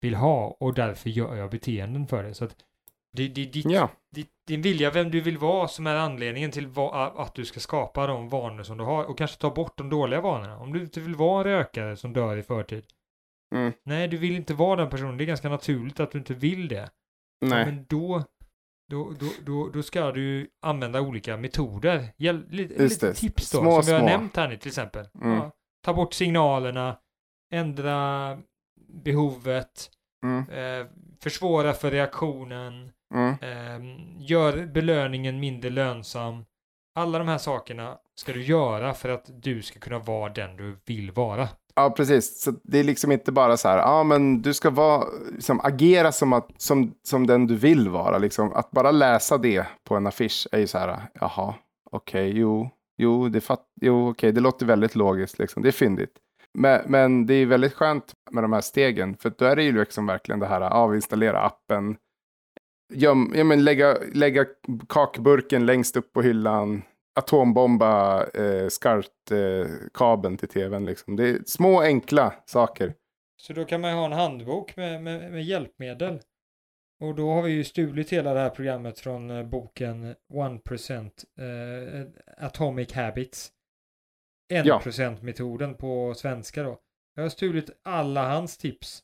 vill 0.00 0.14
ha 0.14 0.56
och 0.60 0.74
därför 0.74 1.10
gör 1.10 1.36
jag 1.36 1.50
beteenden 1.50 2.06
för 2.06 2.22
det. 2.22 2.34
Så 2.34 2.44
att 2.44 2.56
det, 3.12 3.28
det, 3.28 3.44
ditt, 3.44 3.70
ja, 3.70 3.90
ditt, 4.14 4.30
din 4.46 4.62
vilja, 4.62 4.90
vem 4.90 5.10
du 5.10 5.20
vill 5.20 5.38
vara, 5.38 5.68
som 5.68 5.86
är 5.86 5.94
anledningen 5.94 6.50
till 6.50 6.66
va, 6.66 7.12
att 7.16 7.34
du 7.34 7.44
ska 7.44 7.60
skapa 7.60 8.06
de 8.06 8.28
vanor 8.28 8.62
som 8.62 8.78
du 8.78 8.84
har 8.84 9.04
och 9.04 9.18
kanske 9.18 9.40
ta 9.40 9.50
bort 9.50 9.78
de 9.78 9.90
dåliga 9.90 10.20
vanorna. 10.20 10.58
Om 10.58 10.72
du 10.72 10.80
inte 10.80 11.00
vill 11.00 11.14
vara 11.14 11.48
en 11.50 11.56
rökare 11.58 11.96
som 11.96 12.12
dör 12.12 12.36
i 12.36 12.42
förtid. 12.42 12.84
mm, 13.54 13.72
Nej, 13.84 14.08
du 14.08 14.16
vill 14.16 14.36
inte 14.36 14.54
vara 14.54 14.76
den 14.80 14.90
personen. 14.90 15.16
Det 15.16 15.24
är 15.24 15.26
ganska 15.26 15.48
naturligt 15.48 16.00
att 16.00 16.10
du 16.10 16.18
inte 16.18 16.34
vill 16.34 16.68
det. 16.68 16.90
Nej, 17.46 17.66
men 17.66 17.84
då, 17.88 18.24
då, 18.90 19.12
då, 19.20 19.26
då, 19.46 19.68
då 19.68 19.82
ska 19.82 20.12
du 20.12 20.48
använda 20.62 21.00
olika 21.00 21.36
metoder. 21.36 22.08
Hjäl, 22.16 22.44
lite, 22.48 22.82
lite 22.82 23.14
tips 23.14 23.50
då, 23.52 23.58
Små, 23.60 23.82
som 23.82 23.86
vi 23.86 23.92
har 23.92 23.98
små. 24.00 24.08
nämnt 24.08 24.36
här 24.36 24.48
nu 24.48 24.56
till 24.56 24.68
exempel. 24.68 25.06
Mm. 25.22 25.36
Ja, 25.36 25.50
ta 25.84 25.94
bort 25.94 26.14
signalerna, 26.14 26.98
ändra 27.52 28.38
behovet, 28.88 29.90
mm, 30.24 30.48
eh, 30.50 30.86
försvåra 31.22 31.72
för 31.72 31.90
reaktionen, 31.90 32.90
mm, 33.14 33.30
eh, 33.30 34.00
gör 34.18 34.66
belöningen 34.66 35.40
mindre 35.40 35.70
lönsam. 35.70 36.44
Alla 36.94 37.18
de 37.18 37.28
här 37.28 37.38
sakerna 37.38 37.98
ska 38.14 38.32
du 38.32 38.42
göra 38.42 38.94
för 38.94 39.08
att 39.08 39.30
du 39.42 39.62
ska 39.62 39.80
kunna 39.80 39.98
vara 39.98 40.32
den 40.32 40.56
du 40.56 40.76
vill 40.86 41.10
vara. 41.10 41.48
ja 41.76 41.90
precis, 41.90 42.42
så 42.42 42.52
det 42.62 42.78
är 42.78 42.84
liksom 42.84 43.12
inte 43.12 43.32
bara 43.32 43.56
så 43.56 43.68
här, 43.68 43.78
ja 43.78 44.02
men 44.04 44.42
du 44.42 44.54
ska 44.54 44.70
vara, 44.70 45.04
liksom, 45.32 45.60
agera 45.60 46.12
som, 46.12 46.32
att, 46.32 46.48
som, 46.56 46.94
som 47.02 47.26
den 47.26 47.46
du 47.46 47.56
vill 47.56 47.88
vara, 47.88 48.18
liksom, 48.18 48.52
att 48.52 48.70
bara 48.70 48.90
läsa 48.90 49.38
det 49.38 49.66
på 49.84 49.96
en 49.96 50.06
affisch 50.06 50.48
är 50.52 50.58
ju 50.58 50.66
så 50.66 50.78
här, 50.78 51.02
jaha, 51.20 51.54
okej, 51.90 52.32
jo, 52.38 52.70
jo, 52.96 53.28
det, 53.28 53.40
fatt, 53.40 53.64
jo, 53.80 54.10
okej, 54.10 54.32
det 54.32 54.40
låter 54.40 54.66
väldigt 54.66 54.94
logiskt, 54.94 55.38
liksom, 55.38 55.62
det 55.62 55.68
är 55.68 55.72
fyndigt. 55.72 56.12
Men, 56.58 56.82
men 56.86 57.26
det 57.26 57.34
är 57.34 57.46
väldigt 57.46 57.74
skönt 57.74 58.12
med 58.30 58.44
de 58.44 58.52
här 58.52 58.60
stegen, 58.60 59.16
för 59.16 59.32
då 59.38 59.44
är 59.44 59.56
det 59.56 59.62
ju 59.62 59.78
liksom 59.78 60.06
verkligen 60.06 60.40
det 60.40 60.46
här, 60.46 60.60
avinstallera 60.60 61.40
appen, 61.40 61.96
göm, 62.92 63.32
ja, 63.36 63.44
men 63.44 63.64
lägga, 63.64 63.98
lägga 64.12 64.46
kakburken 64.88 65.66
längst 65.66 65.96
upp 65.96 66.12
på 66.12 66.22
hyllan, 66.22 66.82
atombomba 67.18 68.24
eh, 68.26 68.68
SCART-kabeln 68.68 70.36
till 70.36 70.48
tvn. 70.48 70.84
Liksom. 70.84 71.16
Det 71.16 71.28
är 71.28 71.38
små 71.46 71.80
enkla 71.80 72.34
saker. 72.46 72.94
Så 73.36 73.52
då 73.52 73.64
kan 73.64 73.80
man 73.80 73.90
ju 73.90 73.96
ha 73.96 74.06
en 74.06 74.12
handbok 74.12 74.76
med, 74.76 75.02
med, 75.02 75.32
med 75.32 75.44
hjälpmedel. 75.44 76.18
Och 77.00 77.14
då 77.14 77.30
har 77.30 77.42
vi 77.42 77.50
ju 77.50 77.64
stulit 77.64 78.12
hela 78.12 78.34
det 78.34 78.40
här 78.40 78.50
programmet 78.50 78.98
från 78.98 79.30
eh, 79.30 79.44
boken 79.44 80.14
1% 80.32 81.10
eh, 81.38 82.46
Atomic 82.46 82.92
Habits. 82.92 83.52
1% 84.52 85.22
metoden 85.22 85.74
på 85.74 86.14
svenska 86.16 86.62
då. 86.62 86.78
Jag 87.14 87.22
har 87.22 87.30
stulit 87.30 87.70
alla 87.84 88.28
hans 88.28 88.58
tips. 88.58 89.02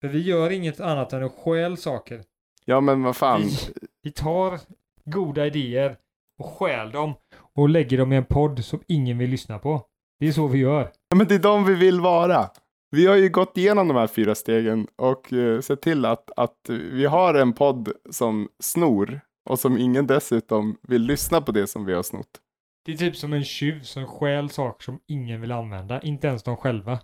För 0.00 0.08
vi 0.08 0.20
gör 0.20 0.50
inget 0.50 0.80
annat 0.80 1.12
än 1.12 1.24
att 1.24 1.32
stjäl 1.32 1.76
saker. 1.76 2.22
Ja, 2.64 2.80
men 2.80 3.02
vad 3.02 3.16
fan. 3.16 3.42
Vi, 3.42 3.56
vi 4.02 4.10
tar 4.10 4.60
goda 5.04 5.46
idéer 5.46 5.96
och 6.38 6.46
stjäl 6.46 6.90
dem 6.90 7.14
och 7.54 7.68
lägger 7.68 7.98
dem 7.98 8.12
i 8.12 8.16
en 8.16 8.24
podd 8.24 8.64
som 8.64 8.80
ingen 8.86 9.18
vill 9.18 9.30
lyssna 9.30 9.58
på. 9.58 9.82
Det 10.20 10.28
är 10.28 10.32
så 10.32 10.46
vi 10.46 10.58
gör. 10.58 10.90
Ja, 11.08 11.16
men 11.16 11.26
det 11.26 11.34
är 11.34 11.38
de 11.38 11.64
vi 11.64 11.74
vill 11.74 12.00
vara. 12.00 12.50
Vi 12.90 13.06
har 13.06 13.16
ju 13.16 13.28
gått 13.28 13.56
igenom 13.56 13.88
de 13.88 13.96
här 13.96 14.06
fyra 14.06 14.34
stegen 14.34 14.86
och 14.96 15.32
uh, 15.32 15.60
sett 15.60 15.80
till 15.80 16.04
att, 16.04 16.30
att 16.36 16.68
vi 16.68 17.06
har 17.06 17.34
en 17.34 17.52
podd 17.52 17.92
som 18.10 18.48
snor 18.62 19.20
och 19.50 19.58
som 19.58 19.78
ingen 19.78 20.06
dessutom 20.06 20.76
vill 20.82 21.02
lyssna 21.02 21.40
på 21.40 21.52
det 21.52 21.66
som 21.66 21.84
vi 21.84 21.94
har 21.94 22.02
snott. 22.02 22.40
Det 22.88 22.94
är 22.94 22.96
typ 22.96 23.16
som 23.16 23.32
en 23.32 23.44
tjuv 23.44 23.82
som 23.82 24.06
stjäl 24.06 24.50
saker 24.50 24.84
som 24.84 25.00
ingen 25.06 25.40
vill 25.40 25.52
använda, 25.52 26.00
inte 26.00 26.26
ens 26.26 26.42
de 26.42 26.56
själva. 26.56 26.98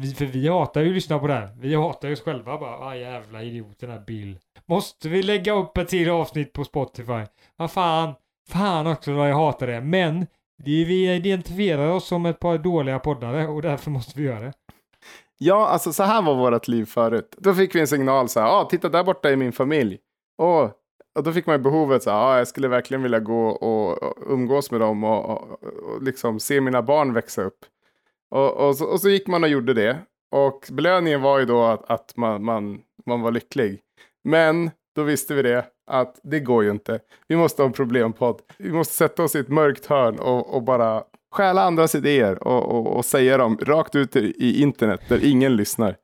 Vi, 0.00 0.14
för 0.14 0.24
vi 0.24 0.48
hatar 0.48 0.80
ju 0.80 0.88
att 0.88 0.94
lyssna 0.94 1.18
på 1.18 1.26
det 1.26 1.34
här. 1.34 1.56
Vi 1.60 1.74
hatar 1.74 2.08
ju 2.08 2.14
oss 2.14 2.20
själva 2.20 2.58
bara. 2.58 2.78
Ah 2.78 2.96
jävla 2.96 3.42
idiot 3.42 3.78
den 3.78 3.90
här 3.90 4.04
Bill. 4.06 4.38
Måste 4.66 5.08
vi 5.08 5.22
lägga 5.22 5.52
upp 5.52 5.78
ett 5.78 5.88
till 5.88 6.10
avsnitt 6.10 6.52
på 6.52 6.64
Spotify? 6.64 7.24
Vad 7.56 7.70
fan. 7.70 8.14
Fan 8.48 8.86
också 8.86 9.12
vad 9.12 9.30
jag 9.30 9.36
hatar 9.36 9.66
det. 9.66 9.80
Men 9.80 10.26
vi, 10.64 10.84
vi 10.84 11.14
identifierar 11.14 11.90
oss 11.90 12.06
som 12.06 12.26
ett 12.26 12.38
par 12.38 12.58
dåliga 12.58 12.98
poddare 12.98 13.46
och 13.46 13.62
därför 13.62 13.90
måste 13.90 14.20
vi 14.20 14.26
göra 14.26 14.40
det. 14.40 14.52
Ja, 15.38 15.68
alltså 15.68 15.92
så 15.92 16.02
här 16.02 16.22
var 16.22 16.34
vårt 16.34 16.68
liv 16.68 16.84
förut. 16.84 17.34
Då 17.38 17.54
fick 17.54 17.74
vi 17.74 17.80
en 17.80 17.86
signal 17.86 18.28
så 18.28 18.40
här, 18.40 18.48
ah, 18.48 18.64
titta 18.64 18.88
där 18.88 19.04
borta 19.04 19.30
i 19.30 19.36
min 19.36 19.52
familj. 19.52 19.98
Åh, 20.42 20.70
och 21.16 21.22
då 21.22 21.32
fick 21.32 21.46
man 21.46 21.62
behovet 21.62 22.02
så 22.02 22.10
här, 22.10 22.38
jag 22.38 22.48
skulle 22.48 22.68
verkligen 22.68 23.02
vilja 23.02 23.20
gå 23.20 23.48
och, 23.48 24.02
och 24.02 24.32
umgås 24.32 24.70
med 24.70 24.80
dem 24.80 25.04
och, 25.04 25.30
och, 25.30 25.62
och 25.62 26.02
liksom 26.02 26.40
se 26.40 26.60
mina 26.60 26.82
barn 26.82 27.12
växa 27.12 27.42
upp. 27.42 27.58
Och, 28.30 28.52
och, 28.52 28.76
så, 28.76 28.84
och 28.84 29.00
så 29.00 29.08
gick 29.08 29.26
man 29.26 29.44
och 29.44 29.50
gjorde 29.50 29.74
det. 29.74 29.98
Och 30.30 30.68
belöningen 30.72 31.22
var 31.22 31.38
ju 31.38 31.44
då 31.44 31.62
att, 31.62 31.90
att 31.90 32.16
man, 32.16 32.44
man, 32.44 32.80
man 33.06 33.20
var 33.20 33.30
lycklig. 33.30 33.80
Men 34.24 34.70
då 34.96 35.02
visste 35.02 35.34
vi 35.34 35.42
det, 35.42 35.64
att 35.86 36.20
det 36.22 36.40
går 36.40 36.64
ju 36.64 36.70
inte. 36.70 37.00
Vi 37.28 37.36
måste 37.36 37.62
ha 37.62 37.66
en 37.66 37.72
problempodd. 37.72 38.40
Vi 38.58 38.72
måste 38.72 38.94
sätta 38.94 39.22
oss 39.22 39.36
i 39.36 39.38
ett 39.38 39.48
mörkt 39.48 39.86
hörn 39.86 40.18
och, 40.18 40.54
och 40.54 40.62
bara 40.62 41.04
stjäla 41.32 41.62
andras 41.62 41.94
idéer 41.94 42.48
och, 42.48 42.62
och, 42.62 42.96
och 42.96 43.04
säga 43.04 43.38
dem 43.38 43.58
rakt 43.62 43.94
ut 43.94 44.16
i 44.16 44.62
internet 44.62 45.00
där 45.08 45.24
ingen 45.24 45.56
lyssnar. 45.56 45.96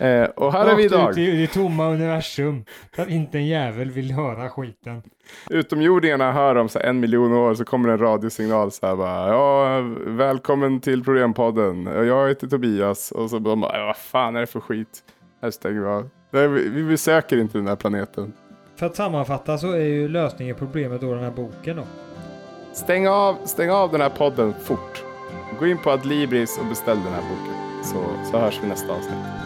Eh, 0.00 0.24
och 0.24 0.52
här 0.52 0.66
är 0.66 0.74
vi 0.74 0.84
idag. 0.84 1.08
Rakt 1.08 1.18
ut 1.18 1.28
i 1.28 1.40
det 1.40 1.46
tomma 1.46 1.86
universum. 1.86 2.64
Där 2.96 3.10
inte 3.10 3.38
en 3.38 3.46
jävel 3.46 3.90
vill 3.90 4.12
höra 4.12 4.50
skiten. 4.50 5.02
Utomjordingarna 5.50 6.32
hör 6.32 6.54
om 6.54 6.68
så 6.68 6.78
en 6.78 7.00
miljon 7.00 7.32
år 7.32 7.54
så 7.54 7.64
kommer 7.64 7.88
en 7.88 7.98
radiosignal 7.98 8.72
så 8.72 8.86
här 8.86 8.96
bara 8.96 9.28
ja 9.28 9.80
välkommen 10.06 10.80
till 10.80 11.04
problempodden. 11.04 11.86
Jag 11.86 12.28
heter 12.28 12.46
Tobias 12.46 13.10
och 13.10 13.30
så 13.30 13.38
de 13.38 13.60
bara 13.60 13.86
vad 13.86 13.96
fan 13.96 14.36
är 14.36 14.40
det 14.40 14.46
för 14.46 14.60
skit? 14.60 15.02
Här 15.42 15.50
stänger 15.50 15.80
vi 15.80 15.86
av. 15.86 16.08
Vi, 16.30 16.84
besöker 16.84 17.36
inte 17.36 17.58
den 17.58 17.66
här 17.66 17.76
planeten. 17.76 18.32
För 18.76 18.86
att 18.86 18.96
sammanfatta 18.96 19.58
så 19.58 19.72
är 19.72 19.84
ju 19.84 20.08
lösningen 20.08 20.56
problemet 20.56 21.00
då 21.00 21.14
den 21.14 21.24
här 21.24 21.30
boken 21.30 21.76
då. 21.76 21.82
Stäng 22.72 23.08
av, 23.08 23.36
stäng 23.44 23.70
av 23.70 23.92
den 23.92 24.00
här 24.00 24.10
podden 24.10 24.54
fort. 24.64 25.04
Gå 25.58 25.66
in 25.66 25.78
på 25.78 25.90
Adlibris 25.90 26.58
och 26.58 26.66
beställ 26.66 26.98
den 27.04 27.12
här 27.12 27.22
boken. 27.22 27.84
Så, 27.84 28.30
så 28.30 28.38
hörs 28.38 28.60
vi 28.62 28.68
nästa 28.68 28.92
avsnitt. 28.92 29.45